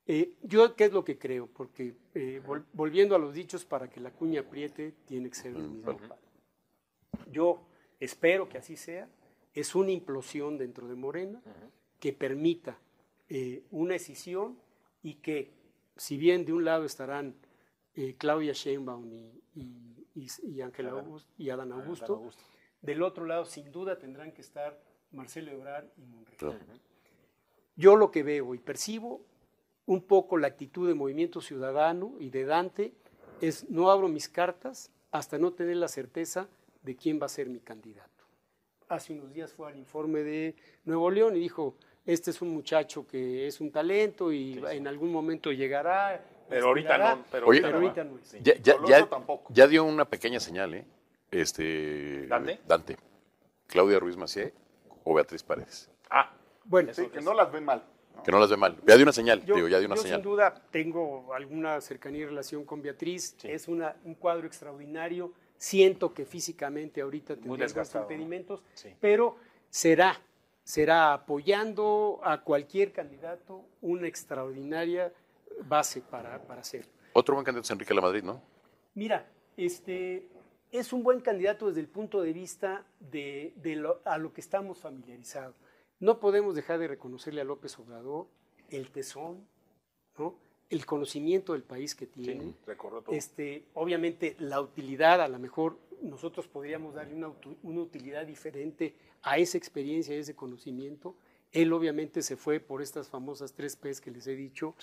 Eh, 0.06 0.34
yo, 0.44 0.76
¿qué 0.76 0.86
es 0.86 0.92
lo 0.92 1.06
que 1.06 1.18
creo? 1.18 1.48
Porque 1.48 1.96
eh, 2.14 2.42
vol- 2.46 2.66
volviendo 2.74 3.16
a 3.16 3.20
los 3.20 3.34
dichos, 3.34 3.64
para 3.64 3.90
que 3.90 4.02
la 4.02 4.12
cuña 4.12 4.42
apriete, 4.42 4.94
tiene 5.06 5.30
que 5.30 5.36
ser 5.36 5.56
el 5.56 5.64
mismo 5.70 5.92
palo. 6.10 6.22
Yo 7.32 7.62
espero 8.00 8.50
que 8.50 8.58
así 8.58 8.76
sea. 8.76 9.08
Es 9.54 9.76
una 9.76 9.92
implosión 9.92 10.58
dentro 10.58 10.88
de 10.88 10.96
Morena 10.96 11.42
que 12.00 12.12
permita 12.12 12.78
eh, 13.30 13.64
una 13.72 13.96
escisión 13.96 14.58
y 15.04 15.16
que, 15.16 15.52
si 15.96 16.18
bien 16.18 16.44
de 16.44 16.54
un 16.54 16.66
lado 16.66 16.86
estarán 16.86 17.36
Claudia 18.18 18.54
Sheinbaum 18.54 19.14
y, 19.14 19.42
y, 19.56 20.06
y- 20.16 20.28
y 20.44 20.62
Ángel 20.62 20.88
Augusto 21.06 21.32
y 21.38 21.50
Adán 21.50 21.72
Augusto, 21.72 22.16
del 22.84 23.02
otro 23.02 23.26
lado 23.26 23.46
sin 23.46 23.72
duda 23.72 23.98
tendrán 23.98 24.32
que 24.32 24.42
estar 24.42 24.80
Marcelo 25.12 25.52
Ebrard 25.52 25.86
y 25.98 26.02
Monreal. 26.06 26.38
Claro. 26.38 26.60
Yo 27.76 27.96
lo 27.96 28.12
que 28.12 28.22
veo 28.22 28.54
y 28.54 28.60
percibo 28.60 29.22
un 29.88 30.02
poco 30.04 30.38
la 30.38 30.48
actitud 30.48 30.88
de 30.88 30.94
Movimiento 30.94 31.42
Ciudadano 31.42 32.14
y 32.20 32.30
de 32.30 32.46
Dante 32.46 32.94
es 33.42 33.70
no 33.70 33.90
abro 33.90 34.08
mis 34.08 34.30
cartas 34.30 34.92
hasta 35.12 35.38
no 35.40 35.52
tener 35.54 35.78
la 35.78 35.88
certeza 35.88 36.48
de 36.84 36.96
quién 36.96 37.20
va 37.22 37.26
a 37.26 37.30
ser 37.30 37.48
mi 37.50 37.60
candidato. 37.60 38.10
Hace 38.90 39.14
unos 39.14 39.34
días 39.34 39.52
fue 39.54 39.68
al 39.70 39.78
informe 39.78 40.22
de 40.22 40.56
Nuevo 40.86 41.10
León 41.10 41.36
y 41.36 41.40
dijo, 41.40 41.76
este 42.06 42.32
es 42.32 42.42
un 42.42 42.50
muchacho 42.50 43.08
que 43.08 43.48
es 43.48 43.60
un 43.62 43.72
talento 43.72 44.32
y 44.32 44.62
en 44.72 44.88
algún 44.88 45.12
momento 45.12 45.52
llegará. 45.52 46.24
Pero 46.50 46.68
ahorita 46.68 46.90
aspirará", 46.90 47.16
no, 47.16 47.26
pero 47.32 47.48
Oye, 47.48 47.62
pero 47.62 47.78
ahorita 47.78 48.04
no 48.04 48.18
es. 48.20 48.32
Ya, 48.44 48.56
ya, 48.62 48.74
Coloso 48.76 48.92
ya- 48.92 49.10
tampoco. 49.10 49.54
ya 49.54 49.68
dio 49.68 49.84
una 49.86 50.06
pequeña 50.06 50.40
señal, 50.40 50.74
¿eh? 50.74 50.86
Este, 51.34 52.28
¿Dante? 52.28 52.60
Dante. 52.68 52.98
Claudia 53.68 54.00
Ruiz 54.00 54.18
Macié 54.18 54.54
o 55.04 55.14
Beatriz 55.14 55.44
Paredes. 55.44 55.90
Ah, 56.10 56.32
Bueno, 56.66 56.94
Sí, 56.94 57.08
que 57.08 57.22
no 57.22 57.34
las 57.34 57.52
ven 57.52 57.66
mal. 57.66 57.84
Que 58.24 58.32
no 58.32 58.40
las 58.40 58.50
ve 58.50 58.56
mal. 58.58 58.78
Ya 58.86 58.96
dio 58.96 59.04
una 59.04 59.12
señal, 59.12 59.44
Yo, 59.44 59.56
digo, 59.56 59.68
ya 59.68 59.80
dio 59.80 59.88
una 59.88 59.96
yo 59.96 60.02
señal. 60.04 60.20
sin 60.22 60.24
duda 60.30 60.54
tengo 60.72 61.34
alguna 61.34 61.82
cercanía 61.82 62.22
y 62.22 62.26
relación 62.26 62.64
con 62.64 62.82
Beatriz. 62.82 63.36
Sí. 63.38 63.50
Es 63.50 63.68
una, 63.68 63.96
un 64.06 64.14
cuadro 64.16 64.46
extraordinario. 64.48 65.34
Siento 65.58 66.14
que 66.14 66.26
físicamente 66.26 67.02
ahorita 67.02 67.36
tendrá 67.36 67.66
algunos 67.66 67.96
impedimentos, 67.96 68.62
Sí. 68.74 68.94
pero 69.02 69.38
será, 69.70 70.20
será 70.64 71.14
apoyando 71.14 72.20
a 72.24 72.42
cualquier 72.44 72.92
candidato 72.94 73.66
una 73.82 74.08
extraordinaria 74.08 75.12
base 75.68 76.02
para, 76.02 76.42
para 76.44 76.62
hacerlo. 76.62 76.92
Otro 77.14 77.36
buen 77.36 77.46
candidato 77.46 77.66
es 77.66 77.72
Enrique 77.72 77.94
Lamadrid, 77.94 78.24
¿no? 78.24 78.42
Mira, 78.96 79.26
este, 79.58 80.28
es 80.74 80.92
un 80.92 81.04
buen 81.04 81.22
candidato 81.22 81.68
desde 81.68 81.80
el 81.82 81.88
punto 81.88 82.22
de 82.22 82.34
vista 82.34 82.86
de, 83.00 83.54
de 83.58 83.76
lo- 83.78 84.02
a 84.04 84.18
lo 84.18 84.34
que 84.34 84.42
estamos 84.42 84.80
familiarizados. 84.80 85.56
No 86.00 86.20
podemos 86.20 86.56
dejar 86.56 86.80
de 86.80 86.88
reconocerle 86.88 87.42
a 87.42 87.44
López 87.46 87.78
Obrador 87.80 88.28
el 88.70 88.90
tesón, 88.90 89.46
¿no? 90.18 90.36
el 90.70 90.86
conocimiento 90.86 91.54
del 91.54 91.62
país 91.64 91.94
que 91.96 92.08
tiene. 92.08 92.54
recorrió 92.66 93.02
todo. 93.02 93.16
Este, 93.16 93.64
obviamente 93.76 94.36
la 94.40 94.60
utilidad, 94.60 95.22
a 95.22 95.28
lo 95.28 95.38
mejor 95.38 95.78
nosotros 96.02 96.48
podríamos 96.48 96.96
darle 96.96 97.14
una 97.64 97.82
utilidad 97.82 98.26
diferente 98.26 98.96
a 99.22 99.38
esa 99.38 99.58
experiencia, 99.58 100.16
a 100.16 100.18
ese 100.18 100.36
conocimiento. 100.36 101.16
Él 101.52 101.72
obviamente 101.72 102.24
se 102.24 102.36
fue 102.36 102.60
por 102.60 102.82
estas 102.82 103.08
famosas 103.08 103.54
tres 103.54 103.76
P's 103.76 104.02
que 104.02 104.10
les 104.10 104.26
he 104.26 104.36
dicho 104.36 104.76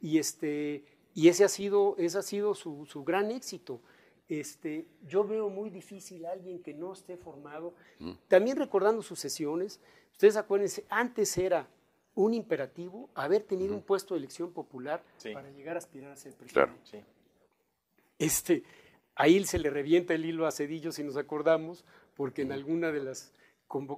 y, 0.00 0.18
este, 0.18 0.84
y 1.14 1.28
ese 1.28 1.44
ha 1.44 1.48
sido, 1.48 1.96
ese 1.96 2.18
ha 2.18 2.22
sido 2.22 2.54
su, 2.54 2.84
su 2.84 3.02
gran 3.02 3.30
éxito. 3.30 3.80
Este, 4.28 4.86
yo 5.06 5.24
veo 5.24 5.48
muy 5.48 5.70
difícil 5.70 6.26
a 6.26 6.32
alguien 6.32 6.62
que 6.62 6.74
no 6.74 6.92
esté 6.92 7.16
formado. 7.16 7.74
También 8.28 8.56
recordando 8.56 9.02
sus 9.02 9.18
sesiones, 9.18 9.80
ustedes 10.12 10.36
acuérdense, 10.36 10.84
antes 10.90 11.36
era 11.38 11.66
un 12.14 12.34
imperativo 12.34 13.08
haber 13.14 13.42
tenido 13.44 13.74
un 13.74 13.82
puesto 13.82 14.14
de 14.14 14.18
elección 14.18 14.52
popular 14.52 15.02
Sí. 15.16 15.32
para 15.32 15.50
llegar 15.50 15.76
a 15.76 15.78
aspirar 15.78 16.10
a 16.12 16.16
ser 16.16 16.32
presidente. 16.34 16.52
Claro. 16.52 16.72
Sí. 16.84 16.98
Este, 18.18 18.64
ahí 19.14 19.42
se 19.44 19.58
le 19.58 19.70
revienta 19.70 20.14
el 20.14 20.24
hilo 20.24 20.46
a 20.46 20.50
Cedillo, 20.52 20.92
si 20.92 21.04
nos 21.04 21.16
acordamos, 21.16 21.84
porque 22.14 22.42
en 22.42 22.52
alguna 22.52 22.90
de 22.90 23.00
las, 23.00 23.32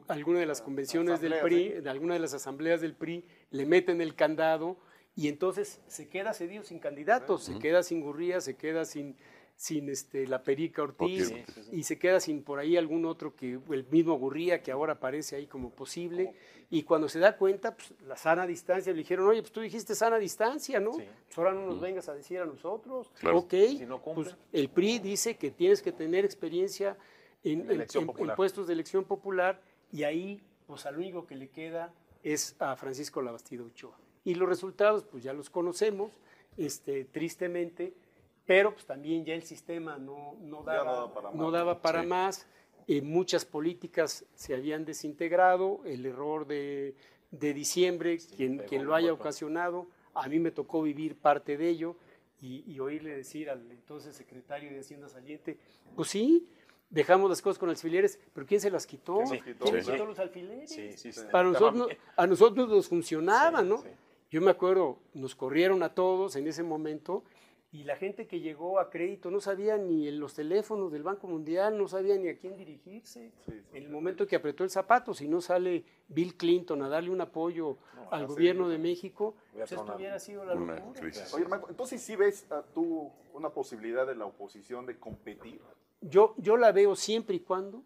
alguna 0.08 0.38
de 0.40 0.46
las 0.46 0.60
convenciones 0.60 1.20
del 1.20 1.34
PRI, 1.40 1.72
en 1.76 1.88
alguna 1.88 2.14
de 2.14 2.20
las 2.20 2.34
asambleas 2.34 2.80
del 2.82 2.94
PRI, 2.94 3.24
le 3.50 3.64
meten 3.66 4.00
el 4.00 4.14
candado 4.14 4.76
y 5.16 5.28
entonces 5.28 5.80
se 5.86 6.08
queda 6.08 6.34
Cedillo 6.34 6.62
sin 6.62 6.78
candidatos, 6.78 7.44
se 7.44 7.58
queda 7.58 7.82
sin 7.82 8.00
Gurría, 8.02 8.40
se 8.42 8.56
queda 8.56 8.84
sin, 8.84 9.16
sin 9.60 9.90
este, 9.90 10.26
la 10.26 10.42
Perica 10.42 10.82
Ortiz 10.82 11.30
Ortiz. 11.30 11.44
Sí, 11.46 11.52
sí, 11.54 11.62
sí. 11.64 11.76
y 11.76 11.82
se 11.82 11.98
queda 11.98 12.18
sin 12.18 12.42
por 12.42 12.58
ahí 12.58 12.78
algún 12.78 13.04
otro 13.04 13.36
que 13.36 13.58
el 13.70 13.84
mismo 13.90 14.14
Gurría 14.18 14.62
que 14.62 14.72
ahora 14.72 14.94
aparece 14.94 15.36
ahí 15.36 15.46
como 15.46 15.68
posible 15.68 16.32
y 16.70 16.82
cuando 16.84 17.10
se 17.10 17.18
da 17.18 17.36
cuenta 17.36 17.76
pues 17.76 17.92
la 18.06 18.16
sana 18.16 18.46
distancia 18.46 18.90
le 18.90 18.96
dijeron 19.00 19.26
oye 19.28 19.42
pues 19.42 19.52
tú 19.52 19.60
dijiste 19.60 19.94
sana 19.94 20.16
distancia 20.16 20.80
no 20.80 20.94
Sí. 20.94 21.02
pues 21.26 21.36
ahora 21.36 21.52
no 21.52 21.66
nos 21.66 21.78
vengas 21.78 22.08
a 22.08 22.14
decir 22.14 22.38
a 22.38 22.46
nosotros 22.46 23.10
Claro. 23.20 23.36
ok 23.40 23.50
Si 23.76 23.84
no 23.84 24.00
cumple. 24.00 24.24
pues 24.24 24.36
el 24.54 24.70
PRI 24.70 24.98
dice 24.98 25.36
que 25.36 25.50
tienes 25.50 25.82
que 25.82 25.92
tener 25.92 26.24
experiencia 26.24 26.96
en, 27.44 27.60
En 27.60 27.70
elección 27.70 28.04
en- 28.04 28.08
en 28.08 28.14
popular. 28.14 28.36
puestos 28.36 28.66
de 28.66 28.72
elección 28.72 29.04
popular 29.04 29.60
y 29.92 30.04
ahí 30.04 30.40
pues 30.66 30.86
al 30.86 30.96
único 30.96 31.26
que 31.26 31.36
le 31.36 31.48
queda 31.50 31.92
es 32.22 32.56
a 32.60 32.76
Francisco 32.76 33.20
Labastida 33.20 33.62
Ochoa 33.64 33.98
y 34.24 34.36
los 34.36 34.48
resultados 34.48 35.04
pues 35.04 35.22
ya 35.22 35.34
los 35.34 35.50
conocemos 35.50 36.12
este 36.56 37.04
tristemente 37.04 37.92
pero 38.50 38.72
pues 38.72 38.84
también 38.84 39.24
ya 39.24 39.32
el 39.34 39.44
sistema 39.44 39.96
no, 39.96 40.34
no 40.40 40.64
daba, 40.64 40.92
daba 40.92 41.14
para 41.14 41.30
no 41.30 41.44
más. 41.44 41.52
daba 41.52 41.80
para 41.80 42.00
Sí. 42.02 42.06
más. 42.08 42.46
Eh, 42.88 43.00
muchas 43.00 43.44
políticas 43.44 44.24
se 44.34 44.54
habían 44.56 44.84
desintegrado, 44.84 45.82
el 45.84 46.04
error 46.04 46.48
de, 46.48 46.96
de 47.30 47.54
diciembre, 47.54 48.18
quien, 48.36 48.56
pegó 48.56 48.68
quien 48.68 48.84
lo 48.86 48.96
haya 48.96 49.12
ocasionado, 49.12 49.86
a 50.14 50.26
mí 50.28 50.40
me 50.40 50.50
tocó 50.50 50.82
vivir 50.82 51.14
parte 51.14 51.56
de 51.56 51.68
ello 51.68 51.94
y, 52.40 52.64
y 52.68 52.80
oírle 52.80 53.14
decir 53.14 53.50
al 53.50 53.70
entonces 53.70 54.16
secretario 54.16 54.68
de 54.72 54.80
Hacienda 54.80 55.08
saliente, 55.08 55.56
pues 55.94 56.08
sí, 56.08 56.48
dejamos 56.88 57.30
las 57.30 57.40
cosas 57.40 57.56
con 57.60 57.68
alfileres, 57.68 58.18
pero 58.34 58.46
¿quién 58.48 58.60
se 58.60 58.68
las 58.72 58.84
quitó? 58.84 59.18
¿Quién 59.18 59.28
¿Quién 59.28 59.44
se 59.44 59.52
quitó? 59.52 59.72
le 59.76 59.84
Sí. 59.84 59.92
quitó 59.92 60.06
los 60.06 60.18
alfileres? 60.18 60.70
Sí, 60.70 60.90
sí, 60.96 61.12
sí. 61.12 61.20
Para 61.30 61.44
nosotros, 61.50 61.86
a 62.16 62.26
nosotros 62.26 62.68
nos 62.68 62.88
funcionaba, 62.88 63.60
Sí, 63.60 63.68
¿no? 63.68 63.78
sí. 63.78 63.88
Yo 64.32 64.40
me 64.40 64.50
acuerdo, 64.50 64.98
nos 65.14 65.36
corrieron 65.36 65.84
a 65.84 65.94
todos 65.94 66.34
en 66.34 66.48
ese 66.48 66.64
momento 66.64 67.22
y 67.72 67.84
la 67.84 67.94
gente 67.96 68.26
que 68.26 68.40
llegó 68.40 68.80
a 68.80 68.90
crédito 68.90 69.30
no 69.30 69.40
sabía 69.40 69.76
ni 69.76 70.08
en 70.08 70.18
los 70.18 70.34
teléfonos 70.34 70.90
del 70.90 71.04
Banco 71.04 71.28
Mundial, 71.28 71.78
no 71.78 71.86
sabía 71.86 72.16
ni 72.16 72.28
a 72.28 72.36
quién 72.36 72.56
dirigirse. 72.56 73.30
Sí, 73.46 73.52
sí, 73.52 73.76
en 73.76 73.84
el 73.84 73.90
momento 73.90 74.26
que 74.26 74.34
apretó 74.36 74.64
el 74.64 74.70
zapato, 74.70 75.14
si 75.14 75.28
no 75.28 75.40
sale 75.40 75.84
Bill 76.08 76.34
Clinton 76.36 76.82
a 76.82 76.88
darle 76.88 77.10
un 77.10 77.20
apoyo 77.20 77.76
al 78.10 78.26
gobierno 78.26 78.68
de 78.68 78.78
México, 78.78 79.36
pues 79.52 79.70
esto 79.70 79.94
hubiera 79.94 80.18
sido 80.18 80.44
la 80.44 80.54
locura. 80.54 80.84
Oye, 81.34 81.44
Marco, 81.46 81.68
entonces 81.70 82.00
sí 82.02 82.16
ves 82.16 82.44
ah, 82.50 82.64
tú 82.74 83.08
una 83.34 83.50
posibilidad 83.50 84.04
de 84.04 84.16
la 84.16 84.24
oposición 84.26 84.84
de 84.86 84.98
competir. 84.98 85.60
Yo, 86.00 86.34
yo 86.38 86.56
la 86.56 86.72
veo 86.72 86.96
siempre 86.96 87.36
y 87.36 87.40
cuando 87.40 87.84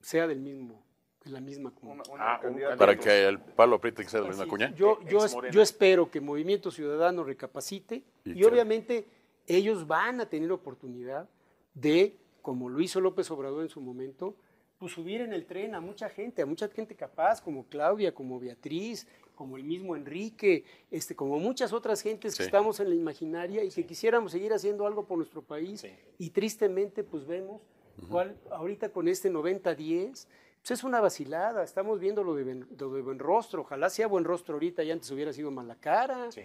sea 0.00 0.28
del 0.28 0.38
mismo, 0.38 0.80
de 1.24 1.30
la 1.32 1.40
misma 1.40 1.72
Una, 1.82 2.02
Ah, 2.20 2.40
un 2.44 2.60
Para 2.78 2.96
que 2.96 3.24
el 3.26 3.40
palo 3.40 3.76
apriete 3.76 4.04
que 4.04 4.08
sea 4.10 4.20
de 4.20 4.26
la 4.26 4.30
misma 4.32 4.46
cuña. 4.46 4.72
Yo, 4.76 5.00
yo, 5.08 5.24
es- 5.24 5.36
yo 5.50 5.60
espero 5.60 6.08
que 6.08 6.20
Movimiento 6.20 6.70
Ciudadano 6.70 7.24
recapacite 7.24 8.04
Y 8.24 8.44
obviamente 8.44 9.08
ellos 9.46 9.86
van 9.86 10.20
a 10.20 10.28
tener 10.28 10.50
oportunidad 10.52 11.28
de, 11.74 12.16
como 12.42 12.68
lo 12.68 12.80
hizo 12.80 13.00
López 13.00 13.30
Obrador 13.30 13.62
en 13.62 13.68
su 13.68 13.80
momento, 13.80 14.36
pues 14.78 14.92
subir 14.92 15.20
en 15.20 15.32
el 15.32 15.46
tren 15.46 15.74
a 15.74 15.80
mucha 15.80 16.08
gente, 16.08 16.42
a 16.42 16.46
mucha 16.46 16.68
gente 16.68 16.94
capaz, 16.94 17.40
como 17.40 17.64
Claudia, 17.66 18.14
como 18.14 18.38
Beatriz, 18.40 19.06
como 19.34 19.56
el 19.56 19.64
mismo 19.64 19.96
Enrique, 19.96 20.64
este, 20.90 21.16
como 21.16 21.38
muchas 21.38 21.72
otras 21.72 22.00
gentes 22.02 22.32
Sí. 22.32 22.38
que 22.38 22.44
estamos 22.44 22.80
en 22.80 22.88
la 22.88 22.94
imaginaria 22.94 23.64
y 23.64 23.70
que 23.70 23.84
quisiéramos 23.86 24.32
seguir 24.32 24.52
haciendo 24.52 24.86
algo 24.86 25.06
por 25.06 25.16
nuestro 25.18 25.42
país. 25.42 25.80
Sí. 25.80 25.90
Y 26.18 26.30
tristemente, 26.30 27.02
pues 27.02 27.26
vemos 27.26 27.62
cuál, 28.10 28.36
ahorita 28.50 28.90
con 28.90 29.08
este 29.08 29.30
90-10, 29.30 30.26
pues 30.66 30.78
es 30.78 30.84
una 30.84 30.98
vacilada. 31.02 31.62
Estamos 31.62 32.00
viendo 32.00 32.24
lo 32.24 32.34
de, 32.34 32.42
Ben- 32.42 32.66
lo 32.78 32.88
de 32.94 33.02
buen 33.02 33.18
rostro. 33.18 33.60
Ojalá 33.60 33.90
sea 33.90 34.06
buen 34.06 34.24
rostro 34.24 34.54
ahorita 34.54 34.82
y 34.82 34.90
antes 34.90 35.10
hubiera 35.10 35.30
sido 35.30 35.50
mala 35.50 35.74
cara. 35.74 36.32
Sí. 36.32 36.40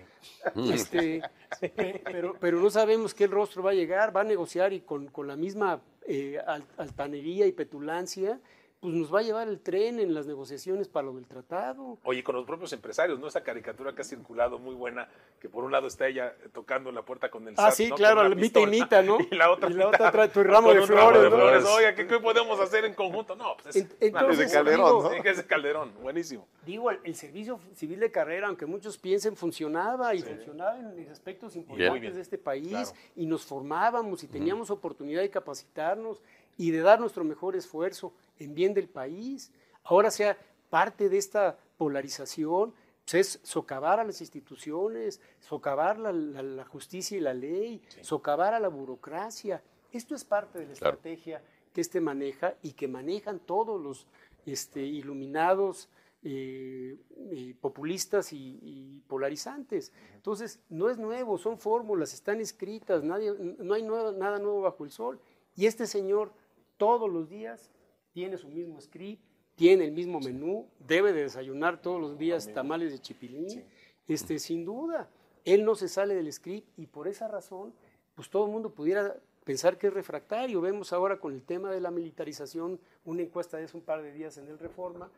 Este, 0.74 1.22
pe- 1.62 2.02
pero, 2.04 2.36
pero 2.38 2.60
no 2.60 2.70
sabemos 2.70 3.14
qué 3.14 3.24
el 3.24 3.32
rostro 3.32 3.64
va 3.64 3.72
a 3.72 3.74
llegar, 3.76 4.14
va 4.14 4.22
a 4.22 4.26
negociar 4.26 4.74
y 4.74 4.82
con, 4.82 5.08
con 5.08 5.26
la 5.26 5.38
misma 5.38 5.80
eh, 6.06 6.38
al- 6.46 6.66
altanería 6.76 7.46
y 7.48 7.54
petulancia, 7.54 8.42
pues 8.80 8.94
nos 8.94 9.14
va 9.14 9.20
a 9.20 9.24
llevar 9.24 9.50
el 9.50 9.60
tren 9.60 10.00
en 10.00 10.14
las 10.14 10.26
negociaciones 10.26 10.88
para 10.88 11.08
lo 11.08 11.14
del 11.14 11.26
tratado. 11.28 11.98
Oye, 12.04 12.24
con 12.24 12.36
los 12.36 12.46
propios 12.46 12.72
empresarios, 12.72 13.20
¿no? 13.20 13.28
Esa 13.28 13.44
caricatura 13.44 13.94
que 13.94 14.02
ha 14.02 14.06
circulado 14.06 14.58
muy 14.58 14.74
buena, 14.74 15.10
que 15.42 15.50
por 15.50 15.66
un 15.66 15.72
lado 15.74 15.88
está 15.88 16.08
ella 16.08 16.34
tocando 16.54 16.90
la 16.94 17.02
puerta 17.04 17.30
con 17.30 17.46
el 17.48 17.56
Ah, 17.58 17.72
SAT, 17.72 17.74
sí, 17.74 17.90
¿no? 17.90 17.96
claro, 17.98 18.22
una 18.26 18.36
mita 18.36 18.62
y 18.62 18.68
mita, 18.68 19.02
¿no? 19.02 19.18
Y 19.32 19.36
la 19.36 19.52
otra, 19.52 19.70
Y 19.70 19.74
la 19.74 19.88
otra 19.90 20.12
trae 20.12 20.30
tu 20.30 20.44
ramo 20.44 20.74
de 20.74 20.82
flores, 20.84 21.30
¿no? 21.64 21.74
Oiga, 21.74 21.94
¿qué, 21.94 22.08
qué 22.08 22.20
podemos 22.20 22.58
hacer 22.62 22.86
en 22.86 22.94
conjunto? 22.94 23.36
No, 23.36 23.58
pues 23.62 23.76
es 23.76 23.84
En- 23.84 23.92
entonces, 24.00 24.52
Calderón, 24.52 24.86
digo, 24.88 25.04
¿no? 25.04 25.24
Es 25.30 25.44
Calderón, 25.44 25.92
buenísimo. 26.02 26.48
Digo, 26.66 26.90
el, 26.90 27.00
el 27.04 27.16
servicio 27.16 27.60
civil 27.76 28.00
de 28.00 28.12
carrera, 28.12 28.48
aunque 28.48 28.66
muchos 28.66 28.98
piensen, 28.98 29.36
funcionaba 29.36 30.16
y 30.16 30.22
funcionaba 30.22 30.80
en 30.80 31.10
aspectos 31.12 31.58
importantes 31.58 32.02
bien. 32.02 32.14
de 32.14 32.22
este 32.22 32.38
país 32.38 32.70
Claro. 32.70 32.92
y 33.18 33.26
nos 33.26 33.46
formábamos 33.46 34.24
y 34.24 34.28
teníamos 34.28 34.70
oportunidad 34.70 35.22
de 35.22 35.30
capacitarnos 35.30 36.22
y 36.58 36.72
de 36.72 36.80
dar 36.82 37.00
nuestro 37.02 37.24
mejor 37.26 37.56
esfuerzo 37.58 38.14
en 38.40 38.54
bien 38.56 38.74
del 38.74 38.88
país. 38.90 39.52
Ahora 39.84 40.10
sea 40.12 40.38
parte 40.70 41.10
de 41.10 41.18
esta 41.18 41.58
polarización, 41.78 42.74
pues 43.04 43.14
es 43.38 43.40
socavar 43.44 44.00
a 44.00 44.04
las 44.04 44.22
instituciones, 44.22 45.20
socavar 45.40 45.98
la, 45.98 46.12
la- 46.12 46.44
la 46.44 46.66
justicia 46.66 47.18
y 47.18 47.22
la 47.22 47.34
ley, 47.34 47.82
socavar 48.02 48.54
a 48.54 48.60
la 48.60 48.68
burocracia. 48.68 49.64
Esto 49.92 50.14
es 50.16 50.24
parte 50.24 50.60
de 50.60 50.68
la 50.68 50.74
Claro. 50.74 50.96
estrategia 50.98 51.42
que 51.74 51.82
este 51.82 52.00
maneja 52.02 52.56
y 52.62 52.74
que 52.74 52.88
manejan 52.88 53.40
todos 53.40 53.82
los 53.82 54.06
este, 54.46 54.82
iluminados 54.82 55.90
eh, 56.22 56.98
eh, 57.32 57.56
populistas 57.62 58.34
y, 58.34 58.60
y 58.62 59.02
polarizantes. 59.08 59.92
Entonces, 60.16 60.60
no 60.70 60.90
es 60.90 60.98
nuevo, 60.98 61.38
son 61.38 61.58
fórmulas, 61.58 62.14
están 62.14 62.42
escritas, 62.42 63.04
nadie, 63.04 63.32
no 63.60 63.74
hay 63.74 63.84
nueva- 63.84 64.12
nada 64.12 64.38
nuevo 64.38 64.62
bajo 64.62 64.84
el 64.84 64.92
sol. 64.92 65.20
Y 65.56 65.66
este 65.66 65.88
señor 65.88 66.32
todos 66.78 67.10
los 67.10 67.30
días 67.30 67.72
tiene 68.12 68.38
su 68.38 68.48
mismo 68.48 68.80
script, 68.82 69.22
tiene 69.56 69.86
el 69.86 69.92
mismo 69.92 70.20
menú, 70.20 70.68
debe 70.80 71.12
de 71.14 71.24
desayunar 71.24 71.82
todos 71.82 72.00
los 72.00 72.18
días 72.18 72.52
tamales 72.54 72.92
de 72.92 73.00
chipilín, 73.00 73.64
este, 74.08 74.40
sin 74.40 74.64
duda. 74.66 75.10
Él 75.46 75.66
no 75.66 75.76
se 75.76 75.88
sale 75.88 76.16
del 76.16 76.32
script 76.32 76.68
y 76.78 76.86
por 76.88 77.08
esa 77.08 77.28
razón, 77.28 77.74
pues 78.16 78.30
todo 78.30 78.46
el 78.46 78.52
mundo 78.52 78.70
pudiera 78.74 79.16
pensar 79.44 79.78
que 79.78 79.88
es 79.88 79.94
refractario. 79.94 80.62
Vemos 80.62 80.94
ahora 80.94 81.20
con 81.20 81.34
el 81.34 81.44
tema 81.44 81.72
de 81.72 81.82
la 81.82 81.92
militarización, 81.92 82.80
una 83.06 83.22
encuesta 83.22 83.58
de 83.58 83.66
hace 83.66 83.76
un 83.78 83.84
par 83.84 84.02
de 84.02 84.12
días 84.14 84.38
en 84.38 84.48
el 84.48 84.60
Reforma, 84.60 85.10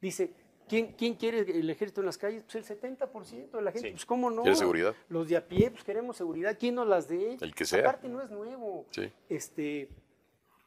dice, 0.00 0.30
¿quién, 0.68 0.92
quién 0.92 1.14
quiere 1.14 1.40
el 1.40 1.68
ejército 1.70 2.00
en 2.02 2.06
las 2.06 2.18
calles? 2.18 2.44
Pues 2.44 2.56
el 2.70 2.78
70% 2.80 3.50
de 3.50 3.62
la 3.62 3.72
gente, 3.72 3.88
Sí. 3.88 3.92
pues 3.94 4.06
cómo 4.06 4.30
no. 4.30 4.42
¿Quiere 4.42 4.56
seguridad? 4.56 4.94
Los 5.08 5.28
de 5.28 5.36
a 5.36 5.46
pie, 5.48 5.70
pues 5.70 5.82
queremos 5.84 6.16
seguridad. 6.16 6.56
¿Quién 6.58 6.74
nos 6.76 6.86
las 6.86 7.08
dé? 7.08 7.36
El 7.40 7.54
que 7.54 7.64
sea. 7.64 7.80
Aparte 7.80 8.08
no 8.08 8.20
es 8.22 8.30
nuevo. 8.30 8.86
Sí. 8.90 9.10
Este, 9.28 9.88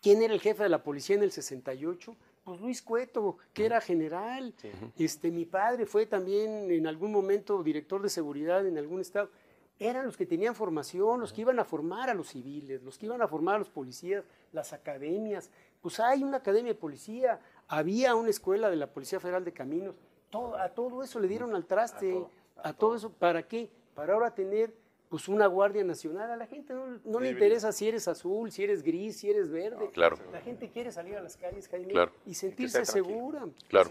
¿Quién 0.02 0.24
era 0.24 0.34
el 0.34 0.42
jefe 0.42 0.64
de 0.64 0.70
la 0.70 0.84
policía 0.84 1.16
en 1.16 1.24
el 1.24 1.32
68? 1.32 2.16
Pues 2.44 2.60
Luis 2.60 2.82
Cueto, 2.82 3.38
que 3.54 3.66
era 3.68 3.80
general. 3.80 4.54
Este, 4.98 5.30
mi 5.30 5.46
padre 5.46 5.86
fue 5.86 6.08
también 6.08 6.72
en 6.72 6.88
algún 6.88 7.12
momento 7.12 7.62
director 7.62 8.02
de 8.02 8.10
seguridad 8.10 8.66
en 8.66 8.80
algún 8.80 9.02
estado. 9.02 9.30
Eran 9.78 10.06
los 10.06 10.18
que 10.18 10.26
tenían 10.26 10.56
formación, 10.56 11.20
los 11.20 11.34
que 11.34 11.42
iban 11.42 11.60
a 11.60 11.66
formar 11.66 12.10
a 12.10 12.16
los 12.16 12.30
civiles, 12.30 12.82
los 12.82 12.98
que 12.98 13.06
iban 13.06 13.22
a 13.22 13.28
formar 13.28 13.56
a 13.56 13.60
los 13.60 13.70
policías, 13.70 14.24
las 14.52 14.74
academias. 14.74 15.52
Pues 15.82 16.00
hay 16.00 16.24
una 16.24 16.38
academia 16.38 16.74
de 16.74 16.80
policía, 16.80 17.40
había 17.68 18.16
una 18.16 18.30
escuela 18.30 18.70
de 18.72 18.76
la 18.78 18.88
Policía 18.88 19.20
Federal 19.20 19.46
de 19.46 19.54
Caminos. 19.54 19.96
Todo, 20.32 20.58
a 20.58 20.70
todo 20.70 21.04
eso 21.04 21.20
le 21.20 21.28
dieron 21.28 21.54
al 21.56 21.66
traste. 21.66 22.26
A 22.64 22.74
todo, 22.74 22.96
eso, 22.96 23.12
¿para 23.12 23.48
qué? 23.48 23.70
Para 23.96 24.14
ahora 24.14 24.34
tener 24.34 24.74
pues 25.12 25.28
una 25.28 25.46
Guardia 25.46 25.84
Nacional. 25.84 26.32
A 26.32 26.38
la 26.38 26.48
gente 26.48 26.74
no, 26.74 26.98
no 27.04 27.20
le 27.20 27.32
interesa 27.32 27.74
si 27.74 27.86
eres 27.86 28.08
azul, 28.08 28.50
si 28.50 28.64
eres 28.64 28.82
gris, 28.82 29.18
si 29.18 29.30
eres 29.30 29.52
verde. 29.52 29.92
Claro. 29.92 30.16
La 30.32 30.40
gente 30.40 30.70
quiere 30.70 30.90
salir 30.90 31.18
a 31.18 31.22
las 31.22 31.36
calles, 31.36 31.68
Jaime, 31.68 31.92
Claro. 31.92 32.14
y 32.26 32.34
sentirse 32.34 32.86
segura. 32.86 33.46
Claro. 33.68 33.90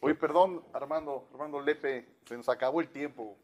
Oye, 0.00 0.16
perdón, 0.16 0.60
Armando, 0.72 1.28
Armando 1.32 1.60
Lepe, 1.60 2.04
se 2.24 2.36
nos 2.36 2.48
acabó 2.48 2.80
el 2.80 2.88
tiempo. 2.88 3.36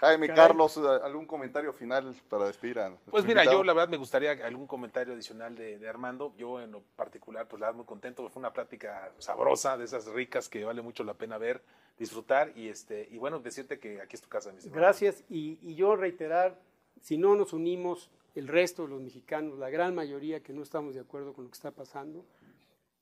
Jaime, 0.00 0.28
Caray. 0.28 0.48
Carlos, 0.48 0.76
eh, 0.78 0.80
¿algún 1.02 1.26
comentario 1.26 1.72
final 1.72 2.14
para 2.28 2.46
despedir 2.46 2.78
a 2.78 2.96
Pues 3.10 3.24
mira, 3.24 3.42
invitado? 3.42 3.58
yo 3.58 3.64
la 3.64 3.74
verdad 3.74 3.88
me 3.90 3.96
gustaría 3.98 4.32
algún 4.32 4.66
comentario 4.66 5.12
adicional 5.12 5.54
de, 5.54 5.78
de 5.78 5.88
Armando. 5.88 6.34
Yo 6.36 6.60
en 6.60 6.72
lo 6.72 6.80
particular, 6.96 7.46
pues 7.46 7.60
la 7.60 7.66
verdad 7.66 7.76
muy 7.76 7.86
contento. 7.86 8.28
Fue 8.30 8.40
una 8.40 8.52
plática 8.52 9.12
sabrosa, 9.18 9.76
de 9.76 9.84
esas 9.84 10.06
ricas 10.06 10.48
que 10.48 10.64
vale 10.64 10.80
mucho 10.80 11.04
la 11.04 11.14
pena 11.14 11.36
ver, 11.38 11.62
disfrutar 11.98 12.52
y 12.56 12.68
este 12.68 13.08
y 13.10 13.18
bueno, 13.18 13.40
decirte 13.40 13.78
que 13.78 14.00
aquí 14.00 14.16
es 14.16 14.22
tu 14.22 14.28
casa, 14.28 14.50
mi 14.52 14.58
estimado. 14.58 14.80
Gracias. 14.80 15.22
Y, 15.28 15.58
y 15.60 15.74
yo 15.74 15.96
reiterar, 15.96 16.58
si 17.02 17.18
no 17.18 17.34
nos 17.36 17.52
unimos, 17.52 18.10
el 18.34 18.48
resto 18.48 18.84
de 18.84 18.88
los 18.88 19.00
mexicanos, 19.00 19.58
la 19.58 19.70
gran 19.70 19.94
mayoría 19.94 20.42
que 20.42 20.52
no 20.52 20.62
estamos 20.62 20.94
de 20.94 21.00
acuerdo 21.00 21.32
con 21.32 21.44
lo 21.44 21.50
que 21.50 21.56
está 21.56 21.72
pasando, 21.72 22.24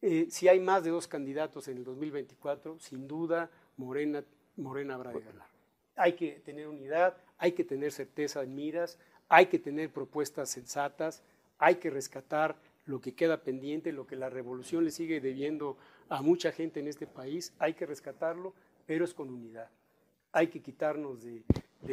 eh, 0.01 0.27
si 0.31 0.49
hay 0.49 0.61
más 0.61 0.85
de 0.85 0.91
dos 0.91 1.09
candidatos 1.09 1.69
en 1.69 1.79
el 1.79 1.85
2024, 1.85 2.79
sin 2.79 3.09
duda 3.09 3.51
Morena, 3.77 4.25
Morena 4.57 4.95
habrá 4.95 5.13
de 5.13 5.21
ganar. 5.21 5.48
Hay 5.99 6.15
que 6.15 6.41
tener 6.45 6.69
unidad, 6.69 7.17
hay 7.39 7.53
que 7.53 7.65
tener 7.65 7.93
certeza 7.93 8.43
en 8.43 8.55
miras, 8.55 8.99
hay 9.29 9.47
que 9.47 9.59
tener 9.59 9.91
propuestas 9.91 10.49
sensatas, 10.49 11.23
hay 11.59 11.77
que 11.77 11.91
rescatar 11.91 12.57
lo 12.87 13.01
que 13.01 13.15
queda 13.15 13.43
pendiente, 13.43 13.93
lo 13.93 14.07
que 14.07 14.17
la 14.17 14.31
revolución 14.31 14.85
le 14.85 14.91
sigue 14.91 15.21
debiendo 15.21 15.77
a 16.09 16.23
mucha 16.23 16.53
gente 16.53 16.81
en 16.81 16.89
este 16.89 17.07
país, 17.07 17.53
hay 17.59 17.75
que 17.75 17.85
rescatarlo, 17.85 18.55
pero 18.87 19.05
es 19.05 19.13
con 19.13 19.29
unidad. 19.29 19.69
Hay 20.33 20.49
que 20.49 20.61
quitarnos 20.61 21.23
de, 21.23 21.43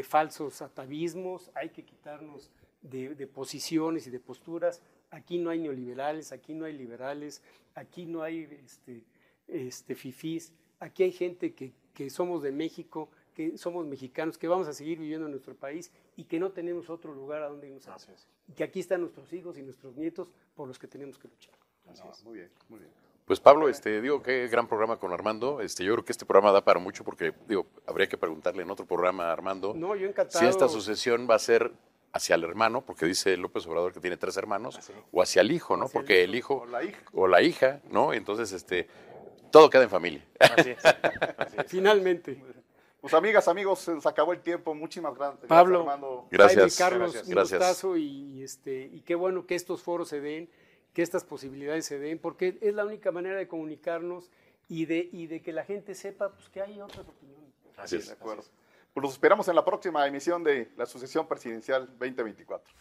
falsos 0.03 0.61
atavismos, 0.61 1.51
hay 1.53 1.69
que 1.69 1.83
quitarnos 1.83 2.49
de, 2.81 3.27
posiciones 3.27 4.07
y 4.07 4.09
de 4.09 4.19
posturas. 4.19 4.81
Aquí 5.11 5.37
no 5.37 5.49
hay 5.49 5.59
neoliberales, 5.59 6.31
aquí 6.31 6.53
no 6.53 6.65
hay 6.65 6.73
liberales, 6.73 7.41
aquí 7.73 8.05
no 8.05 8.21
hay 8.23 8.47
este, 8.63 9.03
este, 9.47 9.95
fifís, 9.95 10.53
aquí 10.79 11.03
hay 11.03 11.11
gente 11.11 11.53
que 11.53 12.09
somos 12.09 12.41
de 12.41 12.51
México, 12.51 13.09
que 13.35 13.57
somos 13.57 13.85
mexicanos, 13.85 14.37
que 14.39 14.47
vamos 14.47 14.67
a 14.67 14.73
seguir 14.73 14.97
viviendo 14.97 15.25
en 15.27 15.31
nuestro 15.31 15.53
país 15.53 15.91
y 16.15 16.23
que 16.23 16.39
no 16.39 16.51
tenemos 16.51 16.89
otro 16.89 17.13
lugar 17.13 17.43
a 17.43 17.49
donde 17.49 17.67
irnos. 17.67 17.87
a- 17.87 17.95
Así 17.95 18.11
es. 18.11 18.27
Y 18.47 18.53
que 18.53 18.63
aquí 18.63 18.79
están 18.79 19.01
nuestros 19.01 19.31
hijos 19.33 19.57
y 19.57 19.61
nuestros 19.61 19.95
nietos 19.95 20.31
por 20.55 20.67
los 20.67 20.79
que 20.79 20.87
tenemos 20.87 21.19
que 21.19 21.27
luchar. 21.27 21.53
No, 21.85 21.93
muy 22.23 22.37
bien, 22.39 22.49
muy 22.69 22.79
bien. 22.79 22.91
Pues 23.25 23.39
Pablo, 23.39 23.67
este, 23.69 24.01
digo, 24.01 24.21
qué 24.21 24.47
gran 24.47 24.67
programa 24.67 24.97
con 24.97 25.11
Armando. 25.11 25.59
Este, 25.61 25.83
yo 25.83 25.93
creo 25.93 26.05
que 26.05 26.11
este 26.11 26.25
programa 26.25 26.51
da 26.51 26.63
para 26.63 26.79
mucho 26.79 27.03
porque, 27.03 27.33
digo, 27.47 27.65
habría 27.87 28.07
que 28.07 28.17
preguntarle 28.17 28.61
en 28.63 28.69
otro 28.71 28.85
programa 28.85 29.29
a 29.29 29.33
Armando 29.33 29.73
No, 29.75 29.95
yo 29.95 30.07
encantado. 30.07 30.39
si 30.39 30.45
esta 30.49 30.67
sucesión 30.69 31.27
va 31.29 31.35
a 31.35 31.39
ser 31.39 31.71
hacia 32.13 32.35
el 32.35 32.43
hermano, 32.43 32.81
porque 32.85 33.05
dice 33.07 33.35
López 33.35 33.65
Obrador 33.67 33.93
que 33.93 33.99
tiene 33.99 34.15
tres 34.17 34.37
hermanos, 34.37 34.77
Así. 34.77 34.93
o 35.11 35.21
hacia 35.21 35.41
el 35.41 35.51
hijo, 35.51 35.75
¿no? 35.75 35.85
Hacia 35.85 35.99
el 35.99 36.03
porque 36.05 36.23
hijo. 36.23 36.23
el 36.23 36.35
hijo 36.35 36.55
O 36.61 36.65
la 36.67 36.83
hija. 36.83 37.01
o 37.13 37.27
la 37.27 37.41
hija, 37.41 37.81
¿no? 37.89 38.13
Entonces, 38.13 38.51
este, 38.51 38.87
todo 39.51 39.69
queda 39.71 39.83
en 39.83 39.89
familia. 39.89 40.23
Así 40.39 40.69
es. 40.69 40.85
Así 40.85 41.55
es. 41.57 41.65
Finalmente. 41.67 42.41
Pues 43.05 43.13
amigas, 43.13 43.47
amigos, 43.47 43.81
se 43.81 43.93
nos 43.93 44.03
acabó 44.07 44.33
el 44.33 44.41
tiempo. 44.41 44.73
Muchísimas 44.73 45.13
gracias, 45.13 45.45
Pablo. 45.47 45.83
gracias, 45.85 45.93
Armando. 45.93 46.27
Gracias. 46.31 46.57
Jaime, 46.57 46.89
Carlos, 46.91 47.11
Gracias. 47.13 47.27
un 47.27 47.35
Gracias. 47.35 47.59
gustazo 47.59 47.97
y, 47.97 48.41
este, 48.41 48.89
y 48.91 49.01
qué 49.01 49.13
bueno 49.13 49.45
que 49.45 49.53
estos 49.53 49.83
foros 49.83 50.09
se 50.09 50.21
den, 50.21 50.49
que 50.91 51.03
estas 51.03 51.23
posibilidades 51.23 51.85
se 51.85 51.99
den, 51.99 52.17
porque 52.17 52.57
es 52.61 52.73
la 52.73 52.83
única 52.83 53.11
manera 53.11 53.37
de 53.37 53.47
comunicarnos 53.47 54.31
y 54.67 54.85
de, 54.87 55.07
y 55.11 55.27
de 55.27 55.43
que 55.43 55.53
la 55.53 55.63
gente 55.65 55.93
sepa 55.93 56.31
pues, 56.33 56.49
que 56.49 56.63
hay 56.63 56.81
otras 56.81 57.07
opiniones. 57.07 57.51
Así 57.77 57.97
De 57.97 58.01
es. 58.01 58.09
acuerdo. 58.09 58.43
Pues 58.95 59.03
los 59.03 59.11
esperamos 59.13 59.47
en 59.49 59.55
la 59.55 59.63
próxima 59.63 60.07
emisión 60.07 60.43
de 60.43 60.71
la 60.75 60.87
sucesión 60.87 61.27
presidencial 61.27 61.85
2024. 61.99 62.73